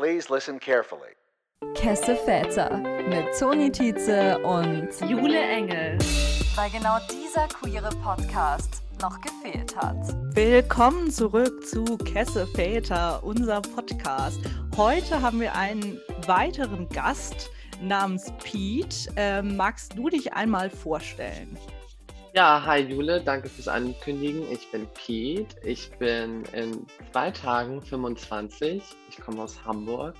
Please 0.00 0.30
listen 0.30 0.58
carefully. 0.58 1.12
Kesse 1.74 2.16
Väter 2.16 2.78
mit 3.10 3.38
Toni 3.38 3.70
Tietze 3.70 4.38
und 4.38 4.88
Jule 5.06 5.38
Engel. 5.38 5.98
Weil 6.54 6.70
genau 6.70 6.96
dieser 7.12 7.46
queere 7.48 7.90
Podcast 8.02 8.80
noch 9.02 9.20
gefehlt 9.20 9.76
hat. 9.76 9.98
Willkommen 10.34 11.10
zurück 11.10 11.66
zu 11.66 11.84
Kesse 11.98 12.46
Väter, 12.46 13.22
unser 13.22 13.60
Podcast. 13.60 14.40
Heute 14.74 15.20
haben 15.20 15.38
wir 15.38 15.54
einen 15.54 16.00
weiteren 16.26 16.88
Gast 16.88 17.50
namens 17.82 18.32
Pete. 18.42 19.12
Ähm, 19.16 19.54
magst 19.58 19.98
du 19.98 20.08
dich 20.08 20.32
einmal 20.32 20.70
vorstellen? 20.70 21.58
Ja, 22.32 22.62
hi 22.64 22.78
Jule, 22.78 23.20
danke 23.20 23.48
fürs 23.48 23.66
Ankündigen. 23.66 24.44
Ich 24.52 24.70
bin 24.70 24.86
Pete. 24.94 25.56
Ich 25.64 25.90
bin 25.98 26.44
in 26.52 26.86
zwei 27.10 27.32
Tagen 27.32 27.82
25. 27.82 28.80
Ich 29.08 29.20
komme 29.20 29.42
aus 29.42 29.64
Hamburg 29.64 30.14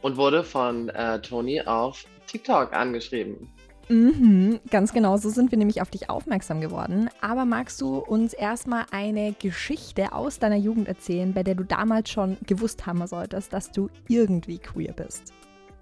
und 0.00 0.16
wurde 0.16 0.42
von 0.42 0.88
äh, 0.88 1.20
Toni 1.20 1.60
auf 1.60 2.06
TikTok 2.26 2.72
angeschrieben. 2.72 3.50
Mhm, 3.90 4.60
ganz 4.70 4.94
genau, 4.94 5.18
so 5.18 5.28
sind 5.28 5.50
wir 5.50 5.58
nämlich 5.58 5.82
auf 5.82 5.90
dich 5.90 6.08
aufmerksam 6.08 6.62
geworden. 6.62 7.10
Aber 7.20 7.44
magst 7.44 7.82
du 7.82 7.98
uns 7.98 8.32
erstmal 8.32 8.86
eine 8.90 9.34
Geschichte 9.38 10.12
aus 10.12 10.38
deiner 10.38 10.56
Jugend 10.56 10.88
erzählen, 10.88 11.34
bei 11.34 11.42
der 11.42 11.54
du 11.54 11.64
damals 11.64 12.08
schon 12.08 12.38
gewusst 12.46 12.86
haben 12.86 13.06
solltest, 13.06 13.52
dass 13.52 13.70
du 13.70 13.90
irgendwie 14.08 14.56
queer 14.56 14.94
bist? 14.94 15.34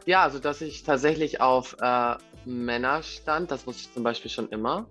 Ja, 0.05 0.25
also 0.25 0.41
dass 0.41 0.61
ich 0.61 0.83
tatsächlich 0.83 1.41
auf 1.41 1.77
äh, 1.81 2.17
Männer 2.45 3.05
stand, 3.05 3.53
das 3.53 3.69
wusste 3.69 3.83
ich 3.83 3.95
zum 3.95 4.03
Beispiel 4.03 4.33
schon 4.33 4.49
immer. 4.49 4.87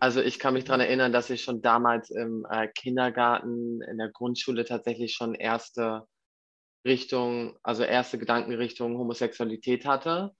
Also 0.00 0.20
ich 0.20 0.38
kann 0.38 0.54
mich 0.54 0.64
daran 0.64 0.80
erinnern, 0.80 1.12
dass 1.12 1.30
ich 1.30 1.42
schon 1.42 1.62
damals 1.62 2.10
im 2.10 2.46
äh, 2.50 2.68
Kindergarten, 2.68 3.80
in 3.82 3.98
der 3.98 4.10
Grundschule 4.10 4.64
tatsächlich 4.64 5.14
schon 5.14 5.34
erste 5.34 6.06
Richtung, 6.84 7.56
also 7.62 7.82
erste 7.82 8.18
Gedankenrichtung 8.18 8.98
Homosexualität 8.98 9.86
hatte. 9.86 10.32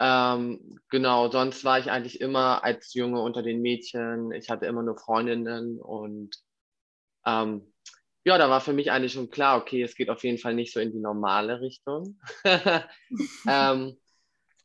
Ähm, 0.00 0.78
genau, 0.90 1.30
sonst 1.30 1.64
war 1.64 1.78
ich 1.78 1.90
eigentlich 1.90 2.20
immer 2.20 2.64
als 2.64 2.92
Junge 2.94 3.20
unter 3.20 3.42
den 3.42 3.62
Mädchen. 3.62 4.32
Ich 4.32 4.50
hatte 4.50 4.66
immer 4.66 4.82
nur 4.82 4.98
Freundinnen 4.98 5.80
und 5.80 6.36
ähm, 7.24 7.72
ja, 8.24 8.38
da 8.38 8.50
war 8.50 8.60
für 8.60 8.72
mich 8.72 8.90
eigentlich 8.90 9.12
schon 9.12 9.30
klar, 9.30 9.58
okay, 9.58 9.82
es 9.82 9.94
geht 9.94 10.10
auf 10.10 10.24
jeden 10.24 10.38
Fall 10.38 10.54
nicht 10.54 10.72
so 10.72 10.80
in 10.80 10.92
die 10.92 10.98
normale 10.98 11.60
Richtung. 11.60 12.18
ähm, 13.48 13.96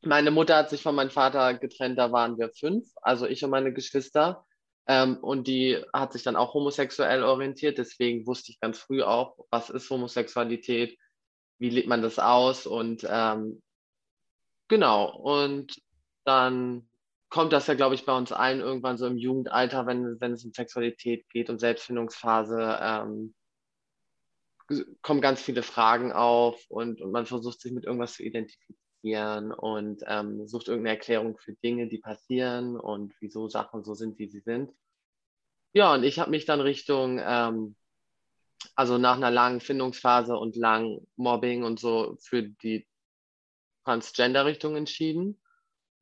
meine 0.03 0.31
Mutter 0.31 0.57
hat 0.57 0.69
sich 0.69 0.81
von 0.81 0.95
meinem 0.95 1.11
Vater 1.11 1.53
getrennt, 1.55 1.97
da 1.97 2.11
waren 2.11 2.37
wir 2.37 2.49
fünf, 2.49 2.87
also 3.01 3.27
ich 3.27 3.43
und 3.43 3.51
meine 3.51 3.73
Geschwister. 3.73 4.45
Ähm, 4.87 5.17
und 5.17 5.47
die 5.47 5.83
hat 5.93 6.11
sich 6.13 6.23
dann 6.23 6.35
auch 6.35 6.53
homosexuell 6.55 7.23
orientiert, 7.23 7.77
deswegen 7.77 8.25
wusste 8.25 8.51
ich 8.51 8.59
ganz 8.59 8.79
früh 8.79 9.03
auch, 9.03 9.37
was 9.51 9.69
ist 9.69 9.89
Homosexualität, 9.89 10.97
wie 11.59 11.69
lebt 11.69 11.87
man 11.87 12.01
das 12.01 12.17
aus 12.17 12.65
und 12.65 13.05
ähm, 13.07 13.61
genau, 14.67 15.15
und 15.15 15.79
dann 16.25 16.89
kommt 17.29 17.53
das 17.53 17.67
ja, 17.67 17.75
glaube 17.75 17.95
ich, 17.95 18.05
bei 18.05 18.17
uns 18.17 18.31
allen 18.31 18.59
irgendwann 18.59 18.97
so 18.97 19.05
im 19.05 19.17
Jugendalter, 19.17 19.85
wenn, 19.85 20.19
wenn 20.19 20.33
es 20.33 20.43
um 20.43 20.51
Sexualität 20.51 21.29
geht 21.29 21.49
und 21.49 21.59
Selbstfindungsphase, 21.59 22.79
ähm, 22.81 23.35
kommen 25.01 25.21
ganz 25.21 25.41
viele 25.41 25.63
Fragen 25.63 26.11
auf 26.11 26.65
und, 26.69 27.01
und 27.01 27.11
man 27.11 27.25
versucht 27.27 27.61
sich 27.61 27.71
mit 27.71 27.85
irgendwas 27.85 28.13
zu 28.13 28.23
identifizieren 28.23 28.80
reflektieren 29.01 29.51
und 29.51 30.03
ähm, 30.07 30.47
sucht 30.47 30.67
irgendeine 30.67 30.97
Erklärung 30.97 31.37
für 31.37 31.53
Dinge, 31.53 31.87
die 31.87 31.97
passieren 31.97 32.79
und 32.79 33.13
wieso 33.19 33.47
Sachen 33.47 33.83
so 33.83 33.93
sind, 33.93 34.17
wie 34.19 34.27
sie 34.27 34.41
sind. 34.41 34.71
Ja, 35.73 35.93
und 35.93 36.03
ich 36.03 36.19
habe 36.19 36.31
mich 36.31 36.45
dann 36.45 36.61
Richtung, 36.61 37.19
ähm, 37.23 37.75
also 38.75 38.97
nach 38.97 39.15
einer 39.15 39.31
langen 39.31 39.61
Findungsphase 39.61 40.35
und 40.37 40.55
langen 40.55 41.07
Mobbing 41.15 41.63
und 41.63 41.79
so 41.79 42.17
für 42.21 42.43
die 42.43 42.87
Transgender-Richtung 43.85 44.75
entschieden 44.75 45.41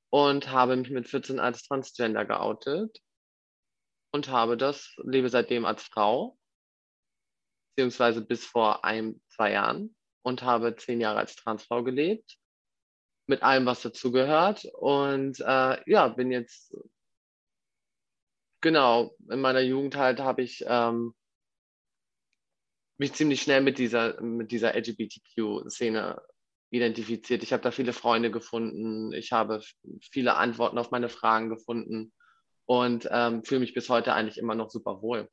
und 0.10 0.50
habe 0.50 0.76
mich 0.76 0.90
mit 0.90 1.08
14 1.08 1.40
als 1.40 1.64
Transgender 1.64 2.26
geoutet 2.26 3.00
und 4.12 4.30
habe 4.30 4.58
das, 4.58 4.94
lebe 4.98 5.30
seitdem 5.30 5.66
als 5.66 5.84
Frau, 5.84 6.38
beziehungsweise 7.76 8.22
bis 8.22 8.46
vor 8.46 8.84
ein, 8.84 9.22
zwei 9.30 9.54
Jahren 9.54 9.96
und 10.24 10.42
habe 10.42 10.76
zehn 10.76 11.00
Jahre 11.00 11.20
als 11.20 11.36
Transfrau 11.36 11.84
gelebt 11.84 12.40
mit 13.30 13.44
allem, 13.44 13.66
was 13.66 13.82
dazugehört. 13.82 14.66
Und 14.74 15.40
äh, 15.40 15.90
ja, 15.90 16.08
bin 16.10 16.32
jetzt, 16.32 16.76
genau, 18.62 19.16
in 19.30 19.40
meiner 19.40 19.62
Jugend 19.62 19.96
halt 19.96 20.20
habe 20.20 20.42
ich 20.42 20.66
ähm, 20.68 21.14
mich 22.98 23.14
ziemlich 23.14 23.42
schnell 23.42 23.62
mit 23.62 23.78
dieser, 23.78 24.20
mit 24.22 24.52
dieser 24.52 24.76
LGBTQ-Szene 24.76 26.22
identifiziert. 26.72 27.44
Ich 27.44 27.54
habe 27.54 27.64
da 27.64 27.72
viele 27.72 27.94
Freunde 27.94 28.32
gefunden, 28.32 29.14
ich 29.14 29.32
habe 29.32 29.62
viele 30.12 30.36
Antworten 30.36 30.78
auf 30.78 30.92
meine 30.92 31.10
Fragen 31.10 31.50
gefunden 31.50 32.12
und 32.66 33.08
ähm, 33.12 33.44
fühle 33.44 33.62
mich 33.62 33.74
bis 33.74 33.90
heute 33.90 34.14
eigentlich 34.14 34.38
immer 34.38 34.56
noch 34.56 34.70
super 34.70 35.02
wohl 35.02 35.30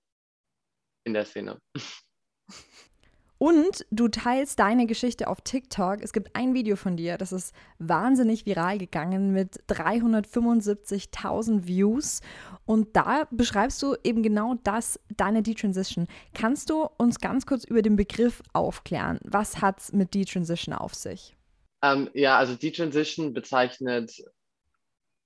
in 1.04 1.12
der 1.14 1.24
Szene. 1.24 1.60
Und 3.38 3.84
du 3.90 4.08
teilst 4.08 4.58
deine 4.58 4.86
Geschichte 4.86 5.28
auf 5.28 5.42
TikTok. 5.42 6.00
Es 6.00 6.12
gibt 6.12 6.34
ein 6.34 6.54
Video 6.54 6.74
von 6.76 6.96
dir, 6.96 7.18
das 7.18 7.32
ist 7.32 7.54
wahnsinnig 7.78 8.46
viral 8.46 8.78
gegangen 8.78 9.32
mit 9.32 9.62
375.000 9.68 11.66
Views. 11.66 12.22
Und 12.64 12.96
da 12.96 13.28
beschreibst 13.30 13.82
du 13.82 13.94
eben 14.02 14.22
genau 14.22 14.54
das, 14.64 14.98
deine 15.16 15.42
Detransition. 15.42 16.06
Kannst 16.32 16.70
du 16.70 16.88
uns 16.96 17.20
ganz 17.20 17.44
kurz 17.44 17.64
über 17.64 17.82
den 17.82 17.96
Begriff 17.96 18.42
aufklären? 18.54 19.18
Was 19.22 19.60
hat 19.60 19.80
es 19.80 19.92
mit 19.92 20.14
Detransition 20.14 20.74
auf 20.74 20.94
sich? 20.94 21.36
Ähm, 21.82 22.08
ja, 22.14 22.38
also 22.38 22.54
Detransition 22.54 23.34
bezeichnet 23.34 24.12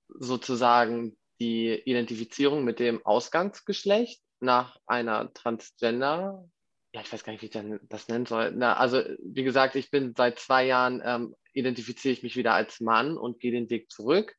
sozusagen 0.09 1.15
die 1.39 1.81
Identifizierung 1.85 2.65
mit 2.65 2.79
dem 2.79 3.05
Ausgangsgeschlecht 3.05 4.21
nach 4.41 4.77
einer 4.85 5.33
Transgender 5.33 6.45
ja, 6.93 7.01
ich 7.01 7.11
weiß 7.11 7.23
gar 7.23 7.31
nicht, 7.33 7.41
wie 7.41 7.45
ich 7.45 7.79
das 7.89 8.07
nennen 8.07 8.25
soll. 8.25 8.51
Na, 8.51 8.75
also, 8.75 9.01
wie 9.23 9.43
gesagt, 9.43 9.75
ich 9.75 9.91
bin 9.91 10.13
seit 10.15 10.39
zwei 10.39 10.65
Jahren, 10.65 11.01
ähm, 11.03 11.35
identifiziere 11.53 12.13
ich 12.13 12.23
mich 12.23 12.35
wieder 12.35 12.53
als 12.53 12.81
Mann 12.81 13.17
und 13.17 13.39
gehe 13.39 13.51
den 13.51 13.69
Weg 13.69 13.89
zurück. 13.91 14.35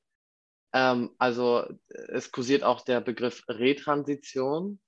Ähm, 0.74 1.14
also, 1.18 1.64
es 1.88 2.30
kursiert 2.30 2.62
auch 2.62 2.82
der 2.82 3.00
Begriff 3.00 3.42
Retransition. 3.48 4.80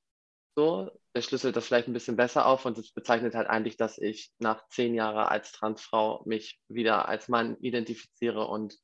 So, 0.57 0.91
der 1.15 1.23
schlüsselt 1.23 1.57
das 1.57 1.67
vielleicht 1.67 1.89
ein 1.89 1.95
bisschen 1.95 2.17
besser 2.17 2.47
auf 2.47 2.65
und 2.65 2.79
es 2.79 2.93
bezeichnet 2.93 3.35
halt 3.35 3.49
eigentlich, 3.49 3.77
dass 3.77 3.99
ich 3.99 4.31
nach 4.39 4.69
zehn 4.69 4.95
Jahren 4.95 5.27
als 5.27 5.53
Transfrau 5.53 6.23
mich 6.27 6.61
wieder 6.69 7.09
als 7.09 7.29
Mann 7.29 7.57
identifiziere 7.59 8.47
und 8.47 8.77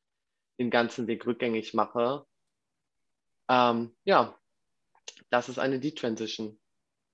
den 0.59 0.71
ganzen 0.71 1.07
Weg 1.07 1.27
rückgängig 1.27 1.75
mache. 1.75 2.27
Ähm, 3.49 3.97
ja, 4.05 4.39
das 5.31 5.49
ist 5.49 5.59
eine 5.59 5.81
Detransition. 5.81 6.60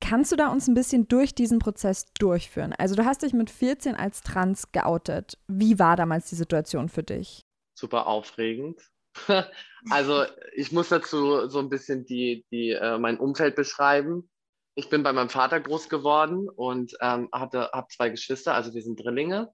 Kannst 0.01 0.31
du 0.31 0.37
da 0.37 0.49
uns 0.49 0.69
ein 0.69 0.75
bisschen 0.75 1.09
durch 1.09 1.35
diesen 1.35 1.59
Prozess 1.59 2.07
durchführen? 2.19 2.75
Also 2.77 2.95
du 2.95 3.05
hast 3.05 3.23
dich 3.23 3.33
mit 3.33 3.51
14 3.51 3.97
als 3.97 4.21
trans 4.21 4.71
geoutet. 4.73 5.39
Wie 5.49 5.79
war 5.79 5.97
damals 5.97 6.29
die 6.29 6.35
Situation 6.35 6.89
für 6.89 7.03
dich? 7.03 7.45
Super 7.75 8.07
aufregend. 8.07 8.81
also 9.91 10.25
ich 10.55 10.73
muss 10.73 10.91
dazu 10.91 11.49
so 11.49 11.59
ein 11.59 11.71
bisschen 11.71 12.05
die, 12.05 12.45
die, 12.51 12.71
äh, 12.71 12.99
mein 12.99 13.19
Umfeld 13.19 13.57
beschreiben. 13.57 14.31
Ich 14.75 14.91
bin 14.91 15.03
bei 15.03 15.13
meinem 15.13 15.31
Vater 15.31 15.59
groß 15.59 15.89
geworden 15.89 16.51
und 16.51 16.95
ähm, 17.01 17.31
habe 17.33 17.71
zwei 17.89 18.11
Geschwister, 18.11 18.55
also 18.55 18.75
wir 18.75 18.83
sind 18.83 19.03
Drillinge. 19.03 19.51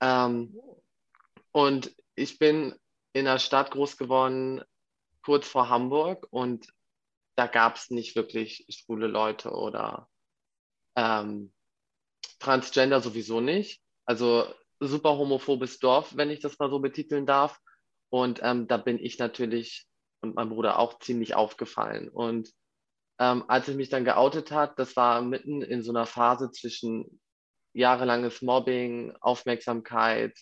Ähm, 0.00 0.58
und 1.52 1.94
ich 2.16 2.38
bin 2.38 2.74
in 3.12 3.28
einer 3.28 3.38
Stadt 3.38 3.70
groß 3.70 3.96
geworden, 3.96 4.62
kurz 5.22 5.46
vor 5.46 5.68
Hamburg 5.68 6.26
und 6.30 6.66
da 7.36 7.46
gab 7.46 7.76
es 7.76 7.90
nicht 7.90 8.16
wirklich 8.16 8.66
schwule 8.68 9.06
Leute 9.06 9.50
oder 9.50 10.08
ähm, 10.96 11.52
Transgender 12.38 13.00
sowieso 13.00 13.40
nicht. 13.40 13.82
Also 14.04 14.46
super 14.80 15.16
homophobes 15.16 15.78
Dorf, 15.78 16.16
wenn 16.16 16.30
ich 16.30 16.40
das 16.40 16.58
mal 16.58 16.70
so 16.70 16.80
betiteln 16.80 17.26
darf. 17.26 17.58
Und 18.10 18.40
ähm, 18.42 18.66
da 18.68 18.76
bin 18.76 18.98
ich 18.98 19.18
natürlich 19.18 19.86
und 20.20 20.34
mein 20.34 20.50
Bruder 20.50 20.78
auch 20.78 20.98
ziemlich 21.00 21.34
aufgefallen. 21.34 22.08
Und 22.08 22.50
ähm, 23.18 23.44
als 23.48 23.68
ich 23.68 23.76
mich 23.76 23.88
dann 23.88 24.04
geoutet 24.04 24.52
hat, 24.52 24.78
das 24.78 24.96
war 24.96 25.22
mitten 25.22 25.62
in 25.62 25.82
so 25.82 25.92
einer 25.92 26.06
Phase 26.06 26.50
zwischen 26.50 27.20
jahrelanges 27.74 28.42
Mobbing, 28.42 29.14
Aufmerksamkeit, 29.20 30.38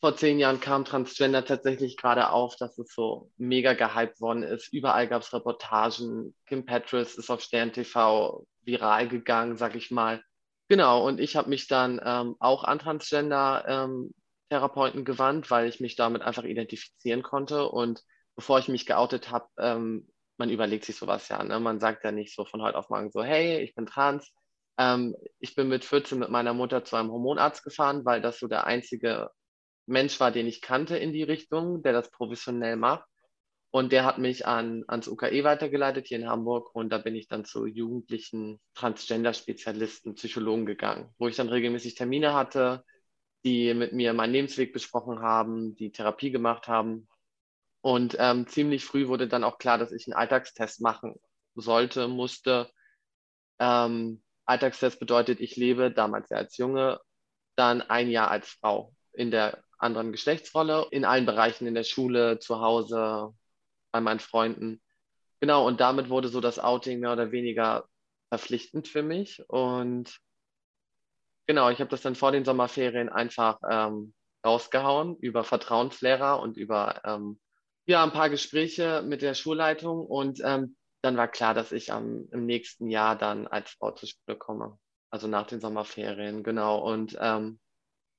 vor 0.00 0.16
zehn 0.16 0.38
Jahren 0.38 0.60
kam 0.60 0.84
Transgender 0.84 1.44
tatsächlich 1.44 1.96
gerade 1.96 2.30
auf, 2.30 2.54
dass 2.56 2.78
es 2.78 2.94
so 2.94 3.32
mega 3.38 3.72
gehypt 3.72 4.20
worden 4.20 4.42
ist. 4.42 4.70
Überall 4.72 5.08
gab 5.08 5.22
es 5.22 5.32
Reportagen. 5.32 6.34
Kim 6.46 6.66
Petras 6.66 7.14
ist 7.14 7.30
auf 7.30 7.40
Stern 7.40 7.72
TV 7.72 8.46
viral 8.62 9.08
gegangen, 9.08 9.56
sag 9.56 9.74
ich 9.74 9.90
mal. 9.90 10.22
Genau, 10.68 11.06
und 11.06 11.20
ich 11.20 11.36
habe 11.36 11.48
mich 11.48 11.68
dann 11.68 12.00
ähm, 12.04 12.34
auch 12.40 12.64
an 12.64 12.80
Transgender-Therapeuten 12.80 14.98
ähm, 14.98 15.04
gewandt, 15.04 15.48
weil 15.50 15.68
ich 15.68 15.80
mich 15.80 15.96
damit 15.96 16.20
einfach 16.22 16.44
identifizieren 16.44 17.22
konnte. 17.22 17.68
Und 17.68 18.02
bevor 18.34 18.58
ich 18.58 18.68
mich 18.68 18.84
geoutet 18.84 19.30
habe, 19.30 19.48
ähm, 19.58 20.08
man 20.38 20.50
überlegt 20.50 20.84
sich 20.84 20.96
sowas 20.96 21.28
ja. 21.28 21.42
Ne? 21.42 21.58
Man 21.60 21.80
sagt 21.80 22.04
ja 22.04 22.12
nicht 22.12 22.34
so 22.34 22.44
von 22.44 22.60
heute 22.60 22.76
auf 22.76 22.90
morgen 22.90 23.10
so, 23.10 23.22
hey, 23.22 23.62
ich 23.62 23.74
bin 23.74 23.86
trans. 23.86 24.30
Ähm, 24.78 25.16
ich 25.38 25.54
bin 25.54 25.68
mit 25.68 25.82
14 25.84 26.18
mit 26.18 26.28
meiner 26.28 26.52
Mutter 26.52 26.84
zu 26.84 26.96
einem 26.96 27.10
Hormonarzt 27.10 27.64
gefahren, 27.64 28.04
weil 28.04 28.20
das 28.20 28.38
so 28.38 28.48
der 28.48 28.66
einzige 28.66 29.30
Mensch 29.86 30.18
war, 30.20 30.30
den 30.32 30.46
ich 30.46 30.60
kannte 30.60 30.96
in 30.96 31.12
die 31.12 31.22
Richtung, 31.22 31.82
der 31.82 31.92
das 31.92 32.10
professionell 32.10 32.76
macht. 32.76 33.08
Und 33.70 33.92
der 33.92 34.04
hat 34.04 34.18
mich 34.18 34.46
an, 34.46 34.84
ans 34.88 35.08
UKE 35.08 35.44
weitergeleitet 35.44 36.06
hier 36.06 36.18
in 36.18 36.28
Hamburg 36.28 36.74
und 36.74 36.88
da 36.88 36.98
bin 36.98 37.14
ich 37.14 37.28
dann 37.28 37.44
zu 37.44 37.66
jugendlichen 37.66 38.58
Transgender-Spezialisten, 38.74 40.14
Psychologen 40.14 40.64
gegangen, 40.64 41.12
wo 41.18 41.28
ich 41.28 41.36
dann 41.36 41.48
regelmäßig 41.48 41.94
Termine 41.94 42.32
hatte, 42.32 42.84
die 43.44 43.74
mit 43.74 43.92
mir 43.92 44.14
meinen 44.14 44.32
Lebensweg 44.32 44.72
besprochen 44.72 45.20
haben, 45.20 45.76
die 45.76 45.92
Therapie 45.92 46.30
gemacht 46.30 46.68
haben. 46.68 47.06
Und 47.82 48.16
ähm, 48.18 48.46
ziemlich 48.46 48.84
früh 48.84 49.08
wurde 49.08 49.28
dann 49.28 49.44
auch 49.44 49.58
klar, 49.58 49.78
dass 49.78 49.92
ich 49.92 50.06
einen 50.06 50.14
Alltagstest 50.14 50.80
machen 50.80 51.14
sollte, 51.54 52.08
musste. 52.08 52.70
Ähm, 53.58 54.22
Alltagstest 54.46 54.98
bedeutet, 55.00 55.40
ich 55.40 55.56
lebe 55.56 55.90
damals 55.90 56.30
ja 56.30 56.38
als 56.38 56.56
Junge, 56.56 57.00
dann 57.56 57.82
ein 57.82 58.08
Jahr 58.08 58.30
als 58.30 58.48
Frau 58.48 58.94
in 59.12 59.30
der 59.30 59.62
anderen 59.78 60.12
Geschlechtsrolle, 60.12 60.86
in 60.90 61.04
allen 61.04 61.26
Bereichen, 61.26 61.66
in 61.66 61.74
der 61.74 61.84
Schule, 61.84 62.38
zu 62.38 62.60
Hause, 62.60 63.34
bei 63.92 64.00
meinen 64.00 64.20
Freunden. 64.20 64.82
Genau, 65.40 65.66
und 65.66 65.80
damit 65.80 66.08
wurde 66.08 66.28
so 66.28 66.40
das 66.40 66.58
Outing 66.58 67.00
mehr 67.00 67.12
oder 67.12 67.32
weniger 67.32 67.86
verpflichtend 68.28 68.88
für 68.88 69.02
mich. 69.02 69.42
Und 69.48 70.18
genau, 71.46 71.70
ich 71.70 71.80
habe 71.80 71.90
das 71.90 72.02
dann 72.02 72.14
vor 72.14 72.32
den 72.32 72.44
Sommerferien 72.44 73.08
einfach 73.08 73.58
ähm, 73.68 74.14
rausgehauen 74.44 75.16
über 75.16 75.44
Vertrauenslehrer 75.44 76.40
und 76.40 76.56
über 76.56 77.02
ähm, 77.04 77.38
ja, 77.86 78.02
ein 78.02 78.12
paar 78.12 78.30
Gespräche 78.30 79.02
mit 79.02 79.22
der 79.22 79.34
Schulleitung. 79.34 80.04
Und 80.06 80.40
ähm, 80.44 80.76
dann 81.02 81.16
war 81.16 81.28
klar, 81.28 81.54
dass 81.54 81.72
ich 81.72 81.92
am, 81.92 82.28
im 82.32 82.46
nächsten 82.46 82.88
Jahr 82.88 83.16
dann 83.16 83.46
als 83.46 83.70
Frau 83.70 83.92
zur 83.92 84.08
Schule 84.08 84.38
komme. 84.38 84.78
Also 85.10 85.28
nach 85.28 85.46
den 85.46 85.60
Sommerferien, 85.60 86.42
genau. 86.42 86.78
Und 86.78 87.16
ähm, 87.20 87.60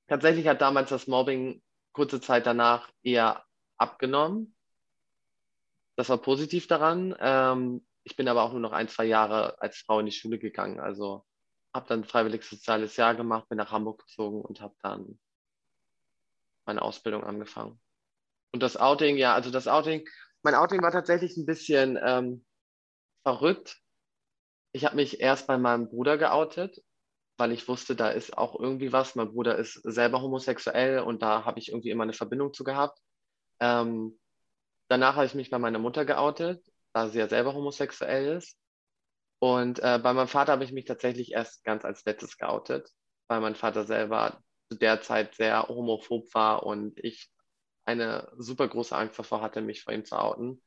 tatsächlich 0.08 0.48
hat 0.48 0.60
damals 0.60 0.90
das 0.90 1.06
Mobbing 1.06 1.62
kurze 1.92 2.20
Zeit 2.20 2.46
danach 2.46 2.90
eher 3.02 3.44
abgenommen. 3.76 4.54
Das 5.96 6.08
war 6.08 6.18
positiv 6.18 6.66
daran. 6.66 7.14
Ähm, 7.18 7.86
ich 8.04 8.16
bin 8.16 8.28
aber 8.28 8.42
auch 8.42 8.52
nur 8.52 8.60
noch 8.60 8.72
ein, 8.72 8.88
zwei 8.88 9.04
Jahre 9.04 9.60
als 9.60 9.78
Frau 9.78 10.00
in 10.00 10.06
die 10.06 10.12
Schule 10.12 10.38
gegangen. 10.38 10.80
Also 10.80 11.24
habe 11.74 11.88
dann 11.88 12.04
freiwillig 12.04 12.44
soziales 12.44 12.96
Jahr 12.96 13.14
gemacht, 13.14 13.48
bin 13.48 13.58
nach 13.58 13.72
Hamburg 13.72 14.06
gezogen 14.06 14.40
und 14.40 14.60
habe 14.60 14.74
dann 14.82 15.18
meine 16.64 16.82
Ausbildung 16.82 17.24
angefangen. 17.24 17.80
Und 18.52 18.62
das 18.62 18.76
Outing, 18.76 19.16
ja, 19.16 19.34
also 19.34 19.50
das 19.50 19.68
Outing, 19.68 20.06
mein 20.42 20.54
Outing 20.54 20.80
war 20.82 20.92
tatsächlich 20.92 21.36
ein 21.36 21.46
bisschen 21.46 21.98
ähm, 22.02 22.44
verrückt. 23.22 23.80
Ich 24.72 24.84
habe 24.84 24.96
mich 24.96 25.20
erst 25.20 25.46
bei 25.46 25.58
meinem 25.58 25.88
Bruder 25.88 26.16
geoutet, 26.16 26.82
weil 27.38 27.52
ich 27.52 27.68
wusste, 27.68 27.96
da 27.96 28.10
ist 28.10 28.36
auch 28.36 28.58
irgendwie 28.58 28.92
was. 28.92 29.14
Mein 29.14 29.32
Bruder 29.32 29.56
ist 29.56 29.74
selber 29.84 30.20
homosexuell 30.22 31.00
und 31.00 31.22
da 31.22 31.44
habe 31.44 31.58
ich 31.58 31.70
irgendwie 31.70 31.90
immer 31.90 32.04
eine 32.04 32.12
Verbindung 32.12 32.52
zu 32.52 32.64
gehabt. 32.64 32.98
Ähm, 33.60 34.18
Danach 34.88 35.16
habe 35.16 35.26
ich 35.26 35.34
mich 35.34 35.50
bei 35.50 35.58
meiner 35.58 35.78
Mutter 35.78 36.04
geoutet, 36.04 36.64
da 36.94 37.08
sie 37.08 37.18
ja 37.18 37.28
selber 37.28 37.54
homosexuell 37.54 38.36
ist. 38.38 38.58
Und 39.38 39.78
äh, 39.80 40.00
bei 40.02 40.12
meinem 40.14 40.28
Vater 40.28 40.52
habe 40.52 40.64
ich 40.64 40.72
mich 40.72 40.86
tatsächlich 40.86 41.32
erst 41.32 41.62
ganz 41.62 41.84
als 41.84 42.04
letztes 42.04 42.38
geoutet, 42.38 42.90
weil 43.28 43.40
mein 43.40 43.54
Vater 43.54 43.84
selber 43.84 44.42
zu 44.70 44.78
der 44.78 45.00
Zeit 45.02 45.34
sehr 45.34 45.68
homophob 45.68 46.32
war 46.34 46.64
und 46.64 46.98
ich 47.04 47.30
eine 47.84 48.32
super 48.36 48.66
große 48.66 48.96
Angst 48.96 49.18
davor 49.18 49.42
hatte, 49.42 49.60
mich 49.60 49.82
vor 49.82 49.92
ihm 49.92 50.04
zu 50.04 50.18
outen. 50.18 50.62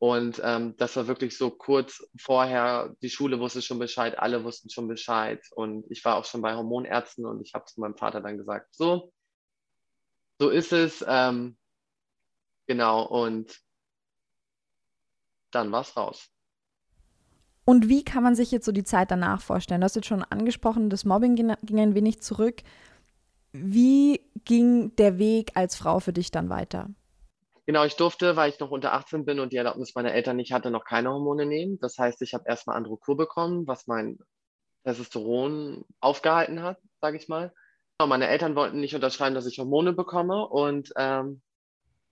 Und 0.00 0.40
ähm, 0.42 0.74
das 0.78 0.96
war 0.96 1.06
wirklich 1.06 1.38
so 1.38 1.50
kurz 1.50 2.02
vorher, 2.18 2.96
die 3.02 3.10
Schule 3.10 3.38
wusste 3.38 3.62
schon 3.62 3.78
Bescheid, 3.78 4.18
alle 4.18 4.42
wussten 4.42 4.70
schon 4.70 4.88
Bescheid. 4.88 5.40
Und 5.52 5.84
ich 5.90 6.04
war 6.04 6.16
auch 6.16 6.24
schon 6.24 6.42
bei 6.42 6.56
Hormonärzten 6.56 7.24
und 7.24 7.40
ich 7.40 7.54
habe 7.54 7.66
zu 7.66 7.80
meinem 7.80 7.96
Vater 7.96 8.20
dann 8.20 8.38
gesagt, 8.38 8.74
so, 8.74 9.12
so 10.38 10.48
ist 10.48 10.72
es. 10.72 11.04
Ähm, 11.06 11.56
Genau, 12.70 13.02
und 13.02 13.60
dann 15.50 15.72
war 15.72 15.80
es 15.80 15.96
raus. 15.96 16.30
Und 17.64 17.88
wie 17.88 18.04
kann 18.04 18.22
man 18.22 18.36
sich 18.36 18.52
jetzt 18.52 18.64
so 18.64 18.70
die 18.70 18.84
Zeit 18.84 19.10
danach 19.10 19.42
vorstellen? 19.42 19.80
Du 19.80 19.86
hast 19.86 19.96
jetzt 19.96 20.06
schon 20.06 20.22
angesprochen, 20.22 20.88
das 20.88 21.04
Mobbing 21.04 21.34
ging, 21.34 21.52
ging 21.64 21.80
ein 21.80 21.96
wenig 21.96 22.20
zurück. 22.20 22.62
Wie 23.50 24.20
ging 24.44 24.94
der 24.94 25.18
Weg 25.18 25.50
als 25.56 25.74
Frau 25.74 25.98
für 25.98 26.12
dich 26.12 26.30
dann 26.30 26.48
weiter? 26.48 26.90
Genau, 27.70 27.84
ich 27.84 27.94
durfte, 27.94 28.34
weil 28.34 28.50
ich 28.50 28.58
noch 28.58 28.72
unter 28.72 28.94
18 28.94 29.24
bin 29.24 29.38
und 29.38 29.52
die 29.52 29.56
Erlaubnis 29.56 29.94
meiner 29.94 30.12
Eltern 30.12 30.34
nicht 30.34 30.52
hatte, 30.52 30.72
noch 30.72 30.84
keine 30.84 31.10
Hormone 31.10 31.46
nehmen. 31.46 31.78
Das 31.78 31.96
heißt, 31.98 32.20
ich 32.20 32.34
habe 32.34 32.42
erstmal 32.48 32.76
Androkur 32.76 33.16
bekommen, 33.16 33.64
was 33.68 33.86
mein 33.86 34.18
Testosteron 34.82 35.84
aufgehalten 36.00 36.64
hat, 36.64 36.78
sage 37.00 37.16
ich 37.16 37.28
mal. 37.28 37.54
Meine 38.04 38.26
Eltern 38.26 38.56
wollten 38.56 38.80
nicht 38.80 38.96
unterschreiben, 38.96 39.36
dass 39.36 39.46
ich 39.46 39.60
Hormone 39.60 39.92
bekomme 39.92 40.48
und 40.48 40.92
ähm, 40.96 41.42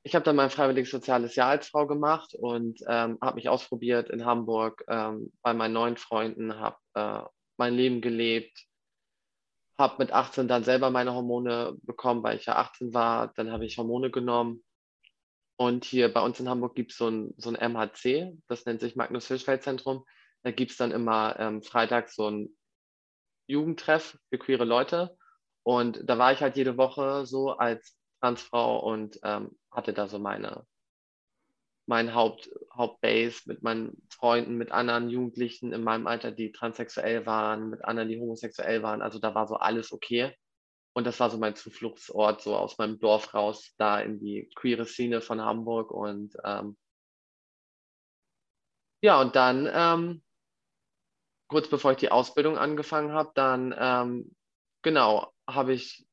ich 0.04 0.14
habe 0.14 0.24
dann 0.24 0.36
mein 0.36 0.50
freiwilliges 0.50 0.92
soziales 0.92 1.34
Jahr 1.34 1.48
als 1.48 1.66
Frau 1.66 1.88
gemacht 1.88 2.36
und 2.38 2.78
ähm, 2.86 3.18
habe 3.20 3.34
mich 3.34 3.48
ausprobiert 3.48 4.10
in 4.10 4.24
Hamburg 4.24 4.84
ähm, 4.86 5.32
bei 5.42 5.54
meinen 5.54 5.74
neuen 5.74 5.96
Freunden, 5.96 6.54
habe 6.60 6.76
äh, 6.94 7.22
mein 7.56 7.74
Leben 7.74 8.00
gelebt, 8.00 8.64
habe 9.76 9.96
mit 9.98 10.12
18 10.12 10.46
dann 10.46 10.62
selber 10.62 10.90
meine 10.90 11.14
Hormone 11.14 11.76
bekommen, 11.82 12.22
weil 12.22 12.36
ich 12.36 12.46
ja 12.46 12.54
18 12.54 12.94
war. 12.94 13.32
Dann 13.34 13.50
habe 13.50 13.66
ich 13.66 13.76
Hormone 13.76 14.12
genommen. 14.12 14.62
Und 15.60 15.84
hier 15.84 16.12
bei 16.12 16.20
uns 16.20 16.38
in 16.38 16.48
Hamburg 16.48 16.76
gibt 16.76 16.92
es 16.92 16.98
so 16.98 17.08
ein, 17.08 17.34
so 17.36 17.50
ein 17.50 17.56
MHC, 17.56 18.38
das 18.46 18.64
nennt 18.64 18.80
sich 18.80 18.94
Magnus 18.94 19.26
Hirschfeld 19.26 19.64
Zentrum. 19.64 20.04
Da 20.44 20.52
gibt 20.52 20.70
es 20.70 20.76
dann 20.76 20.92
immer 20.92 21.34
ähm, 21.40 21.62
freitags 21.62 22.14
so 22.14 22.30
ein 22.30 22.56
Jugendtreff 23.48 24.16
für 24.30 24.38
queere 24.38 24.64
Leute. 24.64 25.16
Und 25.64 26.08
da 26.08 26.16
war 26.16 26.32
ich 26.32 26.42
halt 26.42 26.56
jede 26.56 26.76
Woche 26.76 27.26
so 27.26 27.50
als 27.50 27.98
Transfrau 28.20 28.78
und 28.78 29.18
ähm, 29.24 29.58
hatte 29.72 29.92
da 29.92 30.06
so 30.06 30.20
meine, 30.20 30.64
mein 31.86 32.14
Haupt, 32.14 32.48
Hauptbase 32.72 33.42
mit 33.46 33.64
meinen 33.64 34.06
Freunden, 34.10 34.58
mit 34.58 34.70
anderen 34.70 35.10
Jugendlichen 35.10 35.72
in 35.72 35.82
meinem 35.82 36.06
Alter, 36.06 36.30
die 36.30 36.52
transsexuell 36.52 37.26
waren, 37.26 37.70
mit 37.70 37.84
anderen, 37.84 38.08
die 38.08 38.20
homosexuell 38.20 38.84
waren. 38.84 39.02
Also 39.02 39.18
da 39.18 39.34
war 39.34 39.48
so 39.48 39.56
alles 39.56 39.92
okay. 39.92 40.36
Und 40.98 41.04
das 41.04 41.20
war 41.20 41.30
so 41.30 41.38
mein 41.38 41.54
Zufluchtsort, 41.54 42.42
so 42.42 42.56
aus 42.56 42.76
meinem 42.76 42.98
Dorf 42.98 43.32
raus, 43.32 43.72
da 43.78 44.00
in 44.00 44.18
die 44.18 44.50
queere 44.56 44.84
Szene 44.84 45.20
von 45.20 45.40
Hamburg. 45.40 45.92
Und 45.92 46.36
ähm, 46.42 46.76
ja, 49.00 49.20
und 49.20 49.36
dann, 49.36 49.70
ähm, 49.72 50.24
kurz 51.46 51.70
bevor 51.70 51.92
ich 51.92 51.98
die 51.98 52.10
Ausbildung 52.10 52.58
angefangen 52.58 53.12
habe, 53.12 53.30
dann, 53.36 53.72
ähm, 53.78 54.34
genau, 54.82 55.32
habe 55.48 55.72
ich 55.72 56.04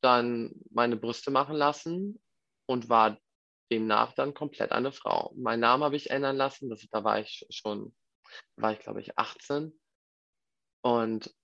dann 0.00 0.54
meine 0.70 0.94
Brüste 0.94 1.32
machen 1.32 1.56
lassen 1.56 2.22
und 2.66 2.88
war 2.88 3.18
demnach 3.72 4.12
dann 4.12 4.32
komplett 4.32 4.70
eine 4.70 4.92
Frau. 4.92 5.32
Meinen 5.34 5.58
Namen 5.58 5.82
habe 5.82 5.96
ich 5.96 6.10
ändern 6.10 6.36
lassen, 6.36 6.70
das, 6.70 6.86
da 6.92 7.02
war 7.02 7.18
ich 7.18 7.44
schon, 7.50 7.92
war 8.54 8.74
ich 8.74 8.78
glaube 8.78 9.00
ich 9.00 9.18
18 9.18 9.76
und 10.82 11.34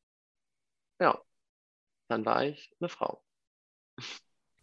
ja, 1.01 1.21
dann 2.09 2.25
war 2.25 2.45
ich 2.45 2.73
eine 2.81 2.89
Frau. 2.89 3.23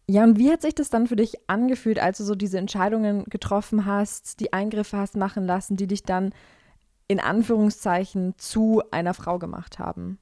Ja, 0.07 0.23
und 0.23 0.37
wie 0.37 0.51
hat 0.51 0.61
sich 0.61 0.75
das 0.75 0.89
dann 0.89 1.07
für 1.07 1.15
dich 1.15 1.49
angefühlt, 1.49 1.99
als 1.99 2.19
du 2.19 2.23
so 2.23 2.35
diese 2.35 2.59
Entscheidungen 2.59 3.25
getroffen 3.25 3.85
hast, 3.85 4.39
die 4.39 4.53
Eingriffe 4.53 4.97
hast 4.97 5.17
machen 5.17 5.45
lassen, 5.45 5.77
die 5.77 5.87
dich 5.87 6.03
dann 6.03 6.33
in 7.07 7.19
Anführungszeichen 7.19 8.37
zu 8.37 8.83
einer 8.91 9.13
Frau 9.13 9.39
gemacht 9.39 9.79
haben? 9.79 10.19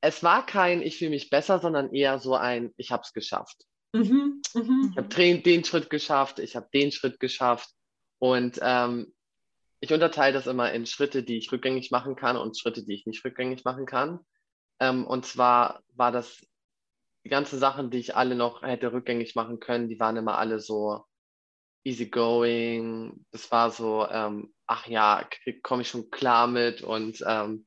es 0.00 0.22
war 0.22 0.46
kein 0.46 0.82
Ich 0.82 0.98
fühle 0.98 1.10
mich 1.10 1.30
besser, 1.30 1.58
sondern 1.58 1.92
eher 1.92 2.18
so 2.18 2.34
ein 2.34 2.72
Ich 2.76 2.90
habe 2.90 3.02
es 3.04 3.12
geschafft. 3.12 3.64
Mhm, 3.92 4.42
mh. 4.54 4.88
Ich 4.90 4.96
habe 4.96 5.08
den, 5.08 5.42
den, 5.42 5.64
Schritt 5.64 5.90
geschafft, 5.90 6.38
ich 6.38 6.56
habe 6.56 6.68
den 6.72 6.92
Schritt 6.92 7.20
geschafft. 7.20 7.70
Und 8.18 8.58
ähm, 8.62 9.12
ich 9.80 9.92
unterteile 9.92 10.34
das 10.34 10.46
immer 10.46 10.72
in 10.72 10.86
Schritte, 10.86 11.22
die 11.22 11.38
ich 11.38 11.50
rückgängig 11.52 11.90
machen 11.90 12.16
kann 12.16 12.36
und 12.36 12.58
Schritte, 12.58 12.84
die 12.84 12.94
ich 12.94 13.06
nicht 13.06 13.24
rückgängig 13.24 13.64
machen 13.64 13.86
kann. 13.86 14.20
Ähm, 14.80 15.06
und 15.06 15.26
zwar 15.26 15.82
war 15.94 16.10
das 16.12 16.40
die 17.24 17.28
ganzen 17.28 17.58
Sachen, 17.58 17.90
die 17.90 17.98
ich 17.98 18.16
alle 18.16 18.34
noch 18.34 18.62
hätte 18.62 18.92
rückgängig 18.92 19.34
machen 19.34 19.60
können, 19.60 19.88
die 19.88 20.00
waren 20.00 20.16
immer 20.16 20.38
alle 20.38 20.58
so 20.58 21.04
easygoing. 21.84 23.24
Das 23.30 23.50
war 23.50 23.70
so, 23.70 24.06
ähm, 24.08 24.54
ach 24.66 24.86
ja, 24.86 25.28
komme 25.62 25.82
ich 25.82 25.88
schon 25.88 26.10
klar 26.10 26.46
mit 26.46 26.82
und 26.82 27.22
ähm, 27.26 27.66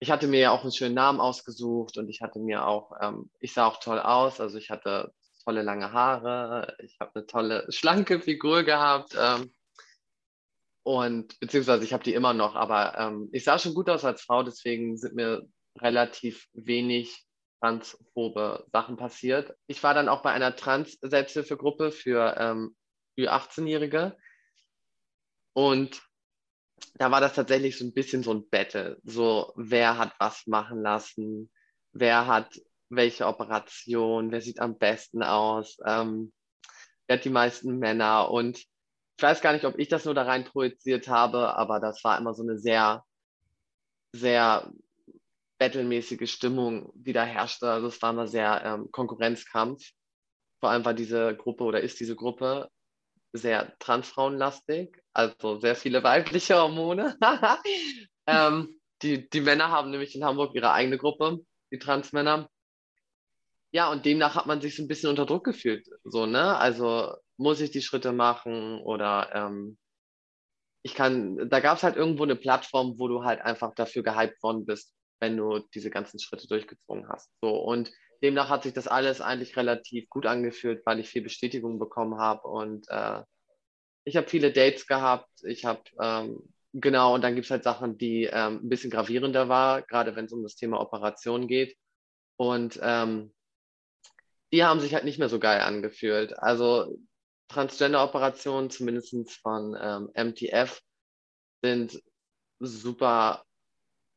ich 0.00 0.10
hatte 0.10 0.28
mir 0.28 0.40
ja 0.40 0.50
auch 0.52 0.62
einen 0.62 0.72
schönen 0.72 0.94
Namen 0.94 1.20
ausgesucht 1.20 1.98
und 1.98 2.08
ich 2.08 2.20
hatte 2.22 2.38
mir 2.38 2.66
auch, 2.66 2.92
ähm, 3.00 3.30
ich 3.40 3.52
sah 3.52 3.66
auch 3.66 3.80
toll 3.80 3.98
aus, 3.98 4.40
also 4.40 4.56
ich 4.58 4.70
hatte 4.70 5.12
tolle 5.44 5.62
lange 5.62 5.92
Haare, 5.92 6.76
ich 6.84 6.98
habe 7.00 7.12
eine 7.14 7.26
tolle 7.26 7.66
schlanke 7.70 8.20
Figur 8.20 8.62
gehabt 8.62 9.16
ähm, 9.18 9.52
und 10.84 11.38
beziehungsweise 11.40 11.84
ich 11.84 11.92
habe 11.92 12.04
die 12.04 12.14
immer 12.14 12.32
noch, 12.32 12.54
aber 12.54 12.96
ähm, 12.98 13.28
ich 13.32 13.44
sah 13.44 13.58
schon 13.58 13.74
gut 13.74 13.90
aus 13.90 14.04
als 14.04 14.22
Frau, 14.22 14.42
deswegen 14.42 14.96
sind 14.96 15.14
mir 15.14 15.48
relativ 15.78 16.48
wenig 16.52 17.24
transphobe 17.60 18.66
Sachen 18.72 18.96
passiert. 18.96 19.56
Ich 19.66 19.82
war 19.82 19.94
dann 19.94 20.08
auch 20.08 20.22
bei 20.22 20.30
einer 20.30 20.54
Trans-Selbsthilfegruppe 20.54 21.90
für 21.90 22.36
ähm, 22.38 22.76
Ü18-Jährige 23.18 24.16
und 25.54 26.00
da 26.94 27.10
war 27.10 27.20
das 27.20 27.34
tatsächlich 27.34 27.76
so 27.76 27.84
ein 27.84 27.92
bisschen 27.92 28.22
so 28.22 28.32
ein 28.32 28.48
Battle. 28.48 28.98
So, 29.04 29.52
wer 29.56 29.98
hat 29.98 30.14
was 30.18 30.46
machen 30.46 30.82
lassen, 30.82 31.50
wer 31.92 32.26
hat 32.26 32.60
welche 32.90 33.26
Operation, 33.26 34.30
wer 34.30 34.40
sieht 34.40 34.60
am 34.60 34.78
besten 34.78 35.22
aus, 35.22 35.78
ähm, 35.84 36.32
wer 37.06 37.16
hat 37.16 37.24
die 37.24 37.30
meisten 37.30 37.78
Männer. 37.78 38.30
Und 38.30 38.58
ich 38.58 39.22
weiß 39.22 39.40
gar 39.40 39.52
nicht, 39.52 39.64
ob 39.64 39.78
ich 39.78 39.88
das 39.88 40.04
nur 40.04 40.14
da 40.14 40.22
rein 40.22 40.44
projiziert 40.44 41.08
habe, 41.08 41.56
aber 41.56 41.80
das 41.80 42.02
war 42.04 42.18
immer 42.18 42.34
so 42.34 42.42
eine 42.42 42.58
sehr, 42.58 43.04
sehr 44.12 44.70
battlemäßige 45.58 46.30
Stimmung, 46.30 46.92
die 46.94 47.12
da 47.12 47.24
herrschte. 47.24 47.70
Also 47.70 47.88
es 47.88 48.00
war 48.00 48.10
immer 48.10 48.26
sehr 48.26 48.62
ähm, 48.64 48.90
Konkurrenzkampf. 48.90 49.90
Vor 50.60 50.70
allem 50.70 50.84
war 50.84 50.94
diese 50.94 51.36
Gruppe 51.36 51.64
oder 51.64 51.80
ist 51.80 52.00
diese 52.00 52.16
Gruppe 52.16 52.68
sehr 53.32 53.76
transfrauenlastig, 53.78 54.96
also 55.12 55.60
sehr 55.60 55.74
viele 55.74 56.02
weibliche 56.04 56.56
Hormone. 56.56 57.16
ähm, 58.26 58.80
die, 59.02 59.28
die 59.28 59.40
Männer 59.40 59.70
haben 59.70 59.90
nämlich 59.90 60.14
in 60.14 60.24
Hamburg 60.24 60.54
ihre 60.54 60.72
eigene 60.72 60.98
Gruppe, 60.98 61.38
die 61.70 61.78
Transmänner. 61.78 62.48
Ja, 63.70 63.90
und 63.90 64.06
demnach 64.06 64.34
hat 64.34 64.46
man 64.46 64.60
sich 64.60 64.76
so 64.76 64.82
ein 64.82 64.88
bisschen 64.88 65.10
unter 65.10 65.26
Druck 65.26 65.44
gefühlt. 65.44 65.86
So, 66.04 66.26
ne? 66.26 66.56
Also 66.56 67.14
muss 67.36 67.60
ich 67.60 67.70
die 67.70 67.82
Schritte 67.82 68.12
machen 68.12 68.80
oder 68.80 69.30
ähm, 69.34 69.78
ich 70.82 70.94
kann, 70.94 71.48
da 71.50 71.60
gab 71.60 71.76
es 71.76 71.82
halt 71.82 71.96
irgendwo 71.96 72.22
eine 72.22 72.36
Plattform, 72.36 72.98
wo 72.98 73.08
du 73.08 73.24
halt 73.24 73.40
einfach 73.42 73.74
dafür 73.74 74.02
gehypt 74.02 74.42
worden 74.42 74.64
bist, 74.64 74.94
wenn 75.20 75.36
du 75.36 75.60
diese 75.74 75.90
ganzen 75.90 76.18
Schritte 76.18 76.46
durchgezogen 76.48 77.08
hast. 77.08 77.30
So, 77.40 77.56
und 77.56 77.90
demnach 78.22 78.48
hat 78.48 78.62
sich 78.62 78.72
das 78.72 78.88
alles 78.88 79.20
eigentlich 79.20 79.56
relativ 79.56 80.08
gut 80.08 80.26
angefühlt, 80.26 80.84
weil 80.86 81.00
ich 81.00 81.08
viel 81.08 81.22
Bestätigung 81.22 81.78
bekommen 81.78 82.18
habe 82.18 82.48
und 82.48 82.86
äh, 82.88 83.22
ich 84.08 84.16
habe 84.16 84.28
viele 84.28 84.52
Dates 84.52 84.86
gehabt. 84.86 85.28
Ich 85.44 85.64
habe, 85.64 85.82
ähm, 86.00 86.42
genau, 86.72 87.14
und 87.14 87.22
dann 87.22 87.34
gibt 87.34 87.44
es 87.44 87.50
halt 87.50 87.62
Sachen, 87.62 87.98
die 87.98 88.24
ähm, 88.24 88.60
ein 88.64 88.68
bisschen 88.68 88.90
gravierender 88.90 89.48
war, 89.48 89.82
gerade 89.82 90.16
wenn 90.16 90.24
es 90.24 90.32
um 90.32 90.42
das 90.42 90.56
Thema 90.56 90.80
Operation 90.80 91.46
geht. 91.46 91.76
Und 92.36 92.78
ähm, 92.82 93.34
die 94.52 94.64
haben 94.64 94.80
sich 94.80 94.94
halt 94.94 95.04
nicht 95.04 95.18
mehr 95.18 95.28
so 95.28 95.38
geil 95.38 95.60
angefühlt. 95.60 96.38
Also 96.38 96.96
Transgender-Operationen, 97.48 98.70
zumindest 98.70 99.14
von 99.42 99.72
MTF, 100.14 100.80
ähm, 101.62 101.88
sind 101.90 102.02
super 102.60 103.44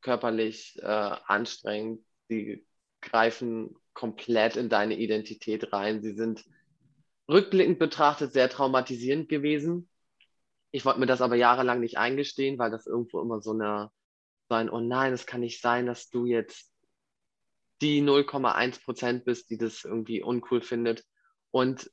körperlich 0.01 0.77
äh, 0.81 0.85
anstrengend. 0.85 2.03
Die 2.29 2.65
greifen 3.01 3.75
komplett 3.93 4.55
in 4.55 4.69
deine 4.69 4.97
Identität 4.97 5.73
rein. 5.73 6.01
Sie 6.01 6.13
sind 6.13 6.45
rückblickend 7.29 7.79
betrachtet 7.79 8.33
sehr 8.33 8.49
traumatisierend 8.49 9.29
gewesen. 9.29 9.89
Ich 10.71 10.85
wollte 10.85 10.99
mir 10.99 11.05
das 11.05 11.21
aber 11.21 11.35
jahrelang 11.35 11.79
nicht 11.79 11.97
eingestehen, 11.97 12.57
weil 12.57 12.71
das 12.71 12.87
irgendwo 12.87 13.21
immer 13.21 13.41
so 13.41 13.51
eine, 13.51 13.89
so 14.49 14.55
oh 14.55 14.79
nein, 14.79 15.13
es 15.13 15.25
kann 15.25 15.41
nicht 15.41 15.61
sein, 15.61 15.85
dass 15.85 16.09
du 16.09 16.25
jetzt 16.25 16.71
die 17.81 18.01
0,1 18.01 18.83
Prozent 18.83 19.25
bist, 19.25 19.49
die 19.49 19.57
das 19.57 19.83
irgendwie 19.83 20.21
uncool 20.21 20.61
findet. 20.61 21.03
Und 21.49 21.89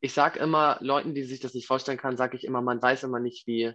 ich 0.00 0.12
sage 0.12 0.38
immer, 0.38 0.78
Leuten, 0.80 1.14
die 1.14 1.24
sich 1.24 1.40
das 1.40 1.54
nicht 1.54 1.66
vorstellen 1.66 1.98
können, 1.98 2.16
sage 2.16 2.36
ich 2.36 2.44
immer, 2.44 2.60
man 2.60 2.80
weiß 2.80 3.02
immer 3.02 3.18
nicht, 3.18 3.46
wie, 3.46 3.72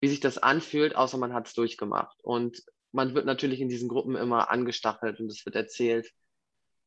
wie 0.00 0.08
sich 0.08 0.20
das 0.20 0.36
anfühlt, 0.38 0.96
außer 0.96 1.16
man 1.16 1.32
hat 1.32 1.46
es 1.46 1.54
durchgemacht. 1.54 2.18
Und 2.22 2.62
man 2.94 3.14
wird 3.14 3.26
natürlich 3.26 3.60
in 3.60 3.68
diesen 3.68 3.88
Gruppen 3.88 4.14
immer 4.14 4.50
angestachelt 4.50 5.18
und 5.20 5.30
es 5.30 5.44
wird 5.44 5.56
erzählt, 5.56 6.10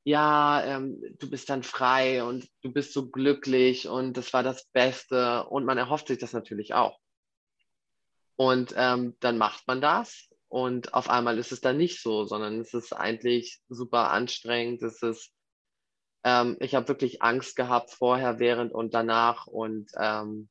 ja, 0.05 0.63
ähm, 0.63 1.03
du 1.19 1.29
bist 1.29 1.49
dann 1.49 1.63
frei 1.63 2.23
und 2.23 2.47
du 2.61 2.71
bist 2.71 2.93
so 2.93 3.09
glücklich 3.09 3.89
und 3.89 4.15
das 4.15 4.31
war 4.31 4.41
das 4.41 4.65
Beste 4.71 5.43
und 5.49 5.65
man 5.65 5.77
erhofft 5.77 6.07
sich 6.07 6.17
das 6.17 6.31
natürlich 6.31 6.73
auch. 6.73 6.97
Und 8.37 8.73
ähm, 8.77 9.17
dann 9.19 9.37
macht 9.37 9.67
man 9.67 9.81
das 9.81 10.29
und 10.47 10.93
auf 10.93 11.09
einmal 11.09 11.37
ist 11.37 11.51
es 11.51 11.59
dann 11.59 11.75
nicht 11.75 12.01
so, 12.01 12.23
sondern 12.23 12.61
es 12.61 12.73
ist 12.73 12.93
eigentlich 12.93 13.59
super 13.67 14.11
anstrengend. 14.11 14.81
Es 14.83 15.01
ist, 15.01 15.33
ähm, 16.23 16.55
ich 16.61 16.73
habe 16.73 16.87
wirklich 16.87 17.21
Angst 17.21 17.57
gehabt 17.57 17.91
vorher, 17.91 18.39
während 18.39 18.71
und 18.71 18.93
danach 18.93 19.45
und 19.45 19.91
ähm, 19.99 20.47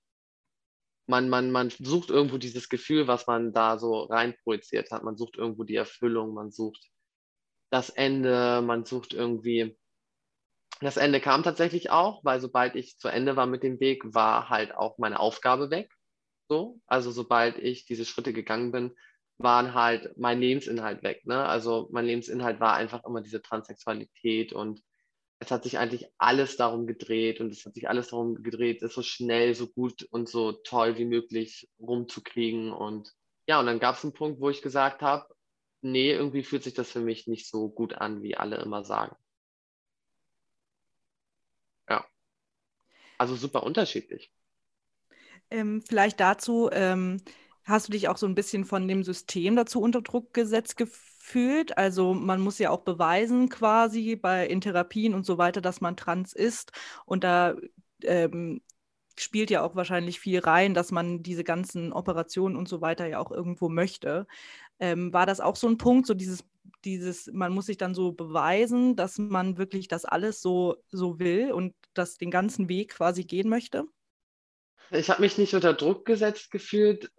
man, 1.07 1.29
man, 1.29 1.51
man 1.51 1.71
sucht 1.71 2.11
irgendwo 2.11 2.39
dieses 2.39 2.69
Gefühl, 2.69 3.07
was 3.07 3.27
man 3.27 3.53
da 3.53 3.79
so 3.79 4.03
reinprojiziert 4.05 4.91
hat. 4.91 5.05
Man 5.05 5.17
sucht 5.17 5.37
irgendwo 5.37 5.65
die 5.65 5.77
Erfüllung, 5.77 6.35
man 6.35 6.51
sucht 6.51 6.91
das 7.71 7.91
Ende, 7.91 8.63
man 8.63 8.85
sucht 8.85 9.13
irgendwie. 9.13 9.77
Das 10.81 10.97
Ende 10.97 11.21
kam 11.21 11.43
tatsächlich 11.43 11.91
auch, 11.91 12.25
weil 12.25 12.41
sobald 12.41 12.77
ich 12.77 12.99
zu 12.99 13.09
Ende 13.09 13.37
war 13.37 13.47
mit 13.47 13.63
dem 13.63 13.81
Weg, 13.81 14.03
war 14.15 14.51
halt 14.51 14.75
auch 14.75 14.99
meine 14.99 15.21
Aufgabe 15.21 15.71
weg. 15.71 15.91
So, 16.49 16.81
also 16.87 17.11
sobald 17.11 17.59
ich 17.59 17.87
diese 17.87 18.05
Schritte 18.05 18.33
gegangen 18.33 18.73
bin, 18.73 18.95
waren 19.39 19.75
halt 19.75 20.17
mein 20.17 20.41
Lebensinhalt 20.41 21.03
weg. 21.03 21.27
Ne? 21.27 21.45
Also 21.45 21.89
mein 21.93 22.05
Lebensinhalt 22.05 22.61
war 22.61 22.75
einfach 22.75 23.05
immer 23.05 23.21
diese 23.21 23.43
Transsexualität 23.43 24.53
und 24.53 24.83
es 25.39 25.51
hat 25.51 25.65
sich 25.65 25.79
eigentlich 25.79 26.07
alles 26.19 26.57
darum 26.57 26.87
gedreht 26.87 27.41
und 27.41 27.53
es 27.53 27.65
hat 27.67 27.75
sich 27.75 27.89
alles 27.89 28.09
darum 28.09 28.43
gedreht, 28.43 28.83
es 28.83 28.95
so 28.95 29.03
schnell, 29.03 29.55
so 29.55 29.67
gut 29.69 30.03
und 30.11 30.29
so 30.29 30.53
toll 30.53 30.97
wie 30.97 31.05
möglich 31.05 31.69
rumzukriegen. 31.79 32.73
Und 32.73 33.13
ja, 33.47 33.61
und 33.61 33.67
dann 33.67 33.79
gab 33.79 33.97
es 33.97 34.05
einen 34.05 34.15
Punkt, 34.15 34.41
wo 34.41 34.49
ich 34.49 34.63
gesagt 34.63 35.03
habe, 35.03 35.27
nee, 35.83 36.11
irgendwie 36.11 36.43
fühlt 36.43 36.63
sich 36.63 36.75
das 36.75 36.91
für 36.91 37.01
mich 37.01 37.27
nicht 37.27 37.49
so 37.49 37.69
gut 37.69 37.95
an, 37.95 38.23
wie 38.23 38.37
alle 38.37 38.57
immer 38.57 38.83
sagen. 38.85 39.15
Ja. 41.89 42.07
Also 43.19 43.37
super 43.37 43.63
unterschiedlich. 43.63 44.33
Ähm, 45.51 45.83
vielleicht 45.83 46.19
dazu, 46.19 46.71
ähm, 46.73 47.21
hast 47.67 47.89
du 47.89 47.93
dich 47.93 48.09
auch 48.09 48.17
so 48.17 48.27
ein 48.27 48.35
bisschen 48.35 48.65
von 48.65 48.87
dem 48.87 49.03
System 49.03 49.57
dazu 49.57 49.81
unter 49.81 50.01
Druck 50.01 50.33
gesetzt 50.33 50.77
gefühlt? 50.77 51.77
Also 51.77 52.15
man 52.15 52.41
muss 52.41 52.59
ja 52.59 52.71
auch 52.71 52.83
beweisen 52.83 53.49
quasi 53.49 54.15
bei 54.17 54.47
in 54.47 54.61
Therapien 54.61 55.15
und 55.15 55.27
so 55.27 55.37
weiter, 55.37 55.61
dass 55.61 55.81
man 55.81 55.97
trans 55.97 56.33
ist. 56.33 56.71
Und 57.05 57.25
da 57.25 57.57
ähm, 58.05 58.61
spielt 59.19 59.51
ja 59.51 59.63
auch 59.63 59.75
wahrscheinlich 59.75 60.21
viel 60.21 60.39
rein, 60.39 60.75
dass 60.75 60.93
man 60.93 61.23
diese 61.25 61.43
ganzen 61.43 61.93
Operationen 61.93 62.57
und 62.57 62.69
so 62.69 62.81
weiter 62.81 63.07
ja 63.07 63.19
auch 63.19 63.33
irgendwo 63.33 63.69
möchte. 63.69 64.29
Ähm, 64.79 65.13
war 65.13 65.27
das 65.27 65.41
auch 65.41 65.57
so 65.57 65.67
ein 65.67 65.79
Punkt, 65.79 66.07
so 66.07 66.15
dieses, 66.15 66.45
dieses, 66.85 67.33
man 67.33 67.53
muss 67.53 67.67
sich 67.67 67.79
dann 67.79 67.95
so 67.95 68.13
beweisen, 68.13 68.95
dass 68.95 69.19
man 69.19 69.59
wirklich 69.59 69.89
das 69.89 70.05
alles 70.05 70.41
so, 70.41 70.77
so 70.93 71.19
will 71.19 71.51
und 71.51 71.75
das 71.95 72.17
den 72.17 72.31
ganzen 72.31 72.69
Weg 72.69 72.91
quasi 72.91 73.25
gehen 73.25 73.49
möchte? 73.49 73.87
Ich 74.93 75.11
habe 75.11 75.23
mich 75.23 75.37
nicht 75.37 75.55
unter 75.55 75.75
Druck 75.75 76.05
gesetzt 76.05 76.53
gefühlt, 76.53 77.11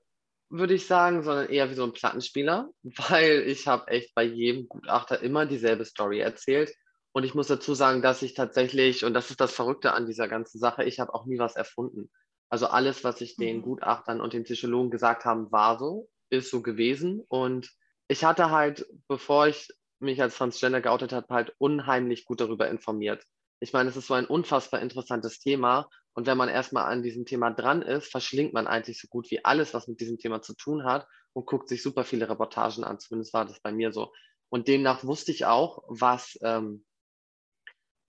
würde 0.49 0.73
ich 0.73 0.87
sagen, 0.87 1.23
sondern 1.23 1.49
eher 1.49 1.69
wie 1.69 1.75
so 1.75 1.83
ein 1.83 1.93
Plattenspieler, 1.93 2.69
weil 3.09 3.43
ich 3.47 3.67
habe 3.67 3.87
echt 3.89 4.13
bei 4.15 4.23
jedem 4.23 4.67
Gutachter 4.67 5.21
immer 5.21 5.45
dieselbe 5.45 5.85
Story 5.85 6.19
erzählt. 6.19 6.73
Und 7.11 7.23
ich 7.23 7.33
muss 7.33 7.47
dazu 7.47 7.73
sagen, 7.73 8.01
dass 8.01 8.21
ich 8.21 8.33
tatsächlich, 8.35 9.03
und 9.03 9.13
das 9.13 9.31
ist 9.31 9.41
das 9.41 9.53
Verrückte 9.53 9.93
an 9.93 10.05
dieser 10.05 10.27
ganzen 10.27 10.59
Sache, 10.59 10.83
ich 10.83 10.99
habe 10.99 11.13
auch 11.13 11.25
nie 11.25 11.39
was 11.39 11.55
erfunden. 11.55 12.11
Also 12.49 12.67
alles, 12.67 13.03
was 13.03 13.21
ich 13.21 13.35
den 13.35 13.57
mhm. 13.57 13.61
Gutachtern 13.63 14.21
und 14.21 14.33
den 14.33 14.43
Psychologen 14.43 14.91
gesagt 14.91 15.25
haben, 15.25 15.51
war 15.51 15.79
so 15.79 16.07
ist 16.29 16.49
so 16.49 16.61
gewesen. 16.61 17.23
Und 17.27 17.71
ich 18.07 18.23
hatte 18.23 18.51
halt, 18.51 18.85
bevor 19.07 19.47
ich 19.47 19.67
mich 19.99 20.21
als 20.21 20.37
Transgender 20.37 20.81
geoutet 20.81 21.13
habe, 21.13 21.33
halt 21.33 21.53
unheimlich 21.57 22.25
gut 22.25 22.41
darüber 22.41 22.69
informiert. 22.69 23.23
Ich 23.59 23.73
meine, 23.73 23.89
es 23.89 23.97
ist 23.97 24.07
so 24.07 24.13
ein 24.13 24.27
unfassbar 24.27 24.81
interessantes 24.81 25.39
Thema. 25.39 25.89
Und 26.17 26.25
wenn 26.25 26.35
man 26.37 26.49
erstmal 26.49 26.91
an 26.91 27.03
diesem 27.03 27.27
Thema 27.27 27.51
dran 27.51 27.83
ist, 27.83 28.09
verschlingt 28.09 28.51
man 28.51 28.65
eigentlich 28.65 28.99
so 28.99 29.07
gut 29.07 29.29
wie 29.29 29.45
alles, 29.45 29.75
was 29.75 29.87
mit 29.87 30.01
diesem 30.01 30.17
Thema 30.17 30.41
zu 30.41 30.55
tun 30.55 30.83
hat 30.83 31.07
und 31.33 31.45
guckt 31.45 31.69
sich 31.69 31.83
super 31.83 32.03
viele 32.03 32.27
Reportagen 32.27 32.83
an. 32.83 32.99
Zumindest 32.99 33.35
war 33.35 33.45
das 33.45 33.59
bei 33.59 33.71
mir 33.71 33.91
so. 33.91 34.11
Und 34.49 34.67
demnach 34.67 35.03
wusste 35.03 35.31
ich 35.31 35.45
auch, 35.45 35.83
was, 35.87 36.35
ähm, 36.41 36.83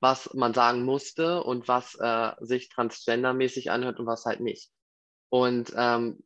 was 0.00 0.32
man 0.32 0.54
sagen 0.54 0.84
musste 0.84 1.42
und 1.42 1.68
was 1.68 1.96
äh, 2.00 2.32
sich 2.40 2.70
transgendermäßig 2.70 3.70
anhört 3.70 4.00
und 4.00 4.06
was 4.06 4.24
halt 4.24 4.40
nicht. 4.40 4.70
Und 5.28 5.74
ähm, 5.76 6.24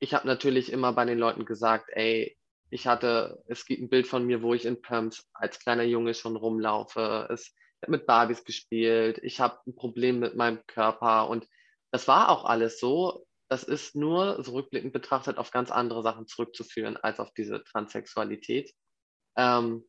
ich 0.00 0.14
habe 0.14 0.26
natürlich 0.26 0.72
immer 0.72 0.94
bei 0.94 1.04
den 1.04 1.18
Leuten 1.20 1.44
gesagt, 1.44 1.90
ey, 1.92 2.36
ich 2.70 2.88
hatte, 2.88 3.40
es 3.46 3.66
gibt 3.66 3.80
ein 3.82 3.88
Bild 3.88 4.08
von 4.08 4.26
mir, 4.26 4.42
wo 4.42 4.52
ich 4.52 4.64
in 4.64 4.82
Pumps 4.82 5.28
als 5.32 5.60
kleiner 5.60 5.84
Junge 5.84 6.14
schon 6.14 6.34
rumlaufe. 6.34 7.28
Es, 7.30 7.54
habe 7.82 7.92
mit 7.92 8.06
Barbies 8.06 8.44
gespielt. 8.44 9.18
Ich 9.22 9.40
habe 9.40 9.58
ein 9.66 9.74
Problem 9.74 10.18
mit 10.18 10.36
meinem 10.36 10.64
Körper 10.66 11.28
und 11.28 11.46
das 11.90 12.08
war 12.08 12.28
auch 12.28 12.44
alles 12.44 12.80
so. 12.80 13.24
Das 13.48 13.62
ist 13.64 13.96
nur 13.96 14.42
so 14.44 14.52
rückblickend 14.52 14.92
betrachtet 14.92 15.38
auf 15.38 15.50
ganz 15.50 15.70
andere 15.70 16.02
Sachen 16.02 16.26
zurückzuführen 16.26 16.96
als 16.96 17.18
auf 17.18 17.32
diese 17.32 17.64
Transsexualität. 17.64 18.74
Ähm, 19.36 19.88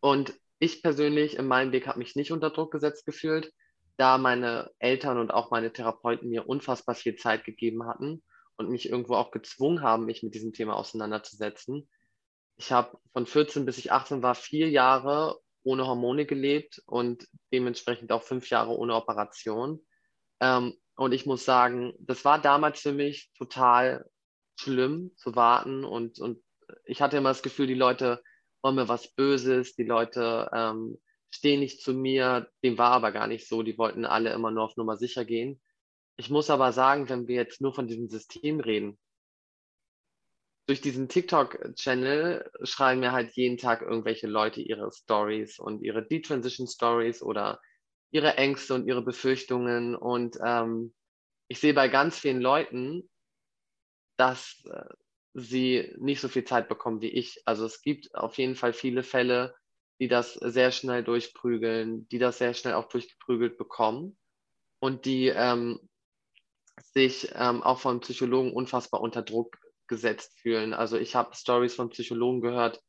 und 0.00 0.34
ich 0.58 0.82
persönlich 0.82 1.36
in 1.36 1.46
meinem 1.46 1.72
Weg 1.72 1.86
habe 1.86 1.98
mich 1.98 2.16
nicht 2.16 2.32
unter 2.32 2.50
Druck 2.50 2.72
gesetzt 2.72 3.04
gefühlt, 3.04 3.52
da 3.96 4.16
meine 4.16 4.70
Eltern 4.78 5.18
und 5.18 5.30
auch 5.30 5.50
meine 5.50 5.72
Therapeuten 5.72 6.30
mir 6.30 6.48
unfassbar 6.48 6.94
viel 6.94 7.16
Zeit 7.16 7.44
gegeben 7.44 7.86
hatten 7.86 8.22
und 8.56 8.70
mich 8.70 8.88
irgendwo 8.88 9.14
auch 9.14 9.30
gezwungen 9.30 9.82
haben, 9.82 10.06
mich 10.06 10.22
mit 10.22 10.34
diesem 10.34 10.52
Thema 10.52 10.76
auseinanderzusetzen. 10.76 11.88
Ich 12.56 12.72
habe 12.72 12.98
von 13.12 13.26
14 13.26 13.66
bis 13.66 13.78
ich 13.78 13.92
18 13.92 14.22
war, 14.22 14.34
vier 14.34 14.70
Jahre 14.70 15.38
ohne 15.62 15.86
Hormone 15.86 16.26
gelebt 16.26 16.82
und 16.86 17.26
dementsprechend 17.52 18.12
auch 18.12 18.22
fünf 18.22 18.48
Jahre 18.50 18.76
ohne 18.76 18.94
Operation. 18.94 19.80
Ähm, 20.40 20.74
und 20.96 21.12
ich 21.12 21.26
muss 21.26 21.44
sagen, 21.44 21.94
das 21.98 22.24
war 22.24 22.40
damals 22.40 22.80
für 22.80 22.92
mich 22.92 23.30
total 23.36 24.04
schlimm 24.58 25.12
zu 25.16 25.34
warten 25.34 25.84
und, 25.84 26.18
und 26.18 26.42
ich 26.84 27.00
hatte 27.00 27.16
immer 27.16 27.30
das 27.30 27.42
Gefühl, 27.42 27.66
die 27.66 27.74
Leute 27.74 28.22
wollen 28.62 28.76
mir 28.76 28.88
was 28.88 29.12
Böses, 29.14 29.74
die 29.74 29.84
Leute 29.84 30.50
ähm, 30.52 30.98
stehen 31.30 31.60
nicht 31.60 31.82
zu 31.82 31.94
mir, 31.94 32.50
dem 32.62 32.76
war 32.76 32.92
aber 32.92 33.12
gar 33.12 33.26
nicht 33.26 33.48
so, 33.48 33.62
die 33.62 33.78
wollten 33.78 34.04
alle 34.04 34.32
immer 34.32 34.50
nur 34.50 34.64
auf 34.64 34.76
Nummer 34.76 34.96
sicher 34.96 35.24
gehen. 35.24 35.60
Ich 36.16 36.28
muss 36.28 36.50
aber 36.50 36.72
sagen, 36.72 37.08
wenn 37.08 37.28
wir 37.28 37.36
jetzt 37.36 37.60
nur 37.60 37.72
von 37.72 37.86
diesem 37.86 38.08
System 38.08 38.60
reden, 38.60 38.98
durch 40.70 40.80
diesen 40.80 41.08
TikTok-Channel 41.08 42.48
schreiben 42.62 43.00
mir 43.00 43.10
halt 43.10 43.32
jeden 43.32 43.58
Tag 43.58 43.82
irgendwelche 43.82 44.28
Leute 44.28 44.60
ihre 44.60 44.92
Stories 44.92 45.58
und 45.58 45.82
ihre 45.82 46.06
Detransition-Stories 46.06 47.24
oder 47.24 47.60
ihre 48.12 48.36
Ängste 48.36 48.74
und 48.74 48.86
ihre 48.86 49.02
Befürchtungen. 49.02 49.96
Und 49.96 50.38
ähm, 50.40 50.94
ich 51.48 51.58
sehe 51.58 51.74
bei 51.74 51.88
ganz 51.88 52.20
vielen 52.20 52.40
Leuten, 52.40 53.10
dass 54.16 54.62
äh, 54.70 54.94
sie 55.34 55.92
nicht 55.98 56.20
so 56.20 56.28
viel 56.28 56.44
Zeit 56.44 56.68
bekommen 56.68 57.00
wie 57.00 57.10
ich. 57.10 57.42
Also 57.46 57.64
es 57.64 57.82
gibt 57.82 58.14
auf 58.14 58.38
jeden 58.38 58.54
Fall 58.54 58.72
viele 58.72 59.02
Fälle, 59.02 59.56
die 59.98 60.06
das 60.06 60.34
sehr 60.34 60.70
schnell 60.70 61.02
durchprügeln, 61.02 62.06
die 62.10 62.20
das 62.20 62.38
sehr 62.38 62.54
schnell 62.54 62.74
auch 62.74 62.86
durchgeprügelt 62.86 63.58
bekommen 63.58 64.16
und 64.78 65.04
die 65.04 65.26
ähm, 65.34 65.80
sich 66.94 67.28
ähm, 67.34 67.60
auch 67.60 67.80
von 67.80 67.98
Psychologen 67.98 68.52
unfassbar 68.52 69.00
unter 69.00 69.22
Druck 69.22 69.58
gesetzt 69.90 70.38
fühlen. 70.38 70.72
Also 70.72 70.96
ich 70.96 71.14
habe 71.14 71.34
Stories 71.34 71.74
von 71.74 71.90
Psychologen 71.90 72.40
gehört, 72.40 72.80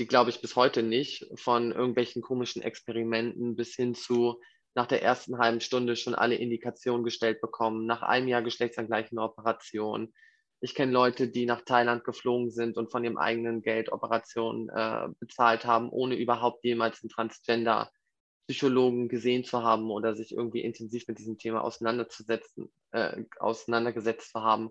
die 0.00 0.06
glaube 0.06 0.30
ich 0.30 0.40
bis 0.40 0.56
heute 0.56 0.82
nicht, 0.82 1.30
von 1.36 1.70
irgendwelchen 1.72 2.22
komischen 2.22 2.62
Experimenten 2.62 3.54
bis 3.54 3.74
hin 3.76 3.94
zu 3.94 4.40
nach 4.74 4.86
der 4.86 5.02
ersten 5.02 5.38
halben 5.38 5.60
Stunde 5.60 5.94
schon 5.96 6.14
alle 6.14 6.36
Indikationen 6.36 7.04
gestellt 7.04 7.40
bekommen, 7.40 7.86
nach 7.86 8.02
einem 8.02 8.28
Jahr 8.28 8.42
geschlechtsangleichende 8.42 9.22
Operation. 9.22 10.12
Ich 10.60 10.74
kenne 10.74 10.92
Leute, 10.92 11.28
die 11.28 11.44
nach 11.44 11.62
Thailand 11.62 12.04
geflogen 12.04 12.50
sind 12.50 12.78
und 12.78 12.90
von 12.90 13.04
ihrem 13.04 13.18
eigenen 13.18 13.62
Geld 13.62 13.92
Operationen 13.92 14.70
äh, 14.70 15.08
bezahlt 15.18 15.66
haben, 15.66 15.90
ohne 15.90 16.14
überhaupt 16.14 16.64
jemals 16.64 17.02
einen 17.02 17.10
Transgender-Psychologen 17.10 19.08
gesehen 19.08 19.44
zu 19.44 19.62
haben 19.62 19.90
oder 19.90 20.14
sich 20.14 20.32
irgendwie 20.32 20.62
intensiv 20.62 21.06
mit 21.08 21.18
diesem 21.18 21.36
Thema 21.36 21.62
auseinanderzusetzen, 21.62 22.72
äh, 22.92 23.24
auseinandergesetzt 23.38 24.30
zu 24.30 24.40
haben. 24.40 24.70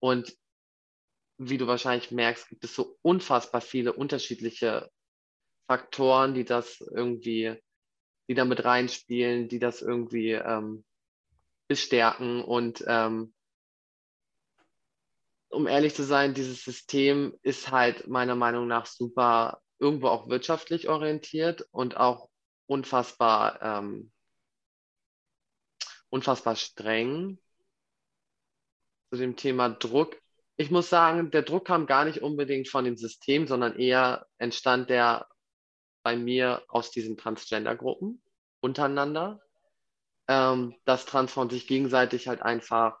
Und 0.00 0.36
wie 1.38 1.58
du 1.58 1.66
wahrscheinlich 1.66 2.10
merkst, 2.10 2.48
gibt 2.48 2.64
es 2.64 2.74
so 2.74 2.96
unfassbar 3.02 3.60
viele 3.60 3.92
unterschiedliche 3.92 4.90
Faktoren, 5.66 6.34
die 6.34 6.44
das 6.44 6.80
irgendwie, 6.80 7.60
die 8.28 8.34
da 8.34 8.44
mit 8.44 8.64
reinspielen, 8.64 9.48
die 9.48 9.58
das 9.58 9.82
irgendwie 9.82 10.32
ähm, 10.32 10.84
bestärken. 11.68 12.42
Und 12.42 12.84
ähm, 12.86 13.34
um 15.48 15.66
ehrlich 15.66 15.94
zu 15.94 16.04
sein, 16.04 16.34
dieses 16.34 16.62
System 16.62 17.36
ist 17.42 17.70
halt 17.70 18.08
meiner 18.08 18.36
Meinung 18.36 18.66
nach 18.66 18.86
super, 18.86 19.60
irgendwo 19.78 20.08
auch 20.08 20.28
wirtschaftlich 20.28 20.88
orientiert 20.88 21.66
und 21.70 21.96
auch 21.96 22.30
unfassbar, 22.66 23.60
ähm, 23.60 24.10
unfassbar 26.08 26.56
streng. 26.56 27.38
Zu 29.10 29.18
dem 29.18 29.36
Thema 29.36 29.68
Druck 29.68 30.20
ich 30.56 30.70
muss 30.70 30.88
sagen, 30.88 31.30
der 31.30 31.42
Druck 31.42 31.66
kam 31.66 31.86
gar 31.86 32.04
nicht 32.04 32.22
unbedingt 32.22 32.68
von 32.68 32.84
dem 32.84 32.96
System, 32.96 33.46
sondern 33.46 33.78
eher 33.78 34.26
entstand 34.38 34.88
der 34.88 35.28
bei 36.02 36.16
mir 36.16 36.62
aus 36.68 36.90
diesen 36.90 37.16
Transgender-Gruppen 37.16 38.22
untereinander, 38.60 39.40
ähm, 40.28 40.74
dass 40.84 41.04
Transfrauen 41.04 41.50
sich 41.50 41.66
gegenseitig 41.66 42.28
halt 42.28 42.42
einfach 42.42 42.98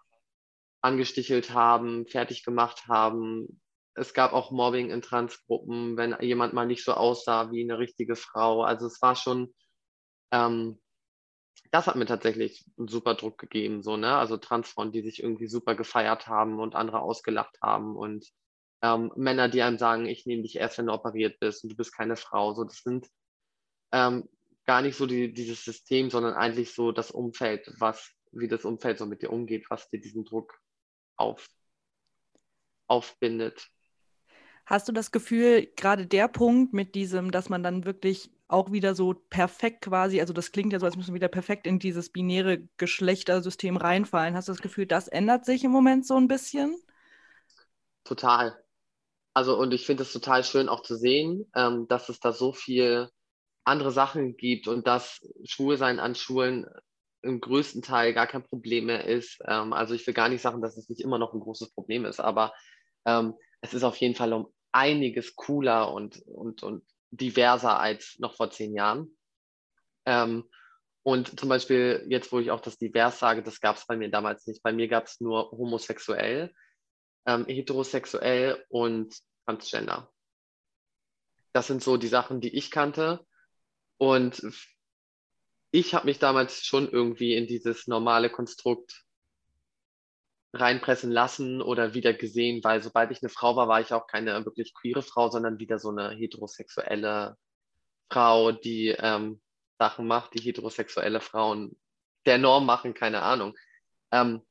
angestichelt 0.82 1.54
haben, 1.54 2.06
fertig 2.06 2.44
gemacht 2.44 2.88
haben. 2.88 3.60
Es 3.94 4.12
gab 4.12 4.32
auch 4.32 4.50
Mobbing 4.50 4.90
in 4.90 5.02
Transgruppen, 5.02 5.96
wenn 5.96 6.16
jemand 6.20 6.52
mal 6.52 6.66
nicht 6.66 6.84
so 6.84 6.92
aussah 6.92 7.50
wie 7.50 7.62
eine 7.62 7.78
richtige 7.78 8.16
Frau. 8.16 8.62
Also 8.62 8.86
es 8.86 9.00
war 9.00 9.16
schon 9.16 9.54
ähm, 10.30 10.78
das 11.70 11.86
hat 11.86 11.96
mir 11.96 12.06
tatsächlich 12.06 12.64
einen 12.78 12.88
super 12.88 13.14
Druck 13.14 13.38
gegeben, 13.38 13.82
so, 13.82 13.96
ne? 13.96 14.16
Also 14.16 14.36
Transfrauen, 14.36 14.92
die 14.92 15.02
sich 15.02 15.22
irgendwie 15.22 15.48
super 15.48 15.74
gefeiert 15.74 16.26
haben 16.26 16.60
und 16.60 16.74
andere 16.74 17.00
ausgelacht 17.00 17.58
haben 17.62 17.96
und 17.96 18.26
ähm, 18.82 19.12
Männer, 19.16 19.48
die 19.48 19.62
einem 19.62 19.78
sagen, 19.78 20.06
ich 20.06 20.26
nehme 20.26 20.42
dich 20.42 20.56
erst, 20.56 20.78
wenn 20.78 20.86
du 20.86 20.92
operiert 20.92 21.40
bist 21.40 21.64
und 21.64 21.70
du 21.70 21.76
bist 21.76 21.94
keine 21.94 22.16
Frau. 22.16 22.54
So, 22.54 22.64
das 22.64 22.82
sind 22.82 23.08
ähm, 23.92 24.28
gar 24.66 24.82
nicht 24.82 24.96
so 24.96 25.06
die, 25.06 25.32
dieses 25.32 25.64
System, 25.64 26.10
sondern 26.10 26.34
eigentlich 26.34 26.74
so 26.74 26.92
das 26.92 27.10
Umfeld, 27.10 27.72
was, 27.78 28.12
wie 28.32 28.48
das 28.48 28.64
Umfeld 28.64 28.98
so 28.98 29.06
mit 29.06 29.22
dir 29.22 29.32
umgeht, 29.32 29.66
was 29.70 29.88
dir 29.88 30.00
diesen 30.00 30.24
Druck 30.24 30.58
auf, 31.16 31.48
aufbindet. 32.86 33.68
Hast 34.66 34.88
du 34.88 34.92
das 34.92 35.12
Gefühl, 35.12 35.68
gerade 35.76 36.06
der 36.06 36.28
Punkt 36.28 36.72
mit 36.72 36.94
diesem, 36.96 37.30
dass 37.30 37.48
man 37.48 37.62
dann 37.62 37.84
wirklich 37.84 38.30
auch 38.48 38.70
wieder 38.70 38.94
so 38.94 39.14
perfekt 39.14 39.82
quasi, 39.82 40.20
also 40.20 40.32
das 40.32 40.52
klingt 40.52 40.72
ja 40.72 40.78
so, 40.78 40.86
als 40.86 40.96
müssen 40.96 41.10
wir 41.10 41.16
wieder 41.16 41.28
perfekt 41.28 41.66
in 41.66 41.78
dieses 41.78 42.10
binäre 42.10 42.68
Geschlechtersystem 42.76 43.76
reinfallen. 43.76 44.36
Hast 44.36 44.48
du 44.48 44.52
das 44.52 44.62
Gefühl, 44.62 44.86
das 44.86 45.08
ändert 45.08 45.44
sich 45.44 45.64
im 45.64 45.70
Moment 45.72 46.06
so 46.06 46.16
ein 46.16 46.28
bisschen? 46.28 46.76
Total. 48.04 48.56
Also 49.34 49.58
und 49.58 49.74
ich 49.74 49.84
finde 49.84 50.04
es 50.04 50.12
total 50.12 50.44
schön 50.44 50.68
auch 50.68 50.82
zu 50.82 50.96
sehen, 50.96 51.50
ähm, 51.54 51.88
dass 51.88 52.08
es 52.08 52.20
da 52.20 52.32
so 52.32 52.52
viel 52.52 53.10
andere 53.64 53.90
Sachen 53.90 54.36
gibt 54.36 54.68
und 54.68 54.86
dass 54.86 55.20
Schwulsein 55.44 55.98
an 55.98 56.14
Schulen 56.14 56.66
im 57.22 57.40
größten 57.40 57.82
Teil 57.82 58.14
gar 58.14 58.28
kein 58.28 58.44
Problem 58.44 58.86
mehr 58.86 59.04
ist. 59.04 59.40
Ähm, 59.46 59.72
also 59.72 59.94
ich 59.94 60.06
will 60.06 60.14
gar 60.14 60.28
nicht 60.28 60.40
sagen, 60.40 60.62
dass 60.62 60.76
es 60.76 60.88
nicht 60.88 61.00
immer 61.00 61.18
noch 61.18 61.34
ein 61.34 61.40
großes 61.40 61.74
Problem 61.74 62.04
ist, 62.04 62.20
aber 62.20 62.54
ähm, 63.04 63.34
es 63.60 63.74
ist 63.74 63.82
auf 63.82 63.96
jeden 63.96 64.14
Fall 64.14 64.32
um 64.32 64.46
einiges 64.72 65.34
cooler 65.34 65.92
und, 65.92 66.22
und, 66.26 66.62
und 66.62 66.84
diverser 67.10 67.78
als 67.78 68.18
noch 68.18 68.34
vor 68.34 68.50
zehn 68.50 68.74
Jahren. 68.74 69.16
Ähm, 70.04 70.48
und 71.02 71.38
zum 71.38 71.48
Beispiel 71.48 72.04
jetzt, 72.08 72.32
wo 72.32 72.40
ich 72.40 72.50
auch 72.50 72.60
das 72.60 72.78
divers 72.78 73.18
sage, 73.18 73.42
das 73.42 73.60
gab 73.60 73.76
es 73.76 73.86
bei 73.86 73.96
mir 73.96 74.10
damals 74.10 74.46
nicht. 74.46 74.62
Bei 74.62 74.72
mir 74.72 74.88
gab 74.88 75.04
es 75.04 75.20
nur 75.20 75.50
homosexuell, 75.52 76.52
ähm, 77.26 77.46
heterosexuell 77.46 78.64
und 78.68 79.16
transgender. 79.44 80.10
Das 81.52 81.68
sind 81.68 81.82
so 81.82 81.96
die 81.96 82.08
Sachen, 82.08 82.40
die 82.40 82.56
ich 82.56 82.70
kannte. 82.70 83.24
Und 83.98 84.42
ich 85.70 85.94
habe 85.94 86.06
mich 86.06 86.18
damals 86.18 86.64
schon 86.64 86.90
irgendwie 86.90 87.34
in 87.34 87.46
dieses 87.46 87.86
normale 87.86 88.28
Konstrukt 88.28 89.05
reinpressen 90.56 91.10
lassen 91.10 91.62
oder 91.62 91.94
wieder 91.94 92.12
gesehen, 92.12 92.62
weil 92.64 92.82
sobald 92.82 93.10
ich 93.10 93.22
eine 93.22 93.28
Frau 93.28 93.56
war, 93.56 93.68
war 93.68 93.80
ich 93.80 93.92
auch 93.92 94.06
keine 94.06 94.44
wirklich 94.44 94.74
queere 94.74 95.02
Frau, 95.02 95.30
sondern 95.30 95.58
wieder 95.58 95.78
so 95.78 95.90
eine 95.90 96.10
heterosexuelle 96.10 97.36
Frau, 98.10 98.52
die 98.52 98.88
ähm, 98.98 99.40
Sachen 99.78 100.06
macht, 100.06 100.34
die 100.34 100.42
heterosexuelle 100.42 101.20
Frauen 101.20 101.76
der 102.26 102.38
Norm 102.38 102.66
machen, 102.66 102.94
keine 102.94 103.22
Ahnung. 103.22 103.54
Ähm, 104.12 104.42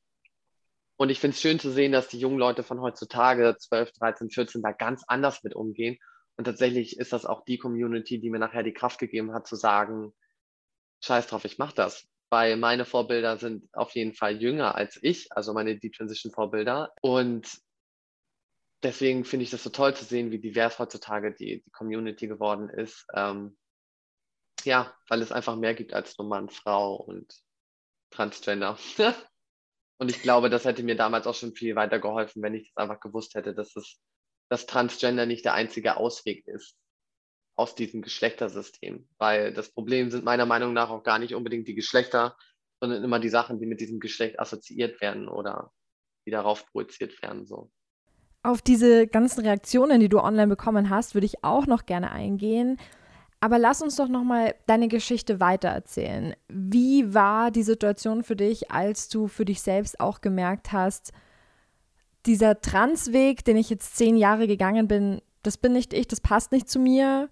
und 0.96 1.10
ich 1.10 1.20
finde 1.20 1.34
es 1.34 1.42
schön 1.42 1.58
zu 1.58 1.70
sehen, 1.70 1.92
dass 1.92 2.08
die 2.08 2.18
jungen 2.18 2.38
Leute 2.38 2.62
von 2.62 2.80
heutzutage, 2.80 3.56
12, 3.58 3.92
13, 3.92 4.30
14, 4.30 4.62
da 4.62 4.72
ganz 4.72 5.04
anders 5.06 5.42
mit 5.42 5.54
umgehen. 5.54 5.98
Und 6.36 6.44
tatsächlich 6.44 6.98
ist 6.98 7.12
das 7.12 7.26
auch 7.26 7.44
die 7.44 7.58
Community, 7.58 8.18
die 8.18 8.30
mir 8.30 8.38
nachher 8.38 8.62
die 8.62 8.72
Kraft 8.72 8.98
gegeben 8.98 9.32
hat, 9.34 9.46
zu 9.46 9.56
sagen, 9.56 10.14
scheiß 11.02 11.26
drauf, 11.26 11.44
ich 11.44 11.58
mach 11.58 11.72
das 11.72 12.08
weil 12.30 12.56
meine 12.56 12.84
Vorbilder 12.84 13.38
sind 13.38 13.68
auf 13.74 13.94
jeden 13.94 14.14
Fall 14.14 14.40
jünger 14.40 14.74
als 14.74 14.98
ich, 15.02 15.30
also 15.32 15.52
meine 15.52 15.78
Deep 15.78 15.94
Transition 15.94 16.32
Vorbilder. 16.32 16.92
Und 17.02 17.60
deswegen 18.82 19.24
finde 19.24 19.44
ich 19.44 19.50
das 19.50 19.62
so 19.62 19.70
toll 19.70 19.94
zu 19.94 20.04
sehen, 20.04 20.30
wie 20.30 20.40
divers 20.40 20.78
heutzutage 20.78 21.34
die, 21.34 21.62
die 21.62 21.70
Community 21.70 22.26
geworden 22.26 22.68
ist. 22.68 23.06
Ähm, 23.14 23.56
ja, 24.64 24.94
weil 25.08 25.22
es 25.22 25.32
einfach 25.32 25.56
mehr 25.56 25.74
gibt 25.74 25.92
als 25.92 26.18
nur 26.18 26.28
Mann, 26.28 26.48
Frau 26.48 26.96
und 26.96 27.32
Transgender. 28.10 28.78
und 29.98 30.10
ich 30.10 30.22
glaube, 30.22 30.50
das 30.50 30.64
hätte 30.64 30.82
mir 30.82 30.96
damals 30.96 31.26
auch 31.26 31.34
schon 31.34 31.54
viel 31.54 31.76
weiter 31.76 32.00
geholfen, 32.00 32.42
wenn 32.42 32.54
ich 32.54 32.72
das 32.74 32.82
einfach 32.82 33.00
gewusst 33.00 33.34
hätte, 33.34 33.54
dass 33.54 33.76
es 33.76 34.00
dass 34.48 34.66
Transgender 34.66 35.26
nicht 35.26 35.44
der 35.44 35.54
einzige 35.54 35.96
Ausweg 35.96 36.46
ist 36.46 36.76
aus 37.56 37.74
diesem 37.74 38.02
Geschlechtersystem. 38.02 39.08
Weil 39.18 39.52
das 39.52 39.70
Problem 39.70 40.10
sind 40.10 40.24
meiner 40.24 40.46
Meinung 40.46 40.72
nach 40.72 40.90
auch 40.90 41.02
gar 41.02 41.18
nicht 41.18 41.34
unbedingt 41.34 41.66
die 41.66 41.74
Geschlechter, 41.74 42.36
sondern 42.80 43.02
immer 43.02 43.18
die 43.18 43.30
Sachen, 43.30 43.58
die 43.58 43.66
mit 43.66 43.80
diesem 43.80 43.98
Geschlecht 43.98 44.38
assoziiert 44.38 45.00
werden 45.00 45.28
oder 45.28 45.72
die 46.26 46.30
darauf 46.30 46.66
projiziert 46.66 47.20
werden. 47.22 47.46
So. 47.46 47.70
Auf 48.42 48.60
diese 48.62 49.06
ganzen 49.06 49.40
Reaktionen, 49.40 50.00
die 50.00 50.08
du 50.08 50.20
online 50.20 50.48
bekommen 50.48 50.90
hast, 50.90 51.14
würde 51.14 51.26
ich 51.26 51.42
auch 51.42 51.66
noch 51.66 51.86
gerne 51.86 52.12
eingehen. 52.12 52.78
Aber 53.40 53.58
lass 53.58 53.82
uns 53.82 53.96
doch 53.96 54.08
noch 54.08 54.24
mal 54.24 54.54
deine 54.66 54.88
Geschichte 54.88 55.40
weitererzählen. 55.40 56.34
Wie 56.48 57.14
war 57.14 57.50
die 57.50 57.62
Situation 57.62 58.22
für 58.22 58.36
dich, 58.36 58.70
als 58.70 59.08
du 59.08 59.28
für 59.28 59.44
dich 59.44 59.62
selbst 59.62 60.00
auch 60.00 60.20
gemerkt 60.20 60.72
hast, 60.72 61.12
dieser 62.24 62.60
Transweg, 62.60 63.44
den 63.44 63.56
ich 63.56 63.70
jetzt 63.70 63.96
zehn 63.96 64.16
Jahre 64.16 64.46
gegangen 64.46 64.88
bin, 64.88 65.22
das 65.42 65.58
bin 65.58 65.72
nicht 65.74 65.92
ich, 65.92 66.08
das 66.08 66.20
passt 66.20 66.50
nicht 66.50 66.68
zu 66.68 66.78
mir 66.80 67.28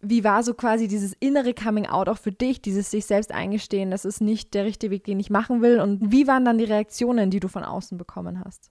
wie 0.00 0.22
war 0.24 0.42
so 0.42 0.54
quasi 0.54 0.86
dieses 0.86 1.14
innere 1.18 1.54
Coming 1.54 1.86
Out 1.86 2.08
auch 2.08 2.18
für 2.18 2.32
dich, 2.32 2.62
dieses 2.62 2.90
sich 2.90 3.06
selbst 3.06 3.32
eingestehen, 3.32 3.90
das 3.90 4.04
ist 4.04 4.20
nicht 4.20 4.54
der 4.54 4.64
richtige 4.64 4.90
Weg, 4.92 5.04
den 5.04 5.18
ich 5.18 5.30
machen 5.30 5.60
will? 5.60 5.80
Und 5.80 6.12
wie 6.12 6.26
waren 6.26 6.44
dann 6.44 6.58
die 6.58 6.64
Reaktionen, 6.64 7.30
die 7.30 7.40
du 7.40 7.48
von 7.48 7.64
außen 7.64 7.98
bekommen 7.98 8.44
hast? 8.44 8.70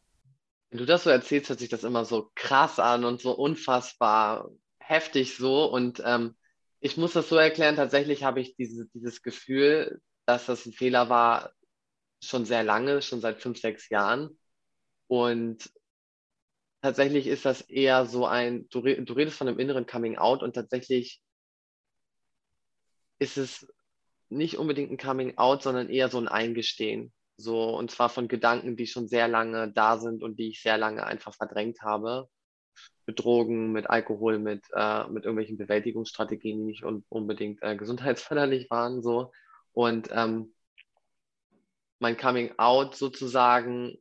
Wenn 0.69 0.79
du 0.79 0.85
das 0.85 1.03
so 1.03 1.09
erzählst, 1.09 1.49
hört 1.49 1.59
sich 1.59 1.69
das 1.69 1.83
immer 1.83 2.05
so 2.05 2.31
krass 2.35 2.79
an 2.79 3.05
und 3.05 3.21
so 3.21 3.31
unfassbar 3.31 4.49
heftig 4.79 5.35
so. 5.35 5.65
Und 5.65 6.01
ähm, 6.05 6.35
ich 6.79 6.97
muss 6.97 7.13
das 7.13 7.29
so 7.29 7.35
erklären, 7.35 7.75
tatsächlich 7.75 8.23
habe 8.23 8.39
ich 8.39 8.55
diese, 8.55 8.87
dieses 8.93 9.21
Gefühl, 9.21 10.01
dass 10.25 10.45
das 10.45 10.65
ein 10.65 10.73
Fehler 10.73 11.09
war, 11.09 11.51
schon 12.23 12.45
sehr 12.45 12.63
lange, 12.63 13.01
schon 13.01 13.21
seit 13.21 13.41
fünf, 13.41 13.59
sechs 13.59 13.89
Jahren. 13.89 14.37
Und 15.07 15.69
tatsächlich 16.81 17.27
ist 17.27 17.45
das 17.45 17.61
eher 17.61 18.05
so 18.05 18.25
ein, 18.25 18.67
du, 18.69 18.81
du 18.81 19.13
redest 19.13 19.37
von 19.37 19.47
einem 19.47 19.59
inneren 19.59 19.85
Coming 19.85 20.17
Out 20.17 20.43
und 20.43 20.53
tatsächlich 20.53 21.21
ist 23.19 23.37
es 23.37 23.67
nicht 24.29 24.57
unbedingt 24.57 24.91
ein 24.91 24.97
Coming 24.97 25.37
Out, 25.37 25.63
sondern 25.63 25.89
eher 25.89 26.09
so 26.09 26.17
ein 26.19 26.27
Eingestehen. 26.27 27.13
So, 27.37 27.77
und 27.77 27.91
zwar 27.91 28.09
von 28.09 28.27
Gedanken, 28.27 28.75
die 28.75 28.87
schon 28.87 29.07
sehr 29.07 29.27
lange 29.27 29.71
da 29.71 29.97
sind 29.97 30.23
und 30.23 30.37
die 30.39 30.49
ich 30.49 30.61
sehr 30.61 30.77
lange 30.77 31.05
einfach 31.05 31.35
verdrängt 31.35 31.81
habe. 31.81 32.27
Mit 33.05 33.19
Drogen, 33.19 33.71
mit 33.71 33.89
Alkohol, 33.89 34.37
mit, 34.39 34.65
äh, 34.73 35.07
mit 35.07 35.23
irgendwelchen 35.23 35.57
Bewältigungsstrategien, 35.57 36.59
die 36.59 36.65
nicht 36.65 36.83
un 36.83 37.05
unbedingt 37.09 37.61
äh, 37.61 37.75
gesundheitsförderlich 37.75 38.69
waren. 38.69 39.01
So. 39.01 39.31
Und 39.71 40.09
ähm, 40.11 40.53
mein 41.99 42.17
Coming 42.17 42.53
Out 42.57 42.95
sozusagen 42.95 43.97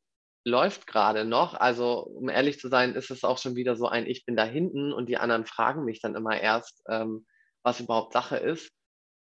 läuft 0.47 0.87
gerade 0.87 1.25
noch. 1.25 1.55
Also, 1.55 1.99
um 2.03 2.29
ehrlich 2.29 2.61
zu 2.61 2.69
sein, 2.69 2.95
ist 2.95 3.11
es 3.11 3.25
auch 3.25 3.39
schon 3.39 3.57
wieder 3.57 3.75
so 3.75 3.89
ein 3.89 4.07
Ich 4.07 4.25
bin 4.25 4.37
da 4.37 4.45
hinten 4.45 4.93
und 4.93 5.09
die 5.09 5.17
anderen 5.17 5.45
fragen 5.45 5.85
mich 5.85 6.01
dann 6.01 6.15
immer 6.15 6.41
erst, 6.41 6.83
ähm, 6.89 7.27
was 7.65 7.81
überhaupt 7.81 8.13
Sache 8.13 8.37
ist. 8.37 8.71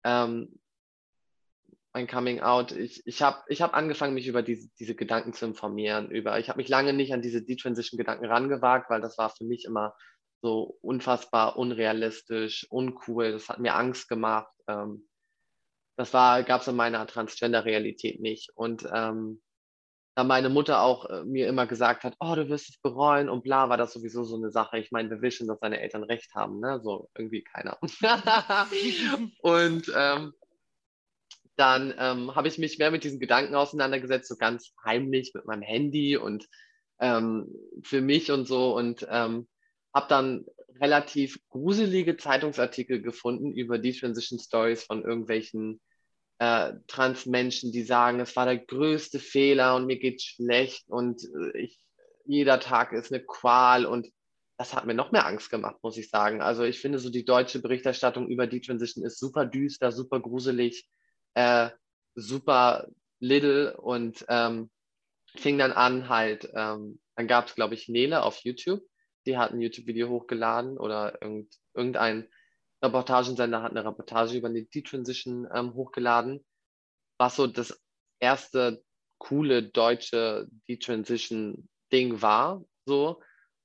Ähm, 0.06 0.60
mein 1.92 2.08
Coming 2.08 2.40
Out, 2.40 2.72
ich, 2.72 3.06
ich 3.06 3.22
habe 3.22 3.44
ich 3.50 3.62
hab 3.62 3.74
angefangen, 3.74 4.14
mich 4.14 4.28
über 4.28 4.42
diese, 4.44 4.70
diese 4.80 4.96
Gedanken 4.96 5.34
zu 5.34 5.46
informieren. 5.46 6.10
Über, 6.10 6.40
ich 6.40 6.48
habe 6.48 6.58
mich 6.58 6.70
lange 6.70 6.94
nicht 6.94 7.14
an 7.14 7.22
diese 7.22 7.44
Detransition-Gedanken 7.44 8.26
rangewagt, 8.26 8.90
weil 8.90 9.02
das 9.02 9.18
war 9.18 9.30
für 9.30 9.44
mich 9.44 9.66
immer 9.66 9.94
so 10.42 10.78
unfassbar 10.82 11.58
unrealistisch, 11.58 12.66
uncool. 12.70 13.34
Das 13.34 13.50
hat 13.50 13.60
mir 13.60 13.76
Angst 13.76 14.08
gemacht. 14.08 14.54
Ähm, 14.68 15.10
das 15.98 16.14
gab 16.14 16.62
es 16.62 16.68
in 16.70 16.78
meiner 16.78 17.06
Transgender-Realität 17.06 18.22
nicht. 18.22 18.52
Und 18.56 18.88
ähm, 18.94 19.42
meine 20.16 20.50
Mutter 20.50 20.82
auch 20.82 21.06
äh, 21.06 21.24
mir 21.24 21.48
immer 21.48 21.66
gesagt 21.66 22.04
hat, 22.04 22.16
oh, 22.20 22.36
du 22.36 22.50
wirst 22.50 22.70
es 22.70 22.78
bereuen 22.82 23.30
und 23.30 23.44
bla, 23.44 23.70
war 23.70 23.78
das 23.78 23.94
sowieso 23.94 24.24
so 24.24 24.36
eine 24.36 24.52
Sache. 24.52 24.78
Ich 24.78 24.92
meine, 24.92 25.10
wir 25.10 25.22
wissen, 25.22 25.48
dass 25.48 25.60
deine 25.60 25.80
Eltern 25.80 26.04
recht 26.04 26.34
haben, 26.36 26.60
ne? 26.60 26.80
So 26.84 27.10
irgendwie 27.18 27.44
keiner. 27.44 27.78
und 29.42 29.92
ähm, 29.96 30.34
dann 31.56 31.94
ähm, 31.98 32.36
habe 32.36 32.48
ich 32.48 32.58
mich 32.58 32.80
mehr 32.80 32.92
mit 32.92 33.04
diesen 33.04 33.20
Gedanken 33.20 33.56
auseinandergesetzt, 33.56 34.30
so 34.30 34.38
ganz 34.38 34.74
heimlich 34.84 35.34
mit 35.34 35.46
meinem 35.46 35.62
Handy 35.62 36.18
und 36.18 36.48
ähm, 37.00 37.48
für 37.84 38.02
mich 38.02 38.32
und 38.32 38.46
so 38.46 38.76
und 38.76 39.06
ähm, 39.10 39.48
habe 39.94 40.08
dann 40.08 40.46
relativ 40.80 41.40
gruselige 41.50 42.16
Zeitungsartikel 42.16 43.02
gefunden 43.02 43.52
über 43.52 43.78
die 43.78 43.94
Transition 43.94 44.40
Stories 44.40 44.84
von 44.84 45.04
irgendwelchen 45.04 45.82
äh, 46.40 46.74
Transmenschen, 46.88 47.72
die 47.72 47.84
sagen, 47.84 48.20
es 48.20 48.36
war 48.36 48.46
der 48.46 48.58
größte 48.58 49.20
Fehler 49.20 49.76
und 49.76 49.86
mir 49.86 50.00
geht 50.00 50.22
schlecht 50.22 50.90
und 50.90 51.22
äh, 51.24 51.58
ich, 51.58 51.80
jeder 52.26 52.60
Tag 52.60 52.94
ist 52.94 53.12
eine 53.12 53.24
Qual 53.24 53.86
und 53.86 54.08
das 54.58 54.74
hat 54.74 54.86
mir 54.86 54.94
noch 54.94 55.12
mehr 55.12 55.26
Angst 55.26 55.50
gemacht, 55.50 55.78
muss 55.84 55.98
ich 55.98 56.10
sagen. 56.10 56.42
Also 56.42 56.64
ich 56.64 56.80
finde 56.80 57.00
so 57.00 57.10
die 57.10 57.24
deutsche 57.24 57.62
Berichterstattung 57.62 58.28
über 58.28 58.46
die 58.46 58.60
Transition 58.60 59.06
ist 59.06 59.20
super 59.20 59.46
düster, 59.46 59.92
super 59.92 60.20
gruselig 60.20 60.86
äh, 61.34 61.70
super 62.16 62.88
little 63.20 63.78
und 63.78 64.26
ähm, 64.30 64.70
fing 65.36 65.58
dann 65.58 65.72
an 65.72 66.10
halt, 66.10 66.50
ähm, 66.54 67.00
dann 67.16 67.28
gab 67.28 67.48
es, 67.48 67.56
glaube 67.56 67.76
ich, 67.76 67.88
Nele 67.88 68.24
auf 68.24 68.40
YouTube, 68.44 68.82
die 69.26 69.38
hat 69.38 69.52
ein 69.52 69.62
YouTube-Video 69.62 70.10
hochgeladen 70.10 70.78
oder 70.78 71.22
irgend, 71.22 71.54
irgendein 71.74 72.28
Reportagensender 72.84 73.62
hat 73.62 73.72
eine 73.72 73.86
Reportage 73.86 74.38
über 74.38 74.50
die 74.50 74.70
Detransition 74.70 75.48
ähm, 75.54 75.74
hochgeladen, 75.74 76.46
was 77.18 77.36
so 77.36 77.48
das 77.48 77.82
erste 78.20 78.84
coole 79.18 79.64
deutsche 79.64 80.48
Detransition-Ding 80.68 82.22
war, 82.22 82.64
so, 82.86 83.22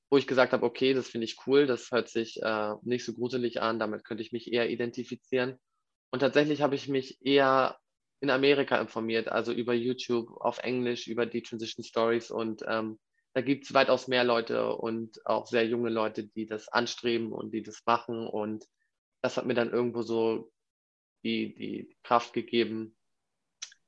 wo 0.09 0.17
ich 0.17 0.27
gesagt 0.27 0.53
habe, 0.53 0.65
okay, 0.65 0.93
das 0.93 1.07
finde 1.07 1.25
ich 1.25 1.37
cool, 1.47 1.65
das 1.65 1.91
hört 1.91 2.09
sich 2.09 2.41
äh, 2.41 2.73
nicht 2.83 3.05
so 3.05 3.13
gruselig 3.13 3.61
an, 3.61 3.79
damit 3.79 4.03
könnte 4.03 4.21
ich 4.21 4.31
mich 4.31 4.51
eher 4.51 4.69
identifizieren. 4.69 5.57
Und 6.11 6.19
tatsächlich 6.19 6.61
habe 6.61 6.75
ich 6.75 6.87
mich 6.87 7.17
eher 7.21 7.77
in 8.21 8.29
Amerika 8.29 8.79
informiert, 8.79 9.27
also 9.29 9.51
über 9.51 9.73
YouTube 9.73 10.29
auf 10.41 10.59
Englisch, 10.59 11.07
über 11.07 11.25
die 11.25 11.41
Transition 11.41 11.83
Stories. 11.83 12.31
Und 12.31 12.63
ähm, 12.67 12.99
da 13.33 13.41
gibt 13.41 13.65
es 13.65 13.73
weitaus 13.73 14.07
mehr 14.07 14.23
Leute 14.23 14.73
und 14.75 15.25
auch 15.25 15.47
sehr 15.47 15.65
junge 15.65 15.89
Leute, 15.89 16.25
die 16.25 16.45
das 16.45 16.69
anstreben 16.69 17.33
und 17.33 17.53
die 17.53 17.63
das 17.63 17.81
machen. 17.85 18.27
Und 18.27 18.65
das 19.25 19.37
hat 19.37 19.47
mir 19.47 19.55
dann 19.55 19.71
irgendwo 19.71 20.03
so 20.03 20.51
die, 21.23 21.55
die 21.55 21.97
Kraft 22.03 22.33
gegeben, 22.33 22.95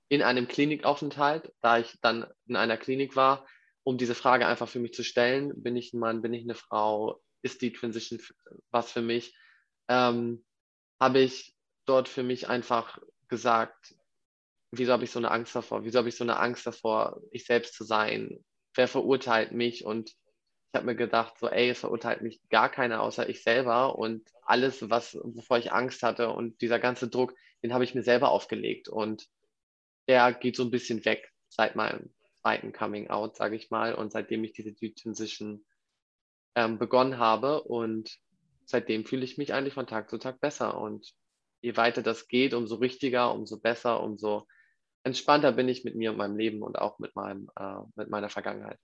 in 0.09 0.23
einem 0.23 0.47
Klinikaufenthalt, 0.47 1.53
da 1.61 1.77
ich 1.77 1.95
dann 2.01 2.25
in 2.47 2.55
einer 2.55 2.75
Klinik 2.75 3.15
war, 3.15 3.47
um 3.83 3.99
diese 3.99 4.15
Frage 4.15 4.47
einfach 4.47 4.67
für 4.67 4.79
mich 4.79 4.93
zu 4.93 5.03
stellen, 5.03 5.53
bin 5.61 5.75
ich 5.75 5.93
ein 5.93 5.99
Mann, 5.99 6.23
bin 6.23 6.33
ich 6.33 6.43
eine 6.43 6.55
Frau, 6.55 7.21
ist 7.43 7.61
die 7.61 7.71
Transition 7.71 8.19
was 8.71 8.91
für 8.91 9.03
mich, 9.03 9.37
ähm, 9.89 10.43
habe 10.99 11.19
ich 11.19 11.55
dort 11.85 12.09
für 12.09 12.23
mich 12.23 12.49
einfach 12.49 12.97
gesagt, 13.27 13.93
wieso 14.71 14.91
habe 14.91 15.03
ich 15.03 15.11
so 15.11 15.19
eine 15.19 15.29
Angst 15.29 15.55
davor? 15.55 15.83
Wieso 15.83 15.99
habe 15.99 16.09
ich 16.09 16.15
so 16.15 16.23
eine 16.23 16.39
Angst 16.39 16.65
davor, 16.65 17.21
ich 17.29 17.45
selbst 17.45 17.75
zu 17.75 17.83
sein? 17.83 18.43
Wer 18.73 18.87
verurteilt 18.87 19.51
mich? 19.51 19.85
Und 19.85 20.15
ich 20.71 20.77
habe 20.77 20.85
mir 20.85 20.95
gedacht, 20.95 21.37
so, 21.39 21.47
ey, 21.47 21.69
es 21.69 21.79
verurteilt 21.79 22.21
mich 22.21 22.41
gar 22.49 22.69
keiner 22.69 23.01
außer 23.01 23.29
ich 23.29 23.41
selber. 23.41 23.97
Und 23.97 24.29
alles, 24.43 24.89
was, 24.89 25.15
wovor 25.15 25.57
ich 25.57 25.71
Angst 25.71 26.03
hatte 26.03 26.29
und 26.29 26.61
dieser 26.61 26.79
ganze 26.79 27.07
Druck, 27.07 27.33
den 27.63 27.73
habe 27.73 27.83
ich 27.83 27.95
mir 27.95 28.03
selber 28.03 28.31
aufgelegt. 28.31 28.89
Und 28.89 29.27
der 30.07 30.33
geht 30.33 30.55
so 30.55 30.63
ein 30.63 30.71
bisschen 30.71 31.05
weg 31.05 31.31
seit 31.49 31.75
meinem 31.75 32.13
zweiten 32.41 32.73
Coming 32.73 33.09
Out, 33.09 33.37
sage 33.37 33.55
ich 33.55 33.69
mal. 33.71 33.95
Und 33.95 34.11
seitdem 34.11 34.43
ich 34.43 34.51
diese 34.51 34.75
Transition 34.75 35.65
ähm, 36.55 36.77
begonnen 36.77 37.17
habe. 37.17 37.63
Und 37.63 38.17
seitdem 38.65 39.05
fühle 39.05 39.23
ich 39.23 39.37
mich 39.37 39.53
eigentlich 39.53 39.73
von 39.73 39.87
Tag 39.87 40.09
zu 40.09 40.17
Tag 40.17 40.41
besser. 40.41 40.79
Und 40.79 41.13
je 41.61 41.77
weiter 41.77 42.01
das 42.01 42.27
geht, 42.27 42.53
umso 42.53 42.75
richtiger, 42.75 43.33
umso 43.33 43.57
besser, 43.57 44.03
umso 44.03 44.45
entspannter 45.03 45.53
bin 45.53 45.69
ich 45.69 45.85
mit 45.85 45.95
mir 45.95 46.11
und 46.11 46.17
meinem 46.17 46.35
Leben 46.35 46.61
und 46.61 46.77
auch 46.77 46.99
mit, 46.99 47.15
meinem, 47.15 47.49
äh, 47.57 47.79
mit 47.95 48.09
meiner 48.09 48.29
Vergangenheit. 48.29 48.79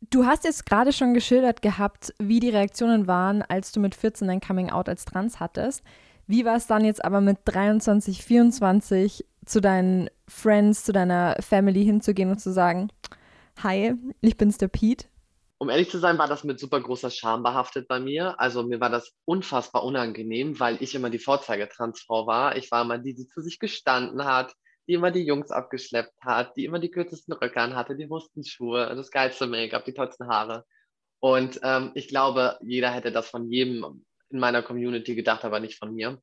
Du 0.00 0.24
hast 0.24 0.44
jetzt 0.44 0.64
gerade 0.64 0.92
schon 0.92 1.12
geschildert 1.12 1.60
gehabt, 1.60 2.14
wie 2.18 2.40
die 2.40 2.50
Reaktionen 2.50 3.06
waren, 3.06 3.42
als 3.42 3.72
du 3.72 3.80
mit 3.80 3.94
14 3.94 4.28
dein 4.28 4.40
Coming 4.40 4.70
Out 4.70 4.88
als 4.88 5.04
Trans 5.04 5.40
hattest. 5.40 5.82
Wie 6.26 6.44
war 6.44 6.56
es 6.56 6.66
dann 6.66 6.84
jetzt 6.84 7.04
aber 7.04 7.20
mit 7.20 7.38
23, 7.44 8.22
24 8.22 9.24
zu 9.44 9.60
deinen 9.60 10.08
Friends, 10.28 10.84
zu 10.84 10.92
deiner 10.92 11.36
Family 11.40 11.84
hinzugehen 11.84 12.30
und 12.30 12.38
zu 12.38 12.52
sagen, 12.52 12.88
hi, 13.62 13.94
ich 14.20 14.36
bin's 14.36 14.58
der 14.58 14.68
Pete, 14.68 15.06
um 15.60 15.70
ehrlich 15.70 15.90
zu 15.90 15.98
sein, 15.98 16.18
war 16.18 16.28
das 16.28 16.44
mit 16.44 16.60
super 16.60 16.80
großer 16.80 17.10
Scham 17.10 17.42
behaftet 17.42 17.88
bei 17.88 17.98
mir. 17.98 18.38
Also 18.38 18.62
mir 18.62 18.80
war 18.80 18.90
das 18.90 19.12
unfassbar 19.24 19.82
unangenehm, 19.82 20.60
weil 20.60 20.80
ich 20.80 20.94
immer 20.94 21.10
die 21.10 21.18
Vorzeigetransfrau 21.18 22.28
war. 22.28 22.56
Ich 22.56 22.70
war 22.70 22.82
immer 22.82 22.98
die, 22.98 23.14
die 23.14 23.26
zu 23.26 23.40
sich 23.40 23.58
gestanden 23.58 24.24
hat, 24.24 24.54
die 24.88 24.94
immer 24.94 25.10
die 25.10 25.24
Jungs 25.24 25.50
abgeschleppt 25.50 26.20
hat, 26.22 26.56
die 26.56 26.64
immer 26.64 26.78
die 26.78 26.90
kürzesten 26.90 27.34
Röcke 27.34 27.60
hatte, 27.74 27.94
die 27.96 28.08
Schuhe, 28.44 28.94
das 28.96 29.10
geilste 29.10 29.46
Make-up, 29.46 29.84
die 29.84 29.94
tollsten 29.94 30.28
Haare. 30.28 30.64
Und 31.20 31.60
ähm, 31.62 31.92
ich 31.94 32.08
glaube, 32.08 32.58
jeder 32.62 32.90
hätte 32.90 33.12
das 33.12 33.28
von 33.28 33.50
jedem 33.50 34.04
in 34.30 34.38
meiner 34.38 34.62
Community 34.62 35.14
gedacht, 35.14 35.44
aber 35.44 35.60
nicht 35.60 35.78
von 35.78 35.94
mir. 35.94 36.20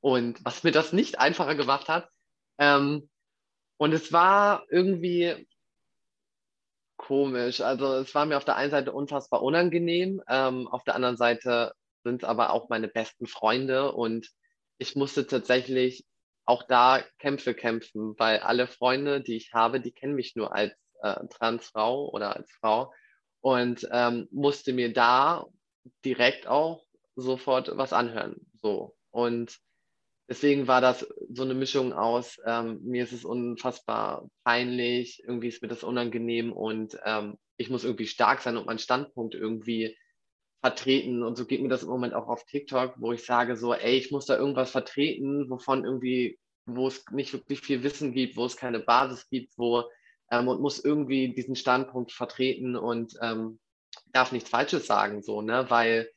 Und 0.00 0.44
was 0.44 0.64
mir 0.64 0.72
das 0.72 0.92
nicht 0.92 1.18
einfacher 1.18 1.54
gemacht 1.54 1.88
hat. 1.88 2.08
Ähm, 2.58 3.08
und 3.76 3.92
es 3.92 4.12
war 4.12 4.64
irgendwie, 4.70 5.46
komisch. 6.98 7.62
Also 7.62 7.94
es 7.94 8.14
war 8.14 8.26
mir 8.26 8.36
auf 8.36 8.44
der 8.44 8.56
einen 8.56 8.70
Seite 8.70 8.92
unfassbar 8.92 9.42
unangenehm, 9.42 10.20
ähm, 10.28 10.68
auf 10.68 10.84
der 10.84 10.94
anderen 10.94 11.16
Seite 11.16 11.72
sind 12.04 12.22
es 12.22 12.28
aber 12.28 12.52
auch 12.52 12.68
meine 12.68 12.88
besten 12.88 13.26
Freunde 13.26 13.92
und 13.92 14.28
ich 14.76 14.94
musste 14.94 15.26
tatsächlich 15.26 16.04
auch 16.48 16.62
da 16.62 17.04
Kämpfe 17.18 17.52
kämpfen, 17.52 18.14
weil 18.16 18.38
alle 18.38 18.66
Freunde, 18.66 19.20
die 19.20 19.36
ich 19.36 19.52
habe, 19.52 19.82
die 19.82 19.92
kennen 19.92 20.14
mich 20.14 20.34
nur 20.34 20.54
als 20.54 20.72
äh, 21.02 21.14
Transfrau 21.28 22.08
oder 22.08 22.34
als 22.36 22.50
Frau 22.52 22.90
und 23.42 23.86
ähm, 23.92 24.28
musste 24.30 24.72
mir 24.72 24.90
da 24.90 25.44
direkt 26.06 26.46
auch 26.46 26.86
sofort 27.16 27.76
was 27.76 27.92
anhören. 27.92 28.36
So. 28.54 28.96
Und 29.10 29.58
deswegen 30.26 30.66
war 30.66 30.80
das 30.80 31.06
so 31.28 31.42
eine 31.42 31.52
Mischung 31.52 31.92
aus, 31.92 32.38
ähm, 32.46 32.80
mir 32.82 33.04
ist 33.04 33.12
es 33.12 33.26
unfassbar 33.26 34.26
peinlich, 34.42 35.22
irgendwie 35.24 35.48
ist 35.48 35.60
mir 35.60 35.68
das 35.68 35.84
unangenehm 35.84 36.50
und 36.50 36.98
ähm, 37.04 37.36
ich 37.58 37.68
muss 37.68 37.84
irgendwie 37.84 38.06
stark 38.06 38.40
sein 38.40 38.56
und 38.56 38.64
meinen 38.64 38.78
Standpunkt 38.78 39.34
irgendwie 39.34 39.98
vertreten. 40.60 41.22
Und 41.22 41.36
so 41.36 41.46
geht 41.46 41.62
mir 41.62 41.68
das 41.68 41.82
im 41.82 41.88
Moment 41.88 42.14
auch 42.14 42.28
auf 42.28 42.44
TikTok, 42.44 42.94
wo 42.98 43.12
ich 43.12 43.24
sage 43.24 43.56
so, 43.56 43.74
ey, 43.74 43.96
ich 43.96 44.10
muss 44.10 44.26
da 44.26 44.36
irgendwas 44.36 44.70
vertreten, 44.70 45.48
wovon 45.50 45.84
irgendwie, 45.84 46.38
wo 46.66 46.88
es 46.88 47.04
nicht 47.10 47.32
wirklich 47.32 47.60
viel 47.60 47.82
Wissen 47.82 48.12
gibt, 48.12 48.36
wo 48.36 48.44
es 48.44 48.56
keine 48.56 48.80
Basis 48.80 49.28
gibt, 49.28 49.56
wo 49.56 49.84
ähm, 50.30 50.48
und 50.48 50.60
muss 50.60 50.84
irgendwie 50.84 51.32
diesen 51.32 51.56
Standpunkt 51.56 52.12
vertreten 52.12 52.76
und 52.76 53.14
ähm, 53.22 53.58
darf 54.12 54.32
nichts 54.32 54.50
Falsches 54.50 54.86
sagen, 54.86 55.22
so, 55.22 55.42
ne? 55.42 55.66
Weil 55.68 56.10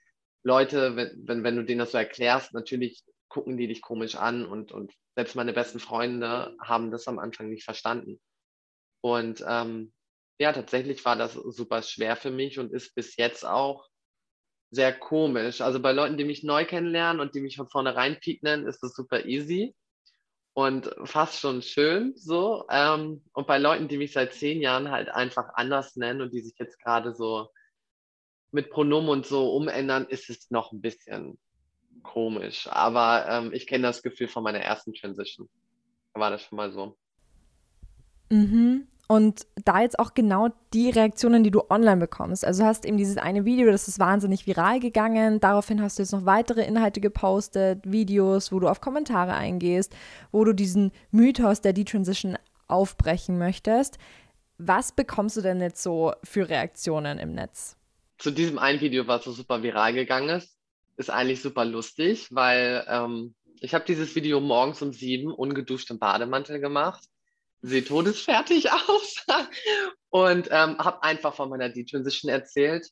Leute, 0.44 0.96
wenn, 0.96 1.22
wenn, 1.26 1.44
wenn 1.44 1.56
du 1.56 1.64
denen 1.64 1.80
das 1.80 1.92
so 1.92 1.98
erklärst, 1.98 2.54
natürlich 2.54 3.04
gucken 3.30 3.58
die 3.58 3.68
dich 3.68 3.82
komisch 3.82 4.16
an 4.16 4.46
und, 4.46 4.72
und 4.72 4.92
selbst 5.16 5.36
meine 5.36 5.54
besten 5.54 5.80
Freunde 5.80 6.56
haben 6.62 6.92
das 6.92 7.08
am 7.08 7.20
Anfang 7.20 7.50
nicht 7.50 7.64
verstanden. 7.64 8.20
Und 9.02 9.44
ähm, 9.48 9.94
ja, 10.40 10.52
tatsächlich 10.52 11.06
war 11.06 11.16
das 11.16 11.34
super 11.34 11.82
schwer 11.82 12.16
für 12.16 12.32
mich 12.32 12.60
und 12.60 12.74
ist 12.74 12.96
bis 12.96 13.16
jetzt 13.16 13.46
auch 13.46 13.88
sehr 14.72 14.94
komisch. 14.94 15.62
Also 15.62 15.80
bei 15.80 15.92
Leuten, 15.92 16.18
die 16.18 16.24
mich 16.24 16.44
neu 16.44 16.66
kennenlernen 16.66 17.22
und 17.22 17.36
die 17.36 17.42
mich 17.42 17.58
von 17.58 17.70
vornherein 17.70 18.18
nennen, 18.42 18.66
ist 18.66 18.82
das 18.82 18.94
super 18.94 19.26
easy 19.26 19.76
und 20.54 20.90
fast 21.04 21.40
schon 21.40 21.62
schön 21.62 22.14
so. 22.16 22.66
Ähm, 22.70 23.22
und 23.34 23.48
bei 23.48 23.58
Leuten, 23.58 23.90
die 23.90 23.98
mich 23.98 24.14
seit 24.14 24.34
zehn 24.34 24.62
Jahren 24.62 24.90
halt 24.90 25.10
einfach 25.10 25.54
anders 25.56 25.96
nennen 25.98 26.22
und 26.22 26.34
die 26.34 26.42
sich 26.42 26.56
jetzt 26.58 26.80
gerade 26.80 27.14
so 27.14 27.50
mit 28.52 28.70
Pronomen 28.70 29.10
und 29.10 29.26
so 29.26 29.54
umändern, 29.56 30.08
ist 30.08 30.30
es 30.30 30.50
noch 30.50 30.72
ein 30.72 30.82
bisschen 30.82 31.38
komisch. 32.04 32.68
Aber 32.70 33.28
ähm, 33.30 33.54
ich 33.54 33.68
kenne 33.68 33.88
das 33.88 34.02
Gefühl 34.02 34.28
von 34.28 34.44
meiner 34.44 34.60
ersten 34.60 34.94
Transition. 34.94 35.50
War 36.14 36.32
das 36.32 36.44
schon 36.44 36.58
mal 36.58 36.72
so. 36.72 36.98
Mhm. 38.30 38.88
Und 39.12 39.46
da 39.66 39.82
jetzt 39.82 40.00
auch 40.00 40.14
genau 40.14 40.52
die 40.74 40.90
Reaktionen, 40.90 41.44
die 41.44 41.52
du 41.52 41.64
online 41.70 41.98
bekommst. 41.98 42.46
Also 42.46 42.64
hast 42.64 42.86
eben 42.86 42.96
dieses 42.96 43.18
eine 43.18 43.44
Video, 43.44 43.70
das 43.70 43.90
ist 43.90 44.00
wahnsinnig 44.00 44.48
viral 44.48 44.80
gegangen. 44.80 45.42
Daraufhin 45.42 45.82
hast 45.82 46.00
du 46.00 46.04
jetzt 46.04 46.14
noch 46.14 46.26
weitere 46.26 46.64
Inhalte 46.64 47.02
gepostet, 47.02 47.82
Videos, 47.84 48.54
wo 48.54 48.62
du 48.62 48.70
auf 48.70 48.80
Kommentare 48.80 49.34
eingehst, 49.34 49.94
wo 50.32 50.46
du 50.46 50.54
diesen 50.54 50.94
Mythos 51.12 51.60
der 51.60 51.74
Detransition 51.74 52.38
aufbrechen 52.70 53.38
möchtest. 53.38 53.98
Was 54.58 54.94
bekommst 54.94 55.36
du 55.36 55.42
denn 55.42 55.60
jetzt 55.60 55.84
so 55.84 56.14
für 56.24 56.48
Reaktionen 56.48 57.20
im 57.20 57.34
Netz? 57.34 57.76
Zu 58.18 58.32
diesem 58.32 58.60
einen 58.60 58.80
Video, 58.80 59.08
was 59.08 59.26
so 59.26 59.34
super 59.34 59.62
viral 59.62 59.92
gegangen 59.92 60.30
ist, 60.30 60.56
ist 60.96 61.10
eigentlich 61.10 61.42
super 61.42 61.66
lustig, 61.66 62.30
weil 62.32 62.86
ähm, 62.88 63.36
ich 63.60 63.74
habe 63.74 63.84
dieses 63.84 64.16
Video 64.16 64.40
morgens 64.40 64.82
um 64.82 64.94
sieben 64.94 65.34
ungeduscht 65.34 65.92
im 65.92 66.00
Bademantel 66.00 66.62
gemacht, 66.62 67.04
sehe 67.62 67.84
todesfertig 67.84 68.72
aus 68.88 69.26
und 70.10 70.48
ähm, 70.52 70.78
habe 70.78 71.04
einfach 71.04 71.36
von 71.36 71.50
meiner 71.50 71.70
D-Transition 71.70 72.32
erzählt 72.32 72.90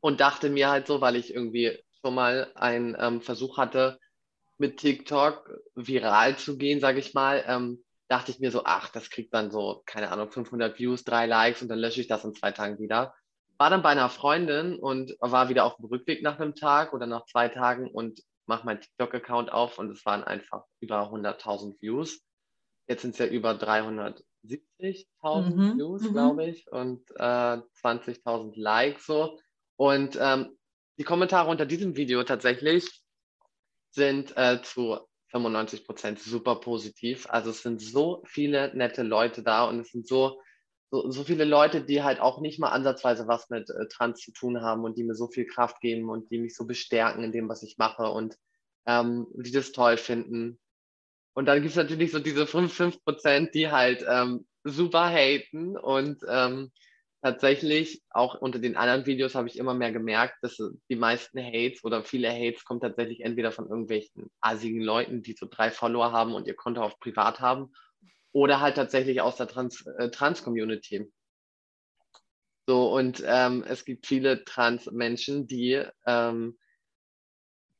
und 0.00 0.20
dachte 0.20 0.50
mir 0.50 0.70
halt 0.70 0.86
so, 0.86 1.00
weil 1.00 1.16
ich 1.16 1.34
irgendwie 1.34 1.78
schon 2.00 2.14
mal 2.14 2.50
einen 2.54 2.96
ähm, 2.98 3.20
Versuch 3.20 3.56
hatte, 3.56 3.98
mit 4.58 4.78
TikTok 4.78 5.50
viral 5.74 6.36
zu 6.36 6.56
gehen, 6.56 6.80
sage 6.80 7.00
ich 7.00 7.14
mal, 7.14 7.44
ähm, 7.46 7.84
dachte 8.08 8.30
ich 8.30 8.38
mir 8.40 8.50
so, 8.50 8.62
ach, 8.64 8.90
das 8.90 9.10
kriegt 9.10 9.34
dann 9.34 9.50
so, 9.50 9.82
keine 9.86 10.10
Ahnung, 10.10 10.30
500 10.30 10.78
Views, 10.78 11.04
drei 11.04 11.26
Likes 11.26 11.62
und 11.62 11.68
dann 11.68 11.78
lösche 11.78 12.00
ich 12.00 12.06
das 12.06 12.24
in 12.24 12.34
zwei 12.34 12.52
Tagen 12.52 12.78
wieder 12.78 13.14
war 13.58 13.70
dann 13.70 13.82
bei 13.82 13.90
einer 13.90 14.08
Freundin 14.08 14.78
und 14.78 15.16
war 15.20 15.48
wieder 15.48 15.64
auf 15.64 15.76
dem 15.76 15.86
Rückweg 15.86 16.22
nach 16.22 16.38
einem 16.38 16.54
Tag 16.54 16.92
oder 16.92 17.06
nach 17.06 17.24
zwei 17.26 17.48
Tagen 17.48 17.88
und 17.88 18.20
mache 18.46 18.66
meinen 18.66 18.80
TikTok-Account 18.80 19.52
auf 19.52 19.78
und 19.78 19.90
es 19.90 20.04
waren 20.04 20.24
einfach 20.24 20.64
über 20.80 21.10
100.000 21.10 21.80
Views. 21.80 22.20
Jetzt 22.86 23.02
sind 23.02 23.12
es 23.12 23.18
ja 23.18 23.26
über 23.26 23.52
370.000 23.52 24.24
mhm. 24.44 25.78
Views, 25.78 26.02
mhm. 26.02 26.12
glaube 26.12 26.46
ich, 26.46 26.70
und 26.70 27.02
äh, 27.16 27.58
20.000 27.82 28.52
Likes 28.56 29.06
so. 29.06 29.38
Und 29.76 30.18
ähm, 30.20 30.56
die 30.98 31.04
Kommentare 31.04 31.50
unter 31.50 31.66
diesem 31.66 31.96
Video 31.96 32.22
tatsächlich 32.24 33.02
sind 33.90 34.36
äh, 34.36 34.60
zu 34.62 34.98
95 35.30 35.86
Prozent 35.86 36.20
super 36.20 36.56
positiv. 36.56 37.26
Also 37.28 37.50
es 37.50 37.62
sind 37.62 37.80
so 37.80 38.22
viele 38.26 38.76
nette 38.76 39.02
Leute 39.02 39.42
da 39.42 39.64
und 39.64 39.80
es 39.80 39.90
sind 39.90 40.06
so 40.06 40.40
so, 40.94 41.10
so 41.10 41.24
viele 41.24 41.44
Leute, 41.44 41.82
die 41.82 42.04
halt 42.04 42.20
auch 42.20 42.40
nicht 42.40 42.60
mal 42.60 42.68
ansatzweise 42.68 43.26
was 43.26 43.50
mit 43.50 43.68
äh, 43.68 43.88
Trans 43.88 44.20
zu 44.20 44.32
tun 44.32 44.60
haben 44.60 44.84
und 44.84 44.96
die 44.96 45.02
mir 45.02 45.16
so 45.16 45.26
viel 45.26 45.44
Kraft 45.46 45.80
geben 45.80 46.08
und 46.08 46.30
die 46.30 46.38
mich 46.38 46.54
so 46.54 46.66
bestärken 46.66 47.24
in 47.24 47.32
dem, 47.32 47.48
was 47.48 47.64
ich 47.64 47.78
mache 47.78 48.04
und 48.10 48.36
ähm, 48.86 49.26
die 49.34 49.50
das 49.50 49.72
toll 49.72 49.96
finden. 49.96 50.60
Und 51.34 51.46
dann 51.46 51.60
gibt 51.60 51.70
es 51.70 51.76
natürlich 51.76 52.12
so 52.12 52.20
diese 52.20 52.46
5, 52.46 52.72
5 52.72 53.04
Prozent, 53.04 53.54
die 53.54 53.70
halt 53.70 54.04
ähm, 54.08 54.46
super 54.62 55.10
haten 55.10 55.76
und 55.76 56.22
ähm, 56.28 56.70
tatsächlich 57.22 58.02
auch 58.10 58.40
unter 58.40 58.58
den 58.58 58.76
anderen 58.76 59.06
Videos 59.06 59.34
habe 59.34 59.48
ich 59.48 59.58
immer 59.58 59.74
mehr 59.74 59.92
gemerkt, 59.92 60.36
dass 60.42 60.58
die 60.88 60.96
meisten 60.96 61.38
Hates 61.42 61.82
oder 61.82 62.04
viele 62.04 62.30
Hates 62.30 62.64
kommen 62.64 62.80
tatsächlich 62.80 63.20
entweder 63.20 63.50
von 63.50 63.68
irgendwelchen 63.68 64.30
asigen 64.40 64.80
Leuten, 64.80 65.22
die 65.22 65.34
so 65.38 65.46
drei 65.50 65.70
Follower 65.70 66.12
haben 66.12 66.34
und 66.34 66.46
ihr 66.46 66.54
Konto 66.54 66.82
auf 66.82 66.98
privat 67.00 67.40
haben 67.40 67.72
oder 68.32 68.60
halt 68.60 68.76
tatsächlich 68.76 69.20
aus 69.20 69.36
der 69.36 69.46
äh, 69.46 70.10
Trans-Community. 70.10 70.98
Trans 70.98 71.12
so, 72.66 72.94
und 72.94 73.22
ähm, 73.26 73.62
es 73.66 73.84
gibt 73.84 74.06
viele 74.06 74.44
Trans-Menschen, 74.44 75.46
die 75.46 75.82
ähm, 76.06 76.56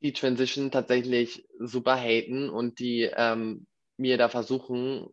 die 0.05 0.12
Transition 0.12 0.71
tatsächlich 0.71 1.49
super 1.59 1.97
haten 1.97 2.51
und 2.51 2.79
die 2.79 3.11
ähm, 3.17 3.67
mir 3.97 4.19
da 4.19 4.29
versuchen, 4.29 5.09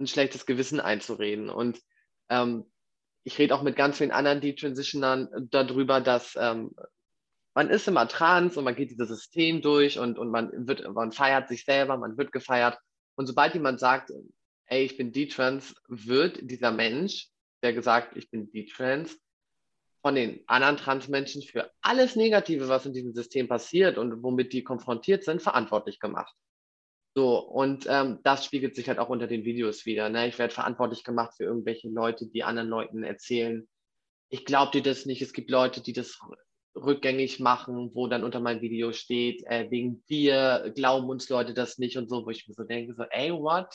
ein 0.00 0.06
schlechtes 0.06 0.46
Gewissen 0.46 0.80
einzureden. 0.80 1.50
Und 1.50 1.78
ähm, 2.30 2.64
ich 3.22 3.38
rede 3.38 3.54
auch 3.54 3.62
mit 3.62 3.76
ganz 3.76 3.98
vielen 3.98 4.12
anderen 4.12 4.40
Detransitionern 4.40 5.28
darüber, 5.50 6.00
dass 6.00 6.36
ähm, 6.40 6.74
man 7.54 7.68
ist 7.68 7.86
immer 7.86 8.08
trans 8.08 8.56
und 8.56 8.64
man 8.64 8.74
geht 8.74 8.90
dieses 8.90 9.08
System 9.08 9.60
durch 9.60 9.98
und, 9.98 10.18
und 10.18 10.30
man 10.30 10.50
wird, 10.66 10.88
man 10.90 11.12
feiert 11.12 11.48
sich 11.48 11.66
selber, 11.66 11.98
man 11.98 12.16
wird 12.16 12.32
gefeiert. 12.32 12.78
Und 13.16 13.26
sobald 13.26 13.52
jemand 13.52 13.78
sagt, 13.78 14.10
ey, 14.66 14.84
ich 14.84 14.96
bin 14.96 15.12
D-Trans, 15.12 15.74
wird 15.86 16.38
dieser 16.50 16.72
Mensch, 16.72 17.28
der 17.62 17.74
gesagt, 17.74 18.16
ich 18.16 18.30
bin 18.30 18.50
D-Trans, 18.50 19.18
von 20.02 20.14
den 20.14 20.42
anderen 20.46 20.76
Transmenschen 20.76 21.42
für 21.42 21.70
alles 21.82 22.16
Negative, 22.16 22.68
was 22.68 22.86
in 22.86 22.92
diesem 22.92 23.12
System 23.12 23.48
passiert 23.48 23.98
und 23.98 24.22
womit 24.22 24.52
die 24.52 24.64
konfrontiert 24.64 25.24
sind, 25.24 25.42
verantwortlich 25.42 26.00
gemacht. 26.00 26.34
So, 27.14 27.38
und 27.38 27.86
ähm, 27.88 28.20
das 28.22 28.44
spiegelt 28.44 28.76
sich 28.76 28.88
halt 28.88 28.98
auch 28.98 29.08
unter 29.08 29.26
den 29.26 29.44
Videos 29.44 29.84
wieder. 29.84 30.08
Ne? 30.08 30.28
Ich 30.28 30.38
werde 30.38 30.54
verantwortlich 30.54 31.04
gemacht 31.04 31.34
für 31.36 31.44
irgendwelche 31.44 31.88
Leute, 31.88 32.26
die 32.26 32.44
anderen 32.44 32.68
Leuten 32.68 33.02
erzählen, 33.02 33.68
ich 34.32 34.44
glaube 34.44 34.70
dir 34.70 34.82
das 34.82 35.06
nicht. 35.06 35.22
Es 35.22 35.32
gibt 35.32 35.50
Leute, 35.50 35.82
die 35.82 35.92
das 35.92 36.20
rückgängig 36.76 37.40
machen, 37.40 37.90
wo 37.94 38.06
dann 38.06 38.22
unter 38.22 38.38
meinem 38.38 38.60
Video 38.62 38.92
steht, 38.92 39.42
äh, 39.46 39.68
wegen 39.70 40.04
dir 40.08 40.72
glauben 40.76 41.08
uns 41.08 41.28
Leute 41.28 41.52
das 41.52 41.78
nicht 41.78 41.98
und 41.98 42.08
so, 42.08 42.24
wo 42.24 42.30
ich 42.30 42.46
mir 42.46 42.54
so 42.54 42.62
denke, 42.62 42.94
so, 42.94 43.02
ey, 43.10 43.32
what? 43.32 43.74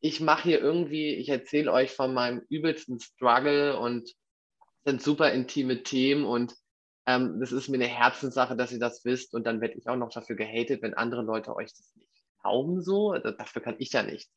ich 0.00 0.20
mache 0.20 0.44
hier 0.44 0.60
irgendwie, 0.60 1.14
ich 1.14 1.28
erzähle 1.28 1.72
euch 1.72 1.90
von 1.90 2.14
meinem 2.14 2.42
übelsten 2.48 3.00
Struggle 3.00 3.78
und 3.78 4.12
sind 4.88 5.02
super 5.02 5.32
intime 5.32 5.82
Themen 5.82 6.24
und 6.24 6.54
ähm, 7.06 7.40
das 7.40 7.52
ist 7.52 7.68
mir 7.68 7.76
eine 7.76 7.86
Herzenssache, 7.86 8.56
dass 8.56 8.72
ihr 8.72 8.78
das 8.78 9.04
wisst 9.04 9.34
und 9.34 9.46
dann 9.46 9.60
werde 9.60 9.74
ich 9.74 9.86
auch 9.86 9.96
noch 9.96 10.10
dafür 10.10 10.34
gehatet, 10.34 10.80
wenn 10.80 10.94
andere 10.94 11.22
Leute 11.22 11.54
euch 11.54 11.68
das 11.68 11.94
nicht 11.94 12.08
glauben 12.40 12.80
so. 12.80 13.10
Also 13.10 13.30
dafür 13.30 13.60
kann 13.60 13.76
ich 13.78 13.92
ja 13.92 14.02
nicht. 14.02 14.30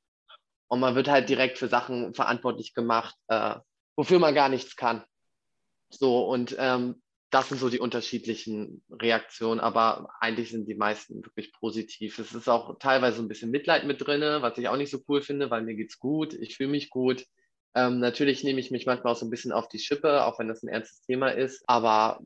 Und 0.67 0.81
man 0.81 0.95
wird 0.95 1.07
halt 1.07 1.29
direkt 1.29 1.57
für 1.57 1.69
Sachen 1.69 2.13
verantwortlich 2.13 2.73
gemacht, 2.73 3.15
äh, 3.27 3.55
wofür 3.95 4.19
man 4.19 4.35
gar 4.35 4.49
nichts 4.49 4.75
kann. 4.75 5.03
So, 5.89 6.25
und 6.27 6.55
ähm, 6.59 7.01
das 7.29 7.47
sind 7.47 7.59
so 7.59 7.69
die 7.69 7.79
unterschiedlichen 7.79 8.83
Reaktionen, 8.89 9.61
aber 9.61 10.09
eigentlich 10.19 10.51
sind 10.51 10.67
die 10.67 10.75
meisten 10.75 11.23
wirklich 11.23 11.53
positiv. 11.53 12.19
Es 12.19 12.33
ist 12.33 12.49
auch 12.49 12.77
teilweise 12.77 13.21
ein 13.21 13.29
bisschen 13.29 13.51
Mitleid 13.51 13.85
mit 13.85 14.05
drin, 14.05 14.21
was 14.41 14.57
ich 14.57 14.67
auch 14.67 14.75
nicht 14.75 14.91
so 14.91 14.99
cool 15.07 15.21
finde, 15.21 15.49
weil 15.49 15.61
mir 15.61 15.75
geht's 15.75 15.97
gut, 15.97 16.33
ich 16.33 16.57
fühle 16.57 16.71
mich 16.71 16.89
gut. 16.89 17.25
Ähm, 17.73 17.99
natürlich 17.99 18.43
nehme 18.43 18.59
ich 18.59 18.71
mich 18.71 18.85
manchmal 18.85 19.13
auch 19.13 19.17
so 19.17 19.25
ein 19.25 19.29
bisschen 19.29 19.51
auf 19.51 19.67
die 19.67 19.79
Schippe, 19.79 20.25
auch 20.25 20.39
wenn 20.39 20.47
das 20.47 20.63
ein 20.63 20.67
ernstes 20.67 21.01
Thema 21.01 21.29
ist. 21.29 21.63
Aber 21.67 22.19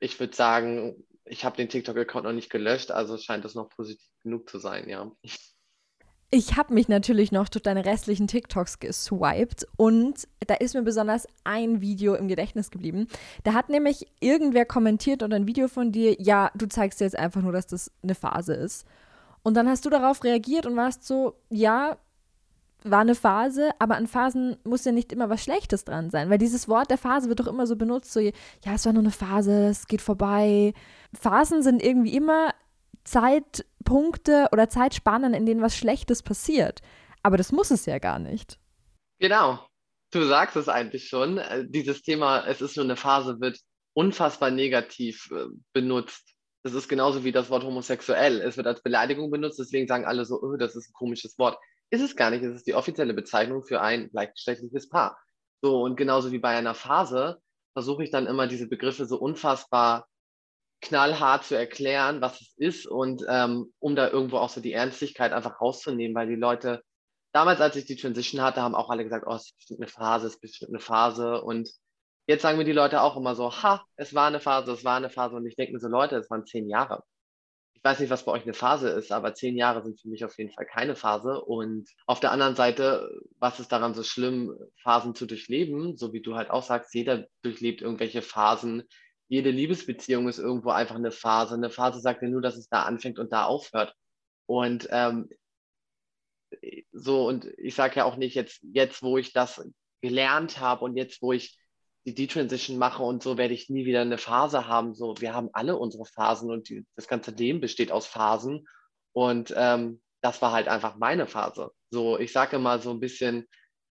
ich 0.00 0.18
würde 0.18 0.34
sagen, 0.34 1.04
ich 1.24 1.44
habe 1.44 1.56
den 1.56 1.68
TikTok-Account 1.68 2.24
noch 2.24 2.32
nicht 2.32 2.50
gelöscht, 2.50 2.90
also 2.90 3.16
scheint 3.18 3.44
das 3.44 3.54
noch 3.54 3.68
positiv 3.68 4.08
genug 4.22 4.48
zu 4.48 4.58
sein, 4.58 4.88
ja. 4.88 5.10
Ich 6.34 6.56
habe 6.56 6.72
mich 6.72 6.88
natürlich 6.88 7.30
noch 7.30 7.50
durch 7.50 7.62
deine 7.62 7.84
restlichen 7.84 8.26
TikToks 8.26 8.78
geswiped 8.78 9.66
und 9.76 10.26
da 10.46 10.54
ist 10.54 10.74
mir 10.74 10.82
besonders 10.82 11.28
ein 11.44 11.82
Video 11.82 12.14
im 12.14 12.26
Gedächtnis 12.26 12.70
geblieben. 12.70 13.06
Da 13.44 13.52
hat 13.52 13.68
nämlich 13.68 14.06
irgendwer 14.20 14.64
kommentiert 14.64 15.22
unter 15.22 15.36
ein 15.36 15.46
Video 15.46 15.68
von 15.68 15.92
dir, 15.92 16.16
ja, 16.18 16.50
du 16.54 16.66
zeigst 16.66 17.00
jetzt 17.00 17.18
einfach 17.18 17.42
nur, 17.42 17.52
dass 17.52 17.66
das 17.66 17.90
eine 18.02 18.14
Phase 18.14 18.54
ist. 18.54 18.86
Und 19.42 19.54
dann 19.58 19.68
hast 19.68 19.84
du 19.84 19.90
darauf 19.90 20.24
reagiert 20.24 20.64
und 20.64 20.74
warst 20.74 21.04
so, 21.04 21.34
ja, 21.50 21.98
war 22.84 23.00
eine 23.00 23.14
Phase, 23.14 23.70
aber 23.78 23.96
an 23.96 24.06
Phasen 24.06 24.56
muss 24.64 24.84
ja 24.84 24.92
nicht 24.92 25.12
immer 25.12 25.30
was 25.30 25.42
Schlechtes 25.42 25.84
dran 25.84 26.10
sein, 26.10 26.30
weil 26.30 26.38
dieses 26.38 26.68
Wort 26.68 26.90
der 26.90 26.98
Phase 26.98 27.28
wird 27.28 27.40
doch 27.40 27.46
immer 27.46 27.66
so 27.66 27.76
benutzt, 27.76 28.12
so, 28.12 28.20
ja, 28.20 28.32
es 28.74 28.84
war 28.86 28.92
nur 28.92 29.02
eine 29.02 29.10
Phase, 29.10 29.68
es 29.68 29.86
geht 29.86 30.02
vorbei. 30.02 30.74
Phasen 31.14 31.62
sind 31.62 31.82
irgendwie 31.82 32.14
immer 32.14 32.52
Zeitpunkte 33.04 34.48
oder 34.52 34.68
Zeitspannen, 34.68 35.34
in 35.34 35.46
denen 35.46 35.62
was 35.62 35.76
Schlechtes 35.76 36.22
passiert. 36.22 36.80
Aber 37.22 37.36
das 37.36 37.52
muss 37.52 37.70
es 37.70 37.86
ja 37.86 37.98
gar 37.98 38.18
nicht. 38.18 38.58
Genau. 39.18 39.64
Du 40.10 40.24
sagst 40.26 40.56
es 40.56 40.68
eigentlich 40.68 41.08
schon. 41.08 41.38
Äh, 41.38 41.64
dieses 41.68 42.02
Thema, 42.02 42.44
es 42.46 42.60
ist 42.60 42.76
nur 42.76 42.84
eine 42.84 42.96
Phase, 42.96 43.40
wird 43.40 43.58
unfassbar 43.94 44.50
negativ 44.50 45.30
äh, 45.32 45.46
benutzt. 45.72 46.34
Das 46.64 46.74
ist 46.74 46.88
genauso 46.88 47.24
wie 47.24 47.32
das 47.32 47.50
Wort 47.50 47.64
homosexuell. 47.64 48.40
Es 48.40 48.56
wird 48.56 48.66
als 48.66 48.82
Beleidigung 48.82 49.30
benutzt, 49.30 49.58
deswegen 49.58 49.88
sagen 49.88 50.04
alle 50.04 50.24
so, 50.24 50.40
oh, 50.40 50.56
das 50.56 50.76
ist 50.76 50.90
ein 50.90 50.92
komisches 50.92 51.38
Wort. 51.38 51.58
Ist 51.92 52.00
es 52.00 52.16
gar 52.16 52.30
nicht. 52.30 52.42
Es 52.42 52.56
ist 52.56 52.66
die 52.66 52.74
offizielle 52.74 53.14
Bezeichnung 53.14 53.64
für 53.64 53.80
ein 53.80 54.10
gleichgeschlechtliches 54.10 54.88
Paar. 54.88 55.18
So, 55.60 55.82
und 55.82 55.96
genauso 55.96 56.32
wie 56.32 56.38
bei 56.38 56.56
einer 56.56 56.74
Phase 56.74 57.38
versuche 57.74 58.02
ich 58.02 58.10
dann 58.10 58.26
immer 58.26 58.46
diese 58.46 58.66
Begriffe 58.66 59.06
so 59.06 59.18
unfassbar 59.18 60.08
knallhart 60.80 61.44
zu 61.44 61.54
erklären, 61.54 62.20
was 62.20 62.40
es 62.40 62.54
ist 62.56 62.86
und 62.86 63.22
ähm, 63.28 63.72
um 63.78 63.94
da 63.94 64.08
irgendwo 64.08 64.38
auch 64.38 64.48
so 64.48 64.60
die 64.60 64.72
Ernstigkeit 64.72 65.32
einfach 65.32 65.60
rauszunehmen, 65.60 66.16
weil 66.16 66.28
die 66.28 66.34
Leute, 66.34 66.82
damals 67.32 67.60
als 67.60 67.76
ich 67.76 67.84
die 67.84 67.96
Transition 67.96 68.40
hatte, 68.40 68.62
haben 68.62 68.74
auch 68.74 68.90
alle 68.90 69.04
gesagt, 69.04 69.26
oh, 69.28 69.34
es 69.34 69.44
ist 69.44 69.56
bestimmt 69.56 69.80
eine 69.80 69.88
Phase, 69.88 70.26
es 70.26 70.34
ist 70.34 70.40
bestimmt 70.40 70.70
eine 70.70 70.80
Phase 70.80 71.42
und 71.42 71.70
jetzt 72.26 72.42
sagen 72.42 72.58
mir 72.58 72.64
die 72.64 72.72
Leute 72.72 73.02
auch 73.02 73.16
immer 73.16 73.34
so, 73.36 73.52
ha, 73.52 73.84
es 73.96 74.14
war 74.14 74.26
eine 74.26 74.40
Phase, 74.40 74.72
es 74.72 74.84
war 74.84 74.96
eine 74.96 75.10
Phase 75.10 75.36
und 75.36 75.46
ich 75.46 75.56
denke 75.56 75.74
mir 75.74 75.78
so, 75.78 75.88
Leute, 75.88 76.16
es 76.16 76.30
waren 76.30 76.46
zehn 76.46 76.68
Jahre. 76.68 77.04
Ich 77.82 77.90
weiß 77.90 77.98
nicht, 77.98 78.10
was 78.10 78.24
bei 78.24 78.30
euch 78.30 78.44
eine 78.44 78.54
Phase 78.54 78.90
ist, 78.90 79.10
aber 79.10 79.34
zehn 79.34 79.56
Jahre 79.56 79.82
sind 79.82 80.00
für 80.00 80.08
mich 80.08 80.24
auf 80.24 80.38
jeden 80.38 80.52
Fall 80.52 80.66
keine 80.66 80.94
Phase. 80.94 81.42
Und 81.42 81.90
auf 82.06 82.20
der 82.20 82.30
anderen 82.30 82.54
Seite, 82.54 83.10
was 83.40 83.58
ist 83.58 83.72
daran 83.72 83.92
so 83.92 84.04
schlimm, 84.04 84.56
Phasen 84.84 85.16
zu 85.16 85.26
durchleben? 85.26 85.96
So 85.96 86.12
wie 86.12 86.22
du 86.22 86.36
halt 86.36 86.48
auch 86.50 86.62
sagst, 86.62 86.94
jeder 86.94 87.26
durchlebt 87.42 87.82
irgendwelche 87.82 88.22
Phasen. 88.22 88.84
Jede 89.26 89.50
Liebesbeziehung 89.50 90.28
ist 90.28 90.38
irgendwo 90.38 90.70
einfach 90.70 90.94
eine 90.94 91.10
Phase. 91.10 91.54
Eine 91.54 91.70
Phase 91.70 91.98
sagt 91.98 92.22
ja 92.22 92.28
nur, 92.28 92.40
dass 92.40 92.56
es 92.56 92.68
da 92.68 92.84
anfängt 92.84 93.18
und 93.18 93.32
da 93.32 93.46
aufhört. 93.46 93.96
Und 94.46 94.86
ähm, 94.92 95.28
so, 96.92 97.26
und 97.26 97.46
ich 97.58 97.74
sage 97.74 97.96
ja 97.96 98.04
auch 98.04 98.16
nicht 98.16 98.36
jetzt, 98.36 98.60
jetzt, 98.62 99.02
wo 99.02 99.18
ich 99.18 99.32
das 99.32 99.60
gelernt 100.02 100.60
habe 100.60 100.84
und 100.84 100.96
jetzt, 100.96 101.20
wo 101.20 101.32
ich 101.32 101.58
die 102.04 102.14
D-Transition 102.14 102.78
mache 102.78 103.02
und 103.02 103.22
so 103.22 103.38
werde 103.38 103.54
ich 103.54 103.70
nie 103.70 103.84
wieder 103.84 104.00
eine 104.00 104.18
Phase 104.18 104.66
haben. 104.66 104.94
So, 104.94 105.14
wir 105.18 105.34
haben 105.34 105.50
alle 105.52 105.76
unsere 105.76 106.04
Phasen 106.04 106.50
und 106.50 106.68
die, 106.68 106.84
das 106.96 107.06
ganze 107.06 107.30
Leben 107.30 107.60
besteht 107.60 107.92
aus 107.92 108.06
Phasen. 108.06 108.66
Und 109.12 109.54
ähm, 109.56 110.02
das 110.20 110.42
war 110.42 110.52
halt 110.52 110.68
einfach 110.68 110.96
meine 110.96 111.26
Phase. 111.26 111.70
So, 111.90 112.18
ich 112.18 112.32
sage 112.32 112.58
mal 112.58 112.80
so 112.80 112.90
ein 112.90 113.00
bisschen 113.00 113.46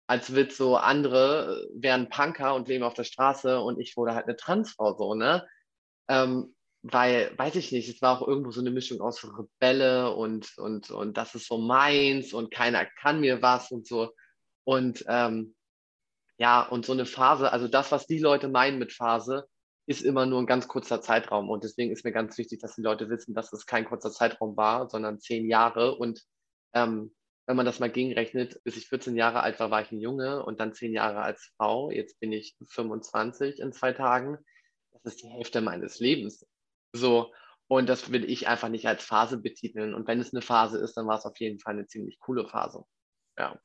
als 0.08 0.36
Witz, 0.36 0.58
so 0.58 0.76
andere 0.76 1.68
wären 1.76 2.10
Punker 2.10 2.56
und 2.56 2.68
leben 2.68 2.84
auf 2.84 2.94
der 2.94 3.06
Straße 3.06 3.60
und 3.60 3.80
ich 3.80 3.96
wurde 3.96 4.13
halt 4.16 4.26
eine 4.26 4.36
Transfrau, 4.36 4.98
so, 4.98 5.16
ne? 5.16 5.48
Ähm, 6.10 6.54
weil, 6.82 7.32
weiß 7.38 7.56
ich 7.56 7.72
nicht, 7.72 7.88
es 7.88 8.02
war 8.02 8.20
auch 8.20 8.28
irgendwo 8.28 8.52
so 8.52 8.60
eine 8.60 8.72
Mischung 8.72 9.00
aus 9.00 9.24
Rebelle 9.24 10.13
und, 10.13 10.58
und, 10.58 10.92
und 10.92 11.16
das 11.16 11.34
ist 11.34 11.48
so 11.48 11.58
meins 11.58 12.34
und 12.34 12.52
keiner 12.52 12.86
kann 12.86 13.22
mir 13.22 13.42
was 13.42 13.72
und 13.72 13.88
so. 13.88 14.12
Und 14.66 15.06
ähm, 15.08 15.56
ja, 16.38 16.62
und 16.67 16.86
so 16.86 16.93
eine 16.93 17.06
Phase, 17.06 17.52
also 17.52 17.67
das, 17.67 17.91
was 17.91 18.08
die 18.08 18.19
Leute 18.19 18.48
meinen 18.48 18.80
mit 18.80 18.91
Phase, 18.93 19.48
ist 19.86 20.02
immer 20.02 20.26
nur 20.26 20.39
ein 20.39 20.48
ganz 20.48 20.67
kurzer 20.67 21.02
Zeitraum. 21.02 21.50
Und 21.50 21.63
deswegen 21.63 21.91
ist 21.91 22.06
mir 22.06 22.12
ganz 22.12 22.38
wichtig, 22.38 22.60
dass 22.62 22.76
die 22.76 22.82
Leute 22.82 23.10
wissen, 23.10 23.34
dass 23.34 23.52
es 23.54 23.65
kein 23.65 23.86
kurzer 23.86 24.12
Zeitraum 24.12 24.56
war, 24.56 24.89
sondern 24.89 25.19
zehn 25.19 25.48
Jahre. 25.48 25.96
Und 25.98 26.24
ähm, 26.74 27.13
wenn 27.46 27.58
man 27.58 27.65
das 27.65 27.80
mal 27.80 27.91
gegenrechnet, 27.91 28.62
bis 28.63 28.78
ich 28.78 28.88
14 28.88 29.15
Jahre 29.15 29.41
alt 29.41 29.60
war, 29.60 29.72
war 29.72 29.82
ich 29.82 29.91
ein 29.91 30.00
Junge 30.00 30.43
und 30.46 30.60
dann 30.60 30.74
zehn 30.74 30.93
Jahre 30.93 31.22
als 31.22 31.52
Frau. 31.58 31.91
Jetzt 31.91 32.19
bin 32.19 32.32
ich 32.32 32.56
25 32.69 33.60
in 33.60 33.74
zwei 33.74 33.91
Tagen. 33.91 34.38
Das 34.93 35.04
ist 35.04 35.22
die 35.22 35.28
Hälfte 35.28 35.60
meines 35.62 36.00
Lebens. 36.00 36.46
So. 36.93 37.34
Und 37.67 37.89
das 37.89 38.12
will 38.12 38.24
ich 38.24 38.48
einfach 38.48 38.69
nicht 38.69 38.88
als 38.88 39.04
Phase 39.04 39.38
betiteln. 39.38 39.93
Und 39.93 40.08
wenn 40.08 40.19
es 40.19 40.34
eine 40.34 40.41
Phase 40.41 40.78
ist, 40.78 40.96
dann 40.96 41.08
war 41.08 41.17
es 41.17 41.26
auf 41.26 41.38
jeden 41.39 41.60
Fall 41.60 41.74
eine 41.74 41.88
ziemlich 41.88 42.19
coole 42.19 42.48
Phase. 42.48 42.86
Ja 43.38 43.60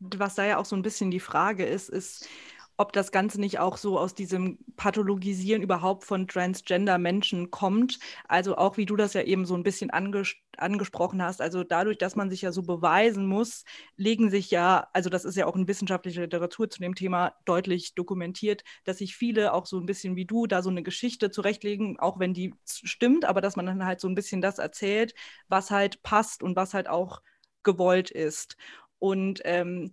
was 0.00 0.34
da 0.34 0.44
ja 0.44 0.58
auch 0.58 0.64
so 0.64 0.76
ein 0.76 0.82
bisschen 0.82 1.10
die 1.10 1.20
Frage 1.20 1.64
ist, 1.64 1.88
ist, 1.88 2.28
ob 2.76 2.92
das 2.92 3.12
Ganze 3.12 3.40
nicht 3.40 3.60
auch 3.60 3.76
so 3.76 3.98
aus 3.98 4.14
diesem 4.14 4.58
Pathologisieren 4.76 5.62
überhaupt 5.62 6.04
von 6.04 6.26
Transgender-Menschen 6.26 7.50
kommt. 7.52 8.00
Also 8.26 8.56
auch 8.56 8.76
wie 8.76 8.86
du 8.86 8.96
das 8.96 9.12
ja 9.14 9.22
eben 9.22 9.46
so 9.46 9.54
ein 9.54 9.62
bisschen 9.62 9.90
anges 9.90 10.34
angesprochen 10.56 11.22
hast. 11.22 11.40
Also 11.40 11.64
dadurch, 11.64 11.98
dass 11.98 12.16
man 12.16 12.30
sich 12.30 12.42
ja 12.42 12.52
so 12.52 12.62
beweisen 12.62 13.26
muss, 13.26 13.64
legen 13.96 14.30
sich 14.30 14.50
ja, 14.50 14.88
also 14.92 15.10
das 15.10 15.24
ist 15.24 15.36
ja 15.36 15.46
auch 15.46 15.56
in 15.56 15.66
wissenschaftlicher 15.68 16.22
Literatur 16.22 16.70
zu 16.70 16.80
dem 16.80 16.94
Thema 16.94 17.34
deutlich 17.44 17.94
dokumentiert, 17.94 18.62
dass 18.84 18.98
sich 18.98 19.16
viele 19.16 19.52
auch 19.52 19.66
so 19.66 19.78
ein 19.78 19.86
bisschen 19.86 20.16
wie 20.16 20.26
du 20.26 20.46
da 20.46 20.62
so 20.62 20.70
eine 20.70 20.82
Geschichte 20.82 21.30
zurechtlegen, 21.30 21.98
auch 21.98 22.18
wenn 22.20 22.34
die 22.34 22.54
stimmt, 22.64 23.24
aber 23.24 23.40
dass 23.40 23.56
man 23.56 23.66
dann 23.66 23.84
halt 23.84 24.00
so 24.00 24.08
ein 24.08 24.14
bisschen 24.14 24.40
das 24.42 24.58
erzählt, 24.58 25.14
was 25.48 25.70
halt 25.70 26.02
passt 26.02 26.42
und 26.42 26.56
was 26.56 26.74
halt 26.74 26.88
auch 26.88 27.20
gewollt 27.64 28.10
ist. 28.10 28.56
Und 29.04 29.42
ähm, 29.44 29.92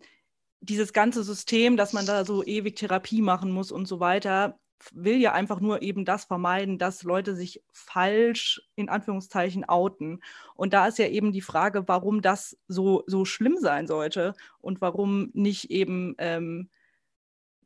dieses 0.61 0.93
ganze 0.93 1.25
System, 1.25 1.75
dass 1.75 1.91
man 1.91 2.05
da 2.05 2.23
so 2.23 2.45
ewig 2.45 2.77
Therapie 2.77 3.21
machen 3.21 3.51
muss 3.51 3.69
und 3.69 3.85
so 3.85 3.99
weiter, 3.99 4.57
will 4.93 5.17
ja 5.17 5.33
einfach 5.33 5.59
nur 5.59 5.81
eben 5.81 6.05
das 6.05 6.23
vermeiden, 6.23 6.77
dass 6.77 7.03
Leute 7.03 7.35
sich 7.35 7.61
falsch 7.73 8.61
in 8.75 8.87
Anführungszeichen 8.87 9.67
outen. 9.67 10.21
Und 10.55 10.71
da 10.71 10.87
ist 10.87 10.97
ja 10.97 11.07
eben 11.07 11.33
die 11.33 11.41
Frage, 11.41 11.89
warum 11.89 12.21
das 12.21 12.57
so, 12.69 13.03
so 13.05 13.25
schlimm 13.25 13.57
sein 13.59 13.85
sollte 13.85 14.33
und 14.61 14.79
warum 14.79 15.29
nicht 15.33 15.71
eben, 15.71 16.15
ähm, 16.17 16.69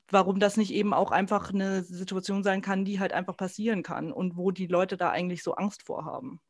warum 0.09 0.39
das 0.39 0.57
nicht 0.57 0.73
eben 0.73 0.95
auch 0.95 1.11
einfach 1.11 1.53
eine 1.53 1.83
Situation 1.83 2.41
sein 2.41 2.63
kann, 2.63 2.85
die 2.85 2.99
halt 2.99 3.13
einfach 3.13 3.37
passieren 3.37 3.83
kann 3.83 4.11
und 4.11 4.35
wo 4.35 4.49
die 4.49 4.65
Leute 4.65 4.97
da 4.97 5.11
eigentlich 5.11 5.43
so 5.43 5.53
Angst 5.53 5.83
vor 5.83 6.05
haben. 6.05 6.41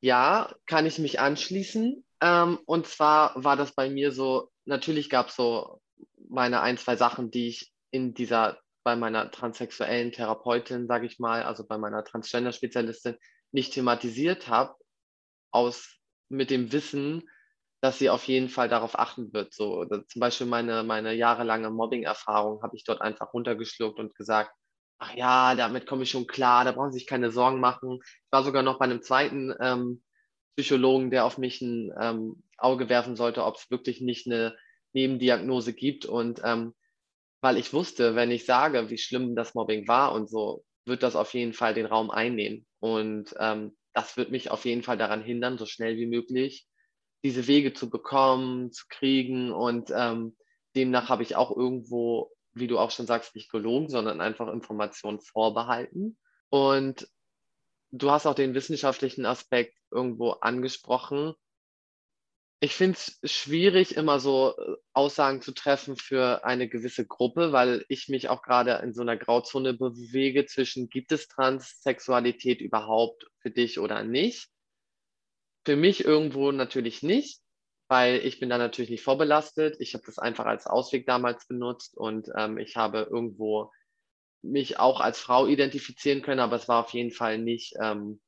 Ja, 0.00 0.54
kann 0.66 0.86
ich 0.86 0.98
mich 0.98 1.20
anschließen. 1.20 2.04
Ähm, 2.20 2.58
und 2.66 2.86
zwar 2.86 3.32
war 3.42 3.56
das 3.56 3.74
bei 3.74 3.90
mir 3.90 4.12
so, 4.12 4.50
natürlich 4.64 5.10
gab 5.10 5.28
es 5.28 5.36
so 5.36 5.80
meine 6.28 6.60
ein, 6.60 6.78
zwei 6.78 6.96
Sachen, 6.96 7.30
die 7.30 7.48
ich 7.48 7.72
in 7.90 8.14
dieser, 8.14 8.58
bei 8.84 8.96
meiner 8.96 9.30
transsexuellen 9.30 10.12
Therapeutin, 10.12 10.86
sage 10.86 11.06
ich 11.06 11.18
mal, 11.18 11.42
also 11.42 11.66
bei 11.66 11.78
meiner 11.78 12.04
Transgender-Spezialistin, 12.04 13.16
nicht 13.50 13.72
thematisiert 13.72 14.48
habe, 14.48 14.74
aus 15.50 15.96
mit 16.28 16.50
dem 16.50 16.72
Wissen, 16.72 17.28
dass 17.80 17.98
sie 17.98 18.10
auf 18.10 18.24
jeden 18.24 18.48
Fall 18.48 18.68
darauf 18.68 18.98
achten 18.98 19.32
wird. 19.32 19.54
So, 19.54 19.84
zum 19.84 20.20
Beispiel 20.20 20.46
meine, 20.46 20.82
meine 20.82 21.14
jahrelange 21.14 21.70
Mobbing-Erfahrung 21.70 22.62
habe 22.62 22.76
ich 22.76 22.84
dort 22.84 23.00
einfach 23.00 23.32
runtergeschluckt 23.32 23.98
und 23.98 24.14
gesagt, 24.14 24.52
ach 24.98 25.14
ja, 25.14 25.54
damit 25.54 25.86
komme 25.86 26.02
ich 26.02 26.10
schon 26.10 26.26
klar, 26.26 26.64
da 26.64 26.72
brauchen 26.72 26.92
Sie 26.92 26.98
sich 26.98 27.06
keine 27.06 27.30
Sorgen 27.30 27.60
machen. 27.60 28.00
Ich 28.02 28.32
war 28.32 28.42
sogar 28.42 28.62
noch 28.62 28.78
bei 28.78 28.84
einem 28.84 29.02
zweiten 29.02 29.54
ähm, 29.60 30.02
Psychologen, 30.56 31.10
der 31.10 31.24
auf 31.24 31.38
mich 31.38 31.60
ein 31.60 31.92
ähm, 32.00 32.42
Auge 32.56 32.88
werfen 32.88 33.16
sollte, 33.16 33.44
ob 33.44 33.56
es 33.56 33.70
wirklich 33.70 34.00
nicht 34.00 34.26
eine 34.26 34.56
Nebendiagnose 34.92 35.72
gibt. 35.72 36.04
Und 36.06 36.40
ähm, 36.44 36.74
weil 37.40 37.56
ich 37.56 37.72
wusste, 37.72 38.16
wenn 38.16 38.30
ich 38.30 38.44
sage, 38.44 38.90
wie 38.90 38.98
schlimm 38.98 39.36
das 39.36 39.54
Mobbing 39.54 39.86
war 39.86 40.12
und 40.12 40.28
so, 40.28 40.64
wird 40.84 41.02
das 41.02 41.14
auf 41.16 41.32
jeden 41.34 41.52
Fall 41.52 41.74
den 41.74 41.86
Raum 41.86 42.10
einnehmen. 42.10 42.66
Und 42.80 43.34
ähm, 43.38 43.76
das 43.94 44.16
wird 44.16 44.30
mich 44.30 44.50
auf 44.50 44.64
jeden 44.64 44.82
Fall 44.82 44.98
daran 44.98 45.22
hindern, 45.22 45.58
so 45.58 45.66
schnell 45.66 45.96
wie 45.96 46.06
möglich 46.06 46.66
diese 47.24 47.46
Wege 47.46 47.72
zu 47.72 47.90
bekommen, 47.90 48.72
zu 48.72 48.84
kriegen. 48.88 49.52
Und 49.52 49.90
ähm, 49.94 50.36
demnach 50.76 51.08
habe 51.08 51.22
ich 51.22 51.36
auch 51.36 51.56
irgendwo, 51.56 52.30
wie 52.58 52.66
du 52.66 52.78
auch 52.78 52.90
schon 52.90 53.06
sagst, 53.06 53.34
nicht 53.34 53.50
gelogen, 53.50 53.88
sondern 53.88 54.20
einfach 54.20 54.48
Informationen 54.52 55.20
vorbehalten. 55.20 56.18
Und 56.50 57.08
du 57.90 58.10
hast 58.10 58.26
auch 58.26 58.34
den 58.34 58.54
wissenschaftlichen 58.54 59.26
Aspekt 59.26 59.76
irgendwo 59.90 60.30
angesprochen. 60.32 61.34
Ich 62.60 62.74
finde 62.74 62.98
es 62.98 63.20
schwierig, 63.30 63.96
immer 63.96 64.18
so 64.18 64.56
äh, 64.58 64.76
Aussagen 64.92 65.42
zu 65.42 65.52
treffen 65.52 65.96
für 65.96 66.44
eine 66.44 66.68
gewisse 66.68 67.06
Gruppe, 67.06 67.52
weil 67.52 67.84
ich 67.88 68.08
mich 68.08 68.28
auch 68.28 68.42
gerade 68.42 68.72
in 68.82 68.92
so 68.92 69.02
einer 69.02 69.16
Grauzone 69.16 69.74
bewege 69.74 70.44
zwischen, 70.44 70.88
gibt 70.88 71.12
es 71.12 71.28
Transsexualität 71.28 72.60
überhaupt 72.60 73.30
für 73.38 73.50
dich 73.50 73.78
oder 73.78 74.02
nicht? 74.02 74.48
Für 75.64 75.76
mich 75.76 76.04
irgendwo 76.04 76.50
natürlich 76.50 77.02
nicht, 77.04 77.40
weil 77.88 78.16
ich 78.24 78.38
bin 78.38 78.50
da 78.50 78.58
natürlich 78.58 78.90
nicht 78.90 79.02
vorbelastet. 79.02 79.76
Ich 79.80 79.94
habe 79.94 80.04
das 80.04 80.18
einfach 80.18 80.44
als 80.44 80.66
Ausweg 80.66 81.06
damals 81.06 81.46
benutzt 81.46 81.96
und 81.96 82.30
ähm, 82.36 82.58
ich 82.58 82.76
habe 82.76 83.08
irgendwo 83.10 83.72
mich 84.42 84.78
auch 84.78 85.00
als 85.00 85.18
Frau 85.18 85.46
identifizieren 85.46 86.22
können, 86.22 86.40
aber 86.40 86.56
es 86.56 86.68
war 86.68 86.84
auf 86.84 86.92
jeden 86.92 87.10
Fall 87.10 87.38
nicht, 87.38 87.74
ähm, 87.82 88.20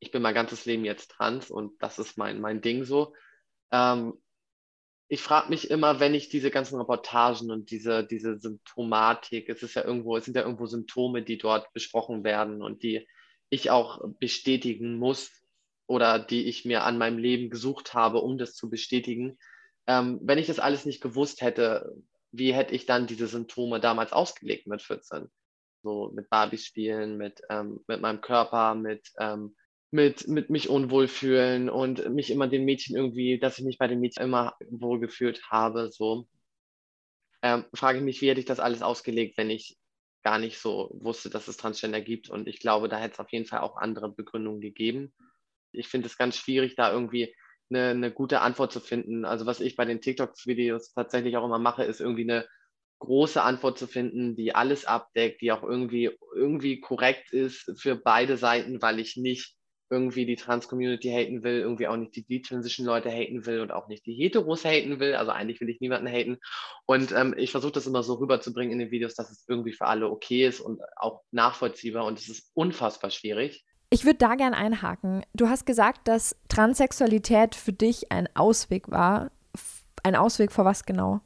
ich 0.00 0.10
bin 0.10 0.22
mein 0.22 0.34
ganzes 0.34 0.64
Leben 0.66 0.84
jetzt 0.84 1.12
trans 1.12 1.50
und 1.50 1.80
das 1.82 1.98
ist 1.98 2.18
mein, 2.18 2.40
mein 2.40 2.60
Ding 2.60 2.84
so. 2.84 3.14
Ähm, 3.70 4.20
ich 5.10 5.22
frage 5.22 5.48
mich 5.48 5.70
immer, 5.70 6.00
wenn 6.00 6.14
ich 6.14 6.28
diese 6.28 6.50
ganzen 6.50 6.78
Reportagen 6.78 7.50
und 7.50 7.70
diese, 7.70 8.04
diese 8.04 8.38
Symptomatik, 8.38 9.48
es 9.48 9.62
ist 9.62 9.74
ja 9.74 9.84
irgendwo, 9.84 10.16
es 10.16 10.26
sind 10.26 10.36
ja 10.36 10.42
irgendwo 10.42 10.66
Symptome, 10.66 11.22
die 11.22 11.38
dort 11.38 11.72
besprochen 11.72 12.24
werden 12.24 12.62
und 12.62 12.82
die 12.82 13.08
ich 13.48 13.70
auch 13.70 14.00
bestätigen 14.18 14.98
muss 14.98 15.30
oder 15.88 16.18
die 16.18 16.44
ich 16.44 16.64
mir 16.64 16.84
an 16.84 16.98
meinem 16.98 17.18
Leben 17.18 17.50
gesucht 17.50 17.94
habe, 17.94 18.20
um 18.20 18.38
das 18.38 18.54
zu 18.54 18.70
bestätigen. 18.70 19.38
Ähm, 19.86 20.20
wenn 20.22 20.38
ich 20.38 20.46
das 20.46 20.60
alles 20.60 20.84
nicht 20.84 21.00
gewusst 21.00 21.40
hätte, 21.40 21.90
wie 22.30 22.52
hätte 22.52 22.74
ich 22.74 22.84
dann 22.84 23.06
diese 23.06 23.26
Symptome 23.26 23.80
damals 23.80 24.12
ausgelegt 24.12 24.66
mit 24.66 24.82
14? 24.82 25.28
So 25.82 26.12
mit 26.14 26.28
Barbies 26.28 26.66
spielen, 26.66 27.16
mit, 27.16 27.40
ähm, 27.48 27.80
mit 27.88 28.02
meinem 28.02 28.20
Körper, 28.20 28.74
mit, 28.74 29.08
ähm, 29.18 29.56
mit, 29.90 30.28
mit 30.28 30.50
mich 30.50 30.68
unwohl 30.68 31.08
fühlen 31.08 31.70
und 31.70 32.06
mich 32.10 32.30
immer 32.30 32.48
den 32.48 32.66
Mädchen 32.66 32.94
irgendwie, 32.94 33.38
dass 33.38 33.58
ich 33.58 33.64
mich 33.64 33.78
bei 33.78 33.88
den 33.88 34.00
Mädchen 34.00 34.22
immer 34.22 34.56
wohl 34.68 35.00
gefühlt 35.00 35.42
habe. 35.50 35.90
So 35.90 36.28
ähm, 37.40 37.64
frage 37.72 37.98
ich 37.98 38.04
mich, 38.04 38.20
wie 38.20 38.28
hätte 38.28 38.40
ich 38.40 38.46
das 38.46 38.60
alles 38.60 38.82
ausgelegt, 38.82 39.38
wenn 39.38 39.48
ich 39.48 39.78
gar 40.22 40.38
nicht 40.38 40.58
so 40.58 40.90
wusste, 41.00 41.30
dass 41.30 41.48
es 41.48 41.56
Transgender 41.56 42.02
gibt. 42.02 42.28
Und 42.28 42.46
ich 42.46 42.60
glaube, 42.60 42.90
da 42.90 42.98
hätte 42.98 43.14
es 43.14 43.20
auf 43.20 43.32
jeden 43.32 43.46
Fall 43.46 43.60
auch 43.60 43.78
andere 43.78 44.10
Begründungen 44.10 44.60
gegeben. 44.60 45.14
Ich 45.72 45.88
finde 45.88 46.06
es 46.06 46.16
ganz 46.16 46.36
schwierig, 46.36 46.74
da 46.76 46.92
irgendwie 46.92 47.34
eine, 47.70 47.88
eine 47.90 48.12
gute 48.12 48.40
Antwort 48.40 48.72
zu 48.72 48.80
finden. 48.80 49.24
Also 49.24 49.46
was 49.46 49.60
ich 49.60 49.76
bei 49.76 49.84
den 49.84 50.00
TikTok-Videos 50.00 50.94
tatsächlich 50.94 51.36
auch 51.36 51.44
immer 51.44 51.58
mache, 51.58 51.84
ist 51.84 52.00
irgendwie 52.00 52.30
eine 52.30 52.46
große 53.00 53.42
Antwort 53.42 53.78
zu 53.78 53.86
finden, 53.86 54.36
die 54.36 54.54
alles 54.54 54.84
abdeckt, 54.84 55.40
die 55.40 55.52
auch 55.52 55.62
irgendwie, 55.62 56.10
irgendwie 56.34 56.80
korrekt 56.80 57.32
ist 57.32 57.72
für 57.80 57.96
beide 57.96 58.36
Seiten, 58.36 58.82
weil 58.82 58.98
ich 58.98 59.16
nicht 59.16 59.54
irgendwie 59.90 60.26
die 60.26 60.36
Trans-Community 60.36 61.08
haten 61.08 61.42
will, 61.42 61.60
irgendwie 61.60 61.86
auch 61.88 61.96
nicht 61.96 62.14
die 62.14 62.24
D-Transition-Leute 62.24 63.10
haten 63.10 63.46
will 63.46 63.60
und 63.60 63.72
auch 63.72 63.88
nicht 63.88 64.04
die 64.04 64.14
Heteros 64.14 64.64
haten 64.64 65.00
will. 65.00 65.14
Also 65.14 65.30
eigentlich 65.30 65.60
will 65.60 65.70
ich 65.70 65.80
niemanden 65.80 66.08
haten. 66.08 66.38
Und 66.86 67.12
ähm, 67.12 67.34
ich 67.38 67.52
versuche 67.52 67.72
das 67.72 67.86
immer 67.86 68.02
so 68.02 68.14
rüberzubringen 68.14 68.72
in 68.72 68.78
den 68.80 68.90
Videos, 68.90 69.14
dass 69.14 69.30
es 69.30 69.46
irgendwie 69.48 69.72
für 69.72 69.86
alle 69.86 70.10
okay 70.10 70.46
ist 70.46 70.60
und 70.60 70.82
auch 70.96 71.22
nachvollziehbar. 71.30 72.04
Und 72.04 72.18
es 72.18 72.28
ist 72.28 72.50
unfassbar 72.54 73.10
schwierig. 73.10 73.64
Ich 73.90 74.04
würde 74.04 74.18
da 74.18 74.34
gern 74.34 74.52
einhaken. 74.52 75.24
Du 75.32 75.48
hast 75.48 75.64
gesagt, 75.64 76.08
dass 76.08 76.36
Transsexualität 76.48 77.54
für 77.54 77.72
dich 77.72 78.12
ein 78.12 78.28
Ausweg 78.34 78.90
war. 78.90 79.30
Ein 80.02 80.14
Ausweg 80.14 80.52
vor 80.52 80.66
was 80.66 80.84
genau? 80.84 81.20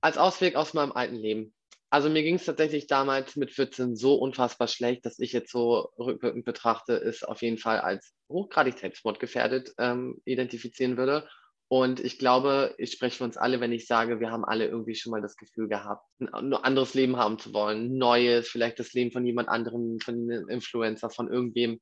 Als 0.00 0.16
Ausweg 0.16 0.56
aus 0.56 0.72
meinem 0.72 0.92
alten 0.92 1.16
Leben. 1.16 1.52
Also 1.90 2.08
mir 2.08 2.22
ging 2.22 2.36
es 2.36 2.44
tatsächlich 2.44 2.86
damals 2.86 3.36
mit 3.36 3.50
14 3.50 3.94
so 3.94 4.14
unfassbar 4.14 4.68
schlecht, 4.68 5.04
dass 5.04 5.18
ich 5.18 5.32
jetzt 5.32 5.50
so 5.50 5.90
rückwirkend 5.98 6.44
betrachte, 6.44 6.94
es 6.94 7.24
auf 7.24 7.42
jeden 7.42 7.58
Fall 7.58 7.80
als 7.80 8.14
hochgradig 8.30 8.78
selbstmordgefährdet 8.78 9.74
ähm, 9.78 10.20
identifizieren 10.24 10.96
würde. 10.96 11.28
Und 11.68 12.00
ich 12.00 12.18
glaube, 12.18 12.74
ich 12.78 12.92
spreche 12.92 13.18
für 13.18 13.24
uns 13.24 13.36
alle, 13.36 13.60
wenn 13.60 13.72
ich 13.72 13.86
sage, 13.86 14.20
wir 14.20 14.30
haben 14.30 14.44
alle 14.44 14.66
irgendwie 14.66 14.94
schon 14.94 15.10
mal 15.10 15.20
das 15.20 15.36
Gefühl 15.36 15.68
gehabt, 15.68 16.02
ein 16.18 16.28
anderes 16.28 16.94
Leben 16.94 17.16
haben 17.18 17.38
zu 17.38 17.52
wollen, 17.52 17.98
neues, 17.98 18.48
vielleicht 18.48 18.78
das 18.78 18.94
Leben 18.94 19.12
von 19.12 19.26
jemand 19.26 19.50
anderem, 19.50 19.98
von 20.00 20.14
einem 20.14 20.48
Influencer, 20.48 21.10
von 21.10 21.30
irgendwem. 21.30 21.78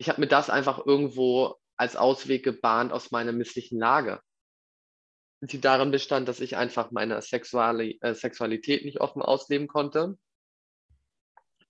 Ich 0.00 0.08
habe 0.08 0.20
mir 0.20 0.26
das 0.26 0.50
einfach 0.50 0.84
irgendwo 0.84 1.56
als 1.76 1.94
Ausweg 1.94 2.42
gebahnt 2.42 2.92
aus 2.92 3.10
meiner 3.10 3.32
misslichen 3.32 3.78
Lage 3.78 4.20
die 5.40 5.60
darin 5.60 5.90
bestand, 5.90 6.28
dass 6.28 6.40
ich 6.40 6.56
einfach 6.56 6.90
meine 6.90 7.20
Sexuali 7.22 7.98
äh, 8.02 8.14
Sexualität 8.14 8.84
nicht 8.84 9.00
offen 9.00 9.22
ausleben 9.22 9.68
konnte. 9.68 10.18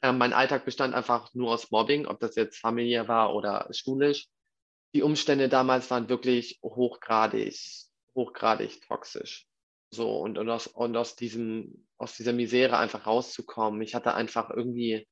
Ähm, 0.02 0.18
mein 0.18 0.32
Alltag 0.32 0.64
bestand 0.64 0.94
einfach 0.94 1.32
nur 1.34 1.52
aus 1.52 1.70
Mobbing, 1.70 2.06
ob 2.06 2.18
das 2.20 2.34
jetzt 2.34 2.58
familiär 2.58 3.06
war 3.06 3.34
oder 3.34 3.68
schulisch. 3.72 4.26
Die 4.92 5.02
Umstände 5.02 5.48
damals 5.48 5.88
waren 5.90 6.08
wirklich 6.08 6.58
hochgradig, 6.64 7.56
hochgradig 8.16 8.80
toxisch. 8.88 9.46
So, 9.92 10.18
und, 10.18 10.36
und, 10.38 10.48
aus, 10.48 10.66
und 10.66 10.96
aus, 10.96 11.14
diesem, 11.14 11.86
aus 11.96 12.16
dieser 12.16 12.32
Misere 12.32 12.76
einfach 12.76 13.06
rauszukommen. 13.06 13.82
Ich 13.82 13.94
hatte 13.94 14.14
einfach 14.14 14.50
irgendwie 14.50 15.06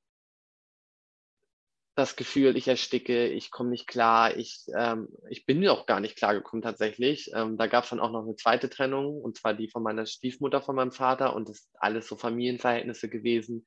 das 1.99 2.15
Gefühl, 2.15 2.57
ich 2.57 2.69
ersticke, 2.69 3.27
ich 3.27 3.51
komme 3.51 3.71
nicht 3.71 3.89
klar, 3.89 4.37
ich, 4.37 4.67
ähm, 4.77 5.09
ich 5.29 5.47
bin 5.47 5.67
auch 5.67 5.85
gar 5.85 5.99
nicht 5.99 6.17
klar 6.17 6.33
gekommen 6.33 6.63
tatsächlich. 6.63 7.33
Ähm, 7.35 7.59
da 7.59 7.67
gab 7.67 7.83
es 7.85 7.91
dann 7.91 7.99
auch 7.99 8.13
noch 8.13 8.23
eine 8.23 8.37
zweite 8.37 8.71
Trennung, 8.71 9.21
und 9.21 9.37
zwar 9.37 9.53
die 9.53 9.69
von 9.69 9.83
meiner 9.83 10.07
Stiefmutter 10.07 10.63
von 10.63 10.77
meinem 10.77 10.93
Vater 10.93 11.35
und 11.35 11.49
das 11.49 11.65
sind 11.65 11.75
alles 11.81 12.07
so 12.07 12.17
Familienverhältnisse 12.17 13.09
gewesen. 13.09 13.67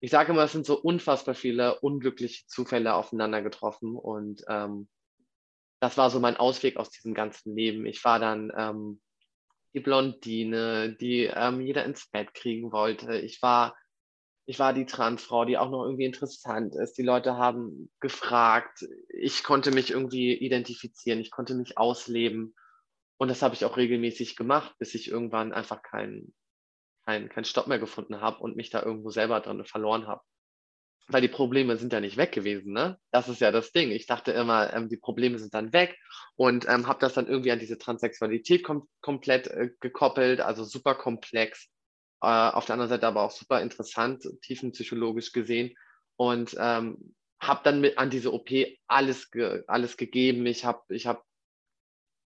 Ich 0.00 0.10
sage 0.10 0.32
immer, 0.32 0.44
es 0.44 0.52
sind 0.52 0.66
so 0.66 0.78
unfassbar 0.78 1.34
viele 1.34 1.80
unglückliche 1.80 2.46
Zufälle 2.46 2.92
aufeinander 2.92 3.40
getroffen 3.40 3.96
und 3.96 4.44
ähm, 4.46 4.86
das 5.80 5.96
war 5.96 6.10
so 6.10 6.20
mein 6.20 6.36
Ausweg 6.36 6.76
aus 6.76 6.90
diesem 6.90 7.14
ganzen 7.14 7.56
Leben. 7.56 7.86
Ich 7.86 8.04
war 8.04 8.18
dann 8.18 8.52
ähm, 8.54 9.00
die 9.72 9.80
Blondine, 9.80 10.94
die 11.00 11.30
ähm, 11.34 11.62
jeder 11.62 11.86
ins 11.86 12.10
Bett 12.10 12.34
kriegen 12.34 12.72
wollte. 12.72 13.18
Ich 13.18 13.40
war 13.40 13.74
ich 14.46 14.58
war 14.58 14.72
die 14.74 14.86
Transfrau, 14.86 15.44
die 15.44 15.56
auch 15.56 15.70
noch 15.70 15.84
irgendwie 15.84 16.04
interessant 16.04 16.74
ist. 16.74 16.98
Die 16.98 17.02
Leute 17.02 17.36
haben 17.36 17.90
gefragt. 18.00 18.84
Ich 19.08 19.42
konnte 19.42 19.70
mich 19.70 19.90
irgendwie 19.90 20.34
identifizieren. 20.34 21.20
Ich 21.20 21.30
konnte 21.30 21.54
mich 21.54 21.78
ausleben. 21.78 22.54
Und 23.16 23.28
das 23.28 23.42
habe 23.42 23.54
ich 23.54 23.64
auch 23.64 23.76
regelmäßig 23.76 24.36
gemacht, 24.36 24.74
bis 24.78 24.94
ich 24.94 25.10
irgendwann 25.10 25.52
einfach 25.52 25.82
keinen 25.82 26.34
kein, 27.04 27.28
kein 27.28 27.44
Stopp 27.44 27.66
mehr 27.66 27.78
gefunden 27.78 28.20
habe 28.20 28.38
und 28.40 28.56
mich 28.56 28.70
da 28.70 28.82
irgendwo 28.82 29.10
selber 29.10 29.40
drin 29.40 29.64
verloren 29.64 30.06
habe. 30.06 30.22
Weil 31.08 31.20
die 31.20 31.28
Probleme 31.28 31.76
sind 31.76 31.92
ja 31.92 32.00
nicht 32.00 32.16
weg 32.16 32.32
gewesen, 32.32 32.72
ne? 32.72 32.98
Das 33.10 33.28
ist 33.28 33.42
ja 33.42 33.52
das 33.52 33.72
Ding. 33.72 33.90
Ich 33.90 34.06
dachte 34.06 34.32
immer, 34.32 34.72
ähm, 34.72 34.88
die 34.88 34.96
Probleme 34.96 35.38
sind 35.38 35.52
dann 35.52 35.74
weg 35.74 35.98
und 36.34 36.66
ähm, 36.66 36.86
habe 36.86 37.00
das 37.00 37.12
dann 37.12 37.26
irgendwie 37.26 37.52
an 37.52 37.58
diese 37.58 37.76
Transsexualität 37.76 38.64
kom 38.64 38.88
komplett 39.02 39.48
äh, 39.48 39.70
gekoppelt, 39.80 40.40
also 40.40 40.64
super 40.64 40.94
komplex 40.94 41.68
äh, 42.24 42.50
auf 42.52 42.66
der 42.66 42.74
anderen 42.74 42.90
Seite 42.90 43.06
aber 43.06 43.22
auch 43.22 43.30
super 43.30 43.60
interessant, 43.60 44.26
tiefenpsychologisch 44.42 45.32
gesehen. 45.32 45.76
Und 46.16 46.56
ähm, 46.58 47.14
habe 47.40 47.60
dann 47.64 47.80
mit 47.80 47.98
an 47.98 48.10
diese 48.10 48.32
OP 48.32 48.50
alles, 48.86 49.30
ge 49.30 49.64
alles 49.66 49.96
gegeben. 49.96 50.46
Ich 50.46 50.64
habe 50.64 50.82
ich 50.88 51.06
hab 51.06 51.24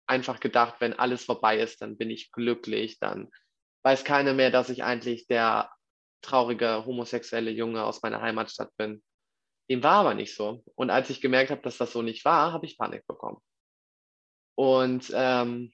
einfach 0.07 0.41
gedacht, 0.41 0.76
wenn 0.80 0.95
alles 0.95 1.24
vorbei 1.24 1.59
ist, 1.59 1.82
dann 1.82 1.97
bin 1.97 2.11
ich 2.11 2.32
glücklich. 2.32 2.99
Dann 2.99 3.30
weiß 3.82 4.05
keiner 4.05 4.34
mehr, 4.34 4.51
dass 4.51 4.70
ich 4.70 4.84
eigentlich 4.84 5.26
der 5.26 5.70
traurige 6.22 6.84
homosexuelle 6.87 7.51
Junge 7.51 7.84
aus 7.84 8.03
meiner 8.03 8.20
Heimatstadt 8.20 8.76
bin. 8.76 9.03
Dem 9.70 9.82
war 9.82 10.01
aber 10.01 10.14
nicht 10.14 10.34
so. 10.34 10.62
Und 10.74 10.91
als 10.91 11.11
ich 11.11 11.20
gemerkt 11.20 11.51
habe, 11.51 11.62
dass 11.62 11.78
das 11.78 11.93
so 11.93 12.03
nicht 12.03 12.24
war, 12.24 12.53
habe 12.53 12.66
ich 12.66 12.78
Panik 12.78 13.07
bekommen. 13.07 13.39
Und 14.57 15.12
ähm, 15.14 15.72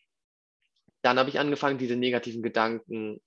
dann 1.03 1.19
habe 1.19 1.29
ich 1.29 1.39
angefangen, 1.39 1.79
diese 1.79 1.97
negativen 1.97 2.43
Gedanken 2.43 3.21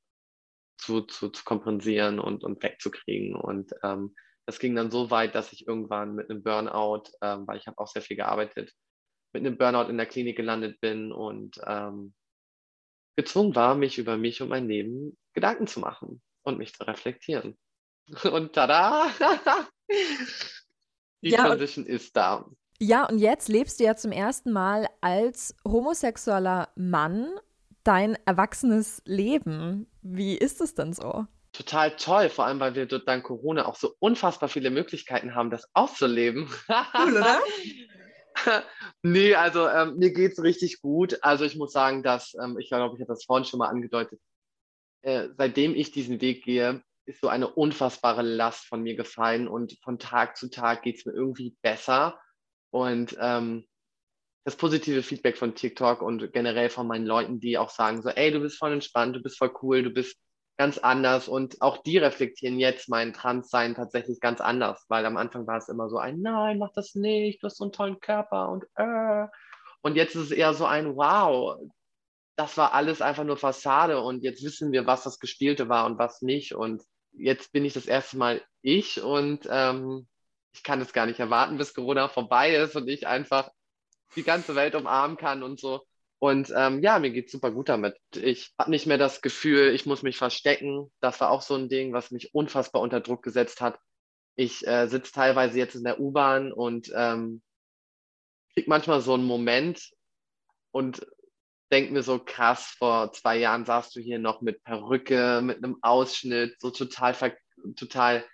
zu, 0.78 1.01
zu, 1.01 1.30
zu 1.30 1.43
kompensieren 1.43 2.19
und, 2.19 2.43
und 2.43 2.61
wegzukriegen. 2.61 3.36
Und 3.36 3.71
ähm, 3.84 4.15
das 4.45 4.59
ging 4.59 4.76
dann 4.76 4.91
so 4.91 5.11
weit, 5.11 5.36
dass 5.36 5.53
ich 5.53 5.67
irgendwann 5.67 6.15
mit 6.15 6.30
einem 6.30 6.43
Burnout, 6.43 7.03
ähm, 7.21 7.47
weil 7.47 7.57
ich 7.57 7.67
habe 7.67 7.78
auch 7.78 7.88
sehr 7.88 8.01
viel 8.01 8.17
gearbeitet, 8.17 8.71
mit 9.34 9.45
einem 9.45 9.57
Burnout 9.57 9.89
in 9.89 9.97
der 9.97 10.05
Klinik 10.05 10.38
gelandet 10.38 10.80
bin 10.80 11.11
und 11.11 11.59
ähm, 11.65 12.13
gezwungen 13.15 13.55
war, 13.55 13.76
mich 13.76 13.97
über 13.97 14.17
mich 14.17 14.41
und 14.41 14.49
mein 14.49 14.67
Leben 14.67 15.17
Gedanken 15.34 15.67
zu 15.67 15.80
machen 15.80 16.21
und 16.43 16.57
mich 16.57 16.73
zu 16.73 16.84
reflektieren. 16.84 17.57
Und 18.32 18.53
tada! 18.53 19.09
Die 21.23 21.32
ja, 21.32 21.47
Transition 21.47 21.88
ist 21.88 22.15
da. 22.15 22.45
Ja, 22.80 23.07
und 23.09 23.17
jetzt 23.17 23.47
lebst 23.47 23.80
du 23.80 23.86
ja 23.86 23.95
zum 23.95 24.11
ersten 24.11 24.51
Mal 24.51 24.88
als 25.01 25.55
homosexueller 25.67 26.69
Mann 26.76 27.32
dein 27.84 28.15
erwachsenes 28.26 29.01
Leben. 29.05 29.88
Wie 30.08 30.38
ist 30.38 30.62
es 30.62 30.76
denn 30.76 30.93
so? 30.93 31.26
Total 31.51 31.95
toll, 31.95 32.30
vor 32.30 32.45
allem 32.45 32.60
weil 32.60 32.76
wir 32.76 32.86
dank 32.86 33.24
Corona 33.24 33.66
auch 33.66 33.76
so 33.76 33.95
unfassbar 33.97 34.49
viele 34.49 34.70
Möglichkeiten 34.70 35.34
haben, 35.34 35.49
das 35.49 35.68
auszuleben. 35.74 36.47
Cool, 36.93 37.18
oder? 37.18 37.39
nee, 39.01 39.34
also 39.34 39.68
ähm, 39.68 39.95
mir 39.97 40.14
geht 40.14 40.34
es 40.34 40.43
richtig 40.43 40.80
gut. 40.80 41.18
Also 41.24 41.43
ich 41.43 41.56
muss 41.56 41.72
sagen, 41.72 42.03
dass, 42.03 42.36
ähm, 42.36 42.60
ich 42.60 42.68
glaube, 42.68 42.95
ich 42.95 43.01
habe 43.01 43.14
das 43.14 43.24
vorhin 43.24 43.45
schon 43.45 43.58
mal 43.58 43.70
angedeutet, 43.70 44.20
äh, 45.01 45.30
seitdem 45.38 45.74
ich 45.74 45.91
diesen 45.91 46.22
Weg 46.22 46.43
gehe, 46.43 46.84
ist 47.08 47.22
so 47.22 47.28
eine 47.28 47.47
unfassbare 47.47 48.22
Last 48.22 48.68
von 48.68 48.84
mir 48.84 48.95
gefallen 48.95 49.47
und 49.47 49.76
von 49.82 49.97
Tag 49.97 50.38
zu 50.38 50.51
Tag 50.51 50.84
geht 50.84 50.97
es 50.99 51.06
mir 51.06 51.14
irgendwie 51.14 51.58
besser. 51.64 52.20
Und 52.70 53.18
ähm, 53.20 53.66
das 54.46 54.56
positive 54.56 55.02
Feedback 55.02 55.38
von 55.38 55.56
TikTok 55.56 56.04
und 56.04 56.32
generell 56.32 56.70
von 56.70 56.88
meinen 56.88 57.08
Leuten, 57.08 57.39
die 57.39 57.58
auch 57.58 57.72
sagen 57.72 58.04
so, 58.04 58.10
ey, 58.10 58.32
du 58.32 58.39
bist 58.39 58.60
voll 58.60 58.74
entspannt, 58.74 59.16
du 59.16 59.22
bist 59.22 59.39
voll 59.39 59.52
cool, 59.62 59.82
du 59.82 59.89
bist 59.89 60.18
ganz 60.58 60.78
anders 60.78 61.28
und 61.28 61.62
auch 61.62 61.82
die 61.82 61.98
reflektieren 61.98 62.60
jetzt 62.60 62.88
mein 62.88 63.12
Transsein 63.12 63.74
tatsächlich 63.74 64.20
ganz 64.20 64.39
anders, 64.39 64.86
weil 64.88 65.06
am 65.06 65.18
Anfang 65.18 65.48
war 65.48 65.58
es 65.58 65.68
immer 65.68 65.89
so 65.89 65.98
ein, 65.98 66.22
nein, 66.22 66.60
mach 66.60 66.72
das 66.74 66.93
nicht, 66.93 67.41
du 67.41 67.48
hast 67.48 67.58
so 67.58 67.66
einen 67.66 67.74
tollen 67.74 68.00
Körper 68.00 68.50
und 68.50 68.66
äh. 68.76 69.28
Und 69.82 69.96
jetzt 69.96 70.16
ist 70.16 70.24
es 70.26 70.32
eher 70.32 70.54
so 70.54 70.66
ein, 70.66 70.96
wow, 70.96 71.60
das 72.36 72.56
war 72.56 72.74
alles 72.74 73.02
einfach 73.02 73.24
nur 73.24 73.38
Fassade 73.38 74.00
und 74.00 74.24
jetzt 74.24 74.43
wissen 74.43 74.72
wir, 74.72 74.86
was 74.86 75.04
das 75.04 75.20
Gespielte 75.20 75.70
war 75.70 75.88
und 75.88 75.98
was 75.98 76.22
nicht 76.22 76.54
und 76.54 76.84
jetzt 77.14 77.52
bin 77.52 77.66
ich 77.66 77.74
das 77.74 77.88
erste 77.88 78.18
Mal 78.18 78.43
ich 78.62 79.02
und 79.02 79.48
ähm, 79.50 80.08
ich 80.54 80.64
kann 80.64 80.82
es 80.82 80.93
gar 80.93 81.08
nicht 81.08 81.20
erwarten, 81.20 81.58
bis 81.58 81.74
Corona 81.74 82.10
vorbei 82.10 82.56
ist 82.56 82.76
und 82.76 82.88
ich 82.88 83.08
einfach 83.08 83.50
die 84.16 84.24
ganze 84.24 84.56
Welt 84.56 84.76
umarmen 84.76 85.18
kann 85.18 85.43
und 85.43 85.60
so. 85.60 85.82
Und 86.20 86.51
ähm, 86.56 86.82
ja, 86.82 86.97
mir 86.99 87.12
geht 87.12 87.30
super 87.30 87.51
gut 87.51 87.70
damit. 87.70 87.97
Ich 88.16 88.53
habe 88.58 88.72
nicht 88.72 88.88
mehr 88.88 88.97
das 88.97 89.22
Gefühl, 89.22 89.74
ich 89.74 89.86
muss 89.86 90.01
mich 90.01 90.18
verstecken. 90.18 90.91
Das 91.01 91.20
war 91.20 91.30
auch 91.30 91.41
so 91.41 91.56
ein 91.56 91.70
Ding, 91.70 91.93
was 91.93 92.12
mich 92.12 92.34
unfassbar 92.34 92.82
unter 92.82 93.01
Druck 93.01 93.22
gesetzt 93.22 93.62
hat. 93.62 93.80
Ich 94.36 94.66
äh, 94.66 94.88
sitze 94.88 95.12
teilweise 95.12 95.58
jetzt 95.58 95.76
in 95.76 95.84
der 95.84 95.99
U-Bahn 95.99 96.51
und 96.51 96.91
ähm, 96.95 97.41
kriege 98.53 98.70
manchmal 98.70 99.01
so 99.01 99.14
einen 99.14 99.26
Moment 99.26 99.91
und 100.72 101.06
denke 101.72 101.93
mir 101.93 102.03
so 102.03 102.20
krass, 102.20 102.76
vor 102.78 103.12
zwei 103.12 103.38
Jahren 103.38 103.66
saßt 103.66 103.95
du 103.95 103.99
hier 103.99 104.20
noch 104.20 104.41
mit 104.41 104.64
Perücke, 104.64 105.41
mit 105.43 105.58
einem 105.58 105.78
Ausschnitt, 105.82 106.56
so 106.60 106.72
total, 106.72 107.38
total 107.76 108.26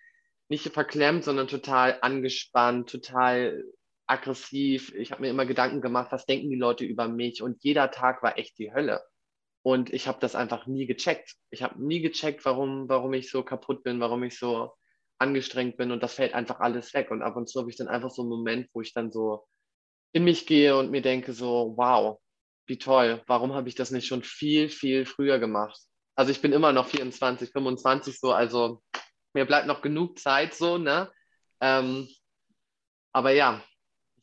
nicht 0.49 0.67
verklemmt, 0.71 1.23
sondern 1.23 1.47
total 1.47 1.97
angespannt, 2.01 2.89
total 2.89 3.63
aggressiv. 4.11 4.93
Ich 4.93 5.11
habe 5.11 5.21
mir 5.21 5.29
immer 5.29 5.45
Gedanken 5.45 5.81
gemacht, 5.81 6.11
was 6.11 6.25
denken 6.25 6.49
die 6.49 6.57
Leute 6.57 6.83
über 6.85 7.07
mich? 7.07 7.41
Und 7.41 7.63
jeder 7.63 7.91
Tag 7.91 8.21
war 8.21 8.37
echt 8.37 8.57
die 8.59 8.73
Hölle. 8.73 9.01
Und 9.63 9.93
ich 9.93 10.07
habe 10.07 10.19
das 10.19 10.35
einfach 10.35 10.67
nie 10.67 10.85
gecheckt. 10.85 11.35
Ich 11.49 11.63
habe 11.63 11.81
nie 11.81 12.01
gecheckt, 12.01 12.43
warum, 12.45 12.89
warum 12.89 13.13
ich 13.13 13.29
so 13.29 13.43
kaputt 13.43 13.83
bin, 13.83 13.99
warum 13.99 14.23
ich 14.23 14.37
so 14.37 14.73
angestrengt 15.17 15.77
bin. 15.77 15.91
Und 15.91 16.03
das 16.03 16.15
fällt 16.15 16.33
einfach 16.33 16.59
alles 16.59 16.93
weg. 16.93 17.09
Und 17.09 17.21
ab 17.21 17.37
und 17.37 17.47
zu 17.47 17.59
habe 17.59 17.69
ich 17.69 17.77
dann 17.77 17.87
einfach 17.87 18.09
so 18.09 18.23
einen 18.23 18.29
Moment, 18.29 18.67
wo 18.73 18.81
ich 18.81 18.93
dann 18.93 19.11
so 19.11 19.47
in 20.13 20.25
mich 20.25 20.45
gehe 20.45 20.75
und 20.75 20.91
mir 20.91 21.01
denke 21.01 21.31
so, 21.31 21.73
wow, 21.77 22.19
wie 22.67 22.77
toll, 22.77 23.23
warum 23.27 23.53
habe 23.53 23.69
ich 23.69 23.75
das 23.75 23.91
nicht 23.91 24.07
schon 24.07 24.23
viel, 24.23 24.69
viel 24.69 25.05
früher 25.05 25.39
gemacht? 25.39 25.79
Also 26.15 26.31
ich 26.31 26.41
bin 26.41 26.51
immer 26.51 26.73
noch 26.73 26.87
24, 26.87 27.51
25 27.51 28.19
so, 28.19 28.33
also 28.33 28.81
mir 29.33 29.45
bleibt 29.45 29.67
noch 29.67 29.81
genug 29.81 30.19
Zeit 30.19 30.53
so, 30.53 30.77
ne? 30.77 31.09
Ähm, 31.61 32.09
aber 33.13 33.31
ja, 33.31 33.63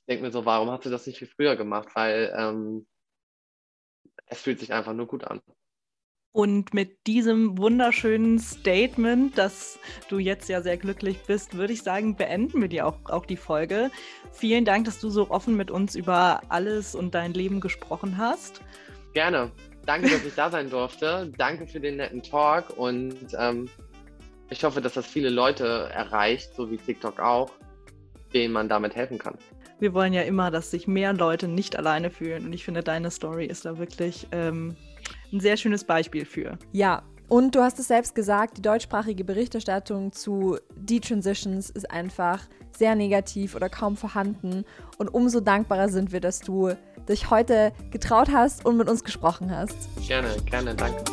denke 0.09 0.25
mir 0.25 0.33
so, 0.33 0.45
warum 0.45 0.71
hast 0.71 0.85
du 0.85 0.91
das 0.91 1.07
nicht 1.07 1.19
viel 1.19 1.29
früher 1.29 1.57
gemacht? 1.57 1.89
Weil 1.95 2.33
ähm, 2.37 2.87
es 4.27 4.41
fühlt 4.41 4.59
sich 4.59 4.73
einfach 4.73 4.95
nur 4.95 5.07
gut 5.07 5.25
an. 5.25 5.41
Und 6.33 6.75
mit 6.75 7.07
diesem 7.07 7.59
wunderschönen 7.59 8.39
Statement, 8.39 9.37
dass 9.37 9.79
du 10.09 10.19
jetzt 10.19 10.49
ja 10.49 10.61
sehr 10.61 10.77
glücklich 10.77 11.19
bist, 11.27 11.57
würde 11.57 11.73
ich 11.73 11.83
sagen, 11.83 12.17
beenden 12.17 12.61
wir 12.61 12.69
dir 12.69 12.87
auch, 12.87 12.99
auch 13.07 13.27
die 13.27 13.37
Folge. 13.37 13.91
Vielen 14.33 14.65
Dank, 14.65 14.85
dass 14.85 15.01
du 15.01 15.09
so 15.09 15.31
offen 15.31 15.57
mit 15.57 15.71
uns 15.71 15.95
über 15.95 16.43
alles 16.49 16.95
und 16.95 17.15
dein 17.15 17.33
Leben 17.33 17.61
gesprochen 17.61 18.19
hast. 18.19 18.61
Gerne. 19.15 19.51
Danke, 19.87 20.11
dass 20.11 20.25
ich 20.25 20.35
da 20.35 20.51
sein 20.51 20.69
durfte. 20.69 21.33
Danke 21.39 21.67
für 21.67 21.81
den 21.81 21.97
netten 21.97 22.23
Talk 22.23 22.77
und 22.77 23.17
ähm, 23.39 23.69
ich 24.51 24.63
hoffe, 24.63 24.81
dass 24.83 24.95
das 24.95 25.07
viele 25.07 25.31
Leute 25.31 25.89
erreicht, 25.93 26.55
so 26.55 26.71
wie 26.71 26.77
TikTok 26.77 27.19
auch, 27.21 27.51
denen 28.35 28.53
man 28.53 28.69
damit 28.69 28.95
helfen 28.95 29.19
kann. 29.19 29.39
Wir 29.81 29.95
wollen 29.95 30.13
ja 30.13 30.23
immer, 30.23 30.51
dass 30.51 30.73
sich 30.73 30.89
mehr 30.89 31.13
Leute 31.13 31.47
nicht 31.47 31.77
alleine 31.77 32.11
fühlen 32.11 32.45
und 32.47 32.53
ich 32.53 32.65
finde, 32.65 32.83
deine 32.83 33.13
Story 33.13 33.47
ist 33.47 33.65
da 33.65 33.79
wirklich 33.79 34.27
ähm, 34.33 34.75
ein 35.33 35.39
sehr 35.39 35.57
schönes 35.57 35.85
Beispiel 35.85 36.25
für. 36.25 36.59
Ja, 36.73 37.05
und 37.29 37.55
du 37.55 37.61
hast 37.61 37.79
es 37.79 37.87
selbst 37.87 38.17
gesagt, 38.17 38.57
die 38.57 38.63
deutschsprachige 38.63 39.23
Berichterstattung 39.23 40.11
zu 40.11 40.57
Detransitions 40.75 41.71
ist 41.71 41.91
einfach 41.91 42.41
sehr 42.77 42.97
negativ 42.97 43.55
oder 43.55 43.69
kaum 43.69 43.97
vorhanden. 43.97 44.65
Und 44.97 45.09
umso 45.09 45.39
dankbarer 45.39 45.91
sind 45.91 46.11
wir, 46.11 46.21
dass 46.21 46.41
du 46.41 46.73
dich 47.09 47.31
heute 47.31 47.73
getraut 47.93 48.31
hast 48.33 48.65
und 48.65 48.79
mit 48.79 48.89
uns 48.89 49.05
gesprochen 49.05 49.55
hast. 49.55 49.77
Gerne, 50.09 50.29
gerne, 50.47 50.75
danke. 50.75 51.05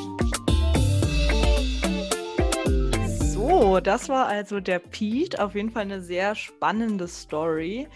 So, 3.19 3.79
das 3.79 4.09
war 4.09 4.25
also 4.25 4.59
der 4.59 4.79
Pete. 4.79 5.43
Auf 5.43 5.53
jeden 5.53 5.69
Fall 5.69 5.83
eine 5.83 6.01
sehr 6.01 6.33
spannende 6.33 7.07
Story. 7.07 7.87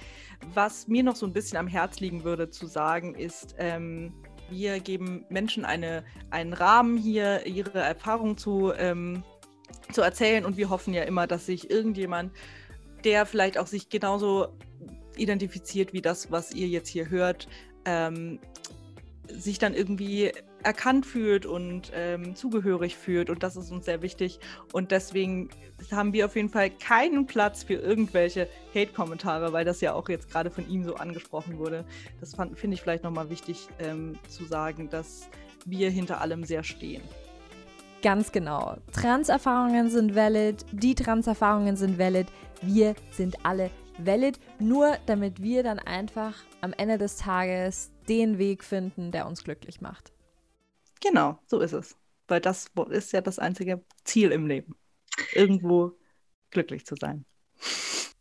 Was 0.54 0.88
mir 0.88 1.04
noch 1.04 1.16
so 1.16 1.26
ein 1.26 1.34
bisschen 1.34 1.58
am 1.58 1.68
Herz 1.68 2.00
liegen 2.00 2.24
würde 2.24 2.50
zu 2.50 2.66
sagen, 2.66 3.16
ist, 3.16 3.56
ähm, 3.58 4.14
wir 4.50 4.80
geben 4.80 5.26
Menschen 5.30 5.66
eine, 5.66 6.04
einen 6.32 6.54
Rahmen 6.54 6.98
hier, 6.98 7.46
ihre 7.46 7.80
Erfahrungen 7.80 8.38
zu, 8.38 8.74
ähm, 8.74 9.24
zu 9.92 10.02
erzählen. 10.02 10.46
Und 10.46 10.58
wir 10.58 10.70
hoffen 10.70 10.94
ja 10.94 11.04
immer, 11.04 11.28
dass 11.28 11.46
sich 11.46 11.70
irgendjemand, 11.70 12.32
der 13.04 13.26
vielleicht 13.26 13.58
auch 13.58 13.68
sich 13.68 13.90
genauso 13.90 14.58
identifiziert 15.16 15.94
wie 15.94 16.02
das, 16.02 16.32
was 16.32 16.54
ihr 16.54 16.68
jetzt 16.68 16.90
hier 16.90 17.10
hört, 17.10 17.48
ähm, 17.86 18.40
sich 19.28 19.60
dann 19.60 19.74
irgendwie 19.74 20.32
erkannt 20.64 21.06
fühlt 21.06 21.46
und 21.46 21.92
ähm, 21.94 22.36
zugehörig 22.36 22.96
fühlt. 22.96 23.30
Und 23.30 23.44
das 23.44 23.56
ist 23.56 23.72
uns 23.72 23.86
sehr 23.86 24.02
wichtig. 24.02 24.40
Und 24.74 24.92
deswegen 24.92 25.50
haben 25.92 26.14
wir 26.14 26.26
auf 26.26 26.36
jeden 26.36 26.50
Fall 26.50 26.70
keinen 26.70 27.26
Platz 27.26 27.64
für 27.64 27.76
irgendwelche 27.76 28.48
Hate-Kommentare, 28.74 29.54
weil 29.54 29.66
das 29.66 29.82
ja 29.82 29.94
auch 29.94 30.10
jetzt 30.10 30.30
gerade 30.30 30.50
von 30.50 30.70
ihm 30.70 30.84
so 30.84 30.96
angesprochen 30.96 31.58
wurde. 31.58 31.86
Das 32.20 32.36
finde 32.56 32.76
ich 32.76 32.82
vielleicht 32.82 33.04
nochmal 33.04 33.30
wichtig 33.30 33.68
ähm, 33.80 34.18
zu 34.28 34.46
sagen, 34.46 34.90
dass 34.90 35.30
wir 35.66 35.90
hinter 35.90 36.22
allem 36.22 36.44
sehr 36.44 36.64
stehen. 36.64 37.02
Ganz 38.02 38.32
genau. 38.32 38.78
Trans-Erfahrungen 38.94 39.90
sind 39.90 40.16
valid, 40.16 40.66
die 40.72 40.96
Trans-Erfahrungen 40.96 41.76
sind 41.76 42.00
valid, 42.00 42.28
wir 42.62 42.96
sind 43.12 43.46
alle 43.46 43.72
valid, 43.98 44.40
nur 44.60 44.98
damit 45.06 45.42
wir 45.42 45.64
dann 45.64 45.80
einfach 45.80 46.34
am 46.62 46.74
Ende 46.74 46.98
des 46.98 47.18
Tages 47.18 47.92
den 48.08 48.38
Weg 48.38 48.64
finden, 48.64 49.12
der 49.12 49.28
uns 49.28 49.44
glücklich 49.44 49.82
macht. 49.82 50.14
Genau, 51.02 51.40
so 51.48 51.60
ist 51.60 51.74
es. 51.74 51.96
Weil 52.28 52.42
das 52.42 52.72
ist 52.90 53.14
ja 53.14 53.22
das 53.22 53.40
einzige 53.40 53.84
Ziel 54.04 54.32
im 54.32 54.48
Leben. 54.48 54.76
Irgendwo 55.34 55.94
glücklich 56.52 56.86
zu 56.86 56.96
sein. 56.96 57.26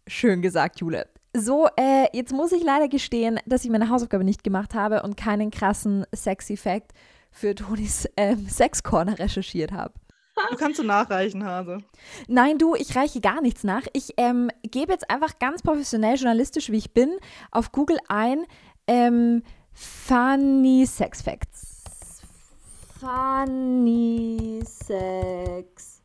Schön 0.06 0.42
gesagt, 0.42 0.80
Jule. 0.80 1.08
So, 1.36 1.68
äh, 1.76 2.06
jetzt 2.16 2.32
muss 2.32 2.52
ich 2.52 2.62
leider 2.62 2.88
gestehen, 2.88 3.38
dass 3.46 3.64
ich 3.64 3.70
meine 3.70 3.90
Hausaufgabe 3.90 4.24
nicht 4.24 4.42
gemacht 4.42 4.74
habe 4.74 5.02
und 5.02 5.16
keinen 5.16 5.50
krassen 5.50 6.06
Sexy-Fact 6.14 6.92
für 7.30 7.54
Tonis 7.54 8.08
ähm, 8.16 8.48
Sex-Corner 8.48 9.18
recherchiert 9.18 9.72
habe. 9.72 9.94
Du 10.50 10.56
kannst 10.56 10.78
du 10.78 10.84
nachreichen, 10.84 11.44
Hase. 11.44 11.78
Nein, 12.28 12.58
du, 12.58 12.74
ich 12.74 12.94
reiche 12.96 13.20
gar 13.20 13.40
nichts 13.40 13.64
nach. 13.64 13.82
Ich 13.92 14.14
ähm, 14.16 14.50
gebe 14.62 14.92
jetzt 14.92 15.10
einfach 15.10 15.38
ganz 15.38 15.62
professionell 15.62 16.14
journalistisch, 16.14 16.70
wie 16.70 16.78
ich 16.78 16.92
bin, 16.92 17.10
auf 17.50 17.72
Google 17.72 17.98
ein 18.08 18.46
ähm, 18.86 19.42
Funny 19.72 20.86
Sex 20.86 21.22
Facts. 21.22 21.77
Funny 23.00 24.60
Sex 24.64 26.02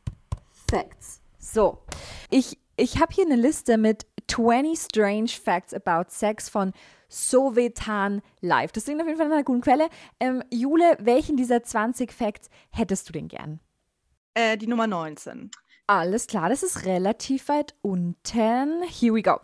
Facts. 0.70 1.20
So, 1.40 1.78
ich, 2.30 2.56
ich 2.76 3.00
habe 3.00 3.12
hier 3.12 3.26
eine 3.26 3.34
Liste 3.34 3.78
mit 3.78 4.06
20 4.28 4.78
Strange 4.78 5.28
Facts 5.28 5.74
About 5.74 6.10
Sex 6.10 6.48
von 6.48 6.72
Sovetan 7.08 8.22
Live. 8.40 8.70
Das 8.70 8.84
klingt 8.84 9.00
auf 9.00 9.08
jeden 9.08 9.18
Fall 9.18 9.28
nach 9.28 9.34
einer 9.34 9.44
guten 9.44 9.60
Quelle. 9.60 9.88
Ähm, 10.20 10.44
Jule, 10.52 10.96
welchen 11.00 11.36
dieser 11.36 11.64
20 11.64 12.12
Facts 12.12 12.48
hättest 12.70 13.08
du 13.08 13.12
denn 13.12 13.26
gern? 13.26 13.58
Äh, 14.34 14.56
die 14.56 14.68
Nummer 14.68 14.86
19. 14.86 15.50
Alles 15.88 16.28
klar, 16.28 16.48
das 16.48 16.62
ist 16.62 16.86
relativ 16.86 17.48
weit 17.48 17.74
unten. 17.82 18.82
Here 18.82 19.12
we 19.12 19.22
go. 19.22 19.40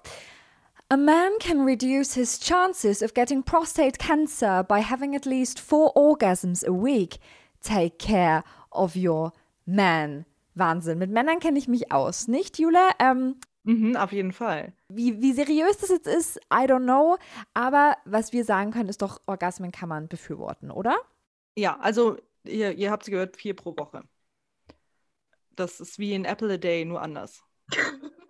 A 0.89 0.97
man 0.97 1.33
can 1.41 1.65
reduce 1.65 2.15
his 2.15 2.39
chances 2.39 3.03
of 3.03 3.15
getting 3.15 3.43
prostate 3.43 3.99
cancer 3.99 4.63
by 4.63 4.81
having 4.83 5.17
at 5.17 5.25
least 5.25 5.59
four 5.59 5.93
orgasms 5.97 6.65
a 6.65 6.73
week 6.73 7.19
take 7.63 7.99
care 7.99 8.43
of 8.71 8.97
your 8.97 9.33
man. 9.67 10.25
Wahnsinn. 10.55 10.99
Mit 10.99 11.11
Männern 11.11 11.39
kenne 11.41 11.59
ich 11.59 11.69
mich 11.69 11.93
aus, 11.93 12.29
nicht, 12.29 12.59
Jule? 12.59 12.81
Ähm, 12.99 13.37
mhm, 13.65 13.97
auf 13.97 14.13
jeden 14.13 14.33
Fall. 14.33 14.73
Wie, 14.89 15.21
wie 15.21 15.33
seriös 15.33 15.79
das 15.79 15.91
jetzt 15.91 16.09
ist, 16.09 16.37
I 16.53 16.67
don't 16.67 16.85
know. 16.85 17.17
Aber 17.55 17.97
was 18.05 18.33
wir 18.33 18.45
sagen 18.45 18.71
können, 18.71 18.89
ist 18.89 19.03
doch, 19.03 19.21
Orgasmen 19.27 19.73
kann 19.73 19.89
man 19.89 20.09
befürworten, 20.09 20.71
oder? 20.71 20.97
Ja, 21.57 21.79
also 21.81 22.17
ihr, 22.45 22.73
ihr 22.73 22.91
habt 22.91 23.05
es 23.05 23.11
gehört, 23.11 23.37
vier 23.37 23.55
pro 23.55 23.77
Woche. 23.77 24.03
Das 25.57 25.81
ist 25.81 25.99
wie 25.99 26.15
ein 26.15 26.25
Apple 26.25 26.55
a 26.55 26.57
Day, 26.57 26.85
nur 26.85 27.03
anders. 27.03 27.43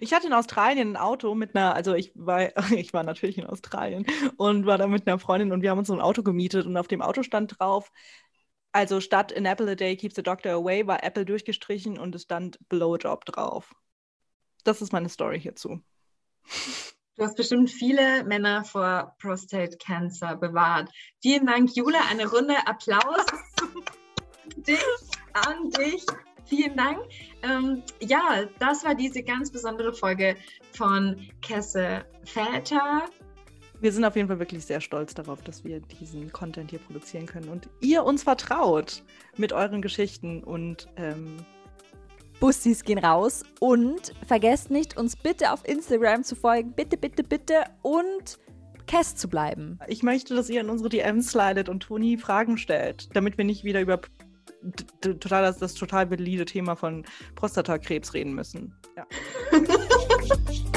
Ich 0.00 0.14
hatte 0.14 0.26
in 0.26 0.32
Australien 0.32 0.92
ein 0.92 0.96
Auto 0.96 1.34
mit 1.34 1.54
einer, 1.54 1.74
also 1.74 1.94
ich 1.94 2.12
war, 2.14 2.48
ich 2.72 2.92
war 2.92 3.02
natürlich 3.02 3.38
in 3.38 3.46
Australien 3.46 4.06
und 4.36 4.66
war 4.66 4.78
da 4.78 4.86
mit 4.86 5.06
einer 5.06 5.18
Freundin 5.18 5.52
und 5.52 5.62
wir 5.62 5.70
haben 5.70 5.78
uns 5.78 5.88
so 5.88 5.94
ein 5.94 6.00
Auto 6.00 6.22
gemietet 6.22 6.66
und 6.66 6.76
auf 6.76 6.88
dem 6.88 7.02
Auto 7.02 7.22
stand 7.22 7.58
drauf, 7.58 7.92
also 8.76 9.00
statt 9.00 9.32
in 9.32 9.46
Apple 9.46 9.70
a 9.70 9.74
Day 9.74 9.96
keeps 9.96 10.16
the 10.16 10.22
doctor 10.22 10.52
away, 10.52 10.86
war 10.86 11.02
Apple 11.02 11.24
durchgestrichen 11.24 11.98
und 11.98 12.14
es 12.14 12.24
stand 12.24 12.58
Blowjob 12.68 13.24
drauf. 13.24 13.74
Das 14.64 14.82
ist 14.82 14.92
meine 14.92 15.08
Story 15.08 15.40
hierzu. 15.40 15.80
Du 17.16 17.24
hast 17.24 17.36
bestimmt 17.36 17.70
viele 17.70 18.22
Männer 18.24 18.64
vor 18.64 19.14
Prostate 19.18 19.78
Cancer 19.78 20.36
bewahrt. 20.36 20.90
Vielen 21.22 21.46
Dank, 21.46 21.74
Jule. 21.74 21.96
Eine 22.10 22.28
Runde 22.28 22.54
Applaus 22.66 23.24
dich, 24.56 24.78
an 25.32 25.70
dich. 25.70 26.04
Vielen 26.44 26.76
Dank. 26.76 26.98
Ähm, 27.42 27.82
ja, 28.00 28.44
das 28.58 28.84
war 28.84 28.94
diese 28.94 29.22
ganz 29.22 29.50
besondere 29.50 29.94
Folge 29.94 30.36
von 30.72 31.26
Kesse 31.40 32.04
Väter 32.24 33.06
wir 33.80 33.92
sind 33.92 34.04
auf 34.04 34.16
jeden 34.16 34.28
Fall 34.28 34.38
wirklich 34.38 34.64
sehr 34.64 34.80
stolz 34.80 35.14
darauf, 35.14 35.42
dass 35.42 35.64
wir 35.64 35.80
diesen 35.80 36.32
Content 36.32 36.70
hier 36.70 36.78
produzieren 36.78 37.26
können 37.26 37.48
und 37.48 37.68
ihr 37.80 38.04
uns 38.04 38.22
vertraut 38.22 39.02
mit 39.36 39.52
euren 39.52 39.82
Geschichten 39.82 40.42
und 40.42 40.88
ähm 40.96 41.36
Bussis 42.40 42.84
gehen 42.84 42.98
raus 42.98 43.44
und 43.60 44.12
vergesst 44.26 44.70
nicht, 44.70 44.98
uns 44.98 45.16
bitte 45.16 45.52
auf 45.52 45.66
Instagram 45.66 46.22
zu 46.22 46.36
folgen. 46.36 46.72
Bitte, 46.72 46.98
bitte, 46.98 47.24
bitte 47.24 47.64
und 47.80 48.38
Kess 48.86 49.16
zu 49.16 49.28
bleiben. 49.28 49.78
Ich 49.88 50.02
möchte, 50.02 50.34
dass 50.34 50.50
ihr 50.50 50.60
in 50.60 50.68
unsere 50.68 50.90
DMs 50.90 51.30
slidet 51.30 51.68
und 51.68 51.80
Toni 51.80 52.18
Fragen 52.18 52.58
stellt, 52.58 53.08
damit 53.16 53.38
wir 53.38 53.44
nicht 53.44 53.64
wieder 53.64 53.80
über 53.80 54.00
total 55.00 55.42
das, 55.42 55.58
das 55.58 55.74
total 55.74 56.10
valide 56.10 56.44
Thema 56.44 56.76
von 56.76 57.04
Prostatakrebs 57.34 58.14
reden 58.14 58.34
müssen. 58.34 58.74
Ja. 58.96 59.06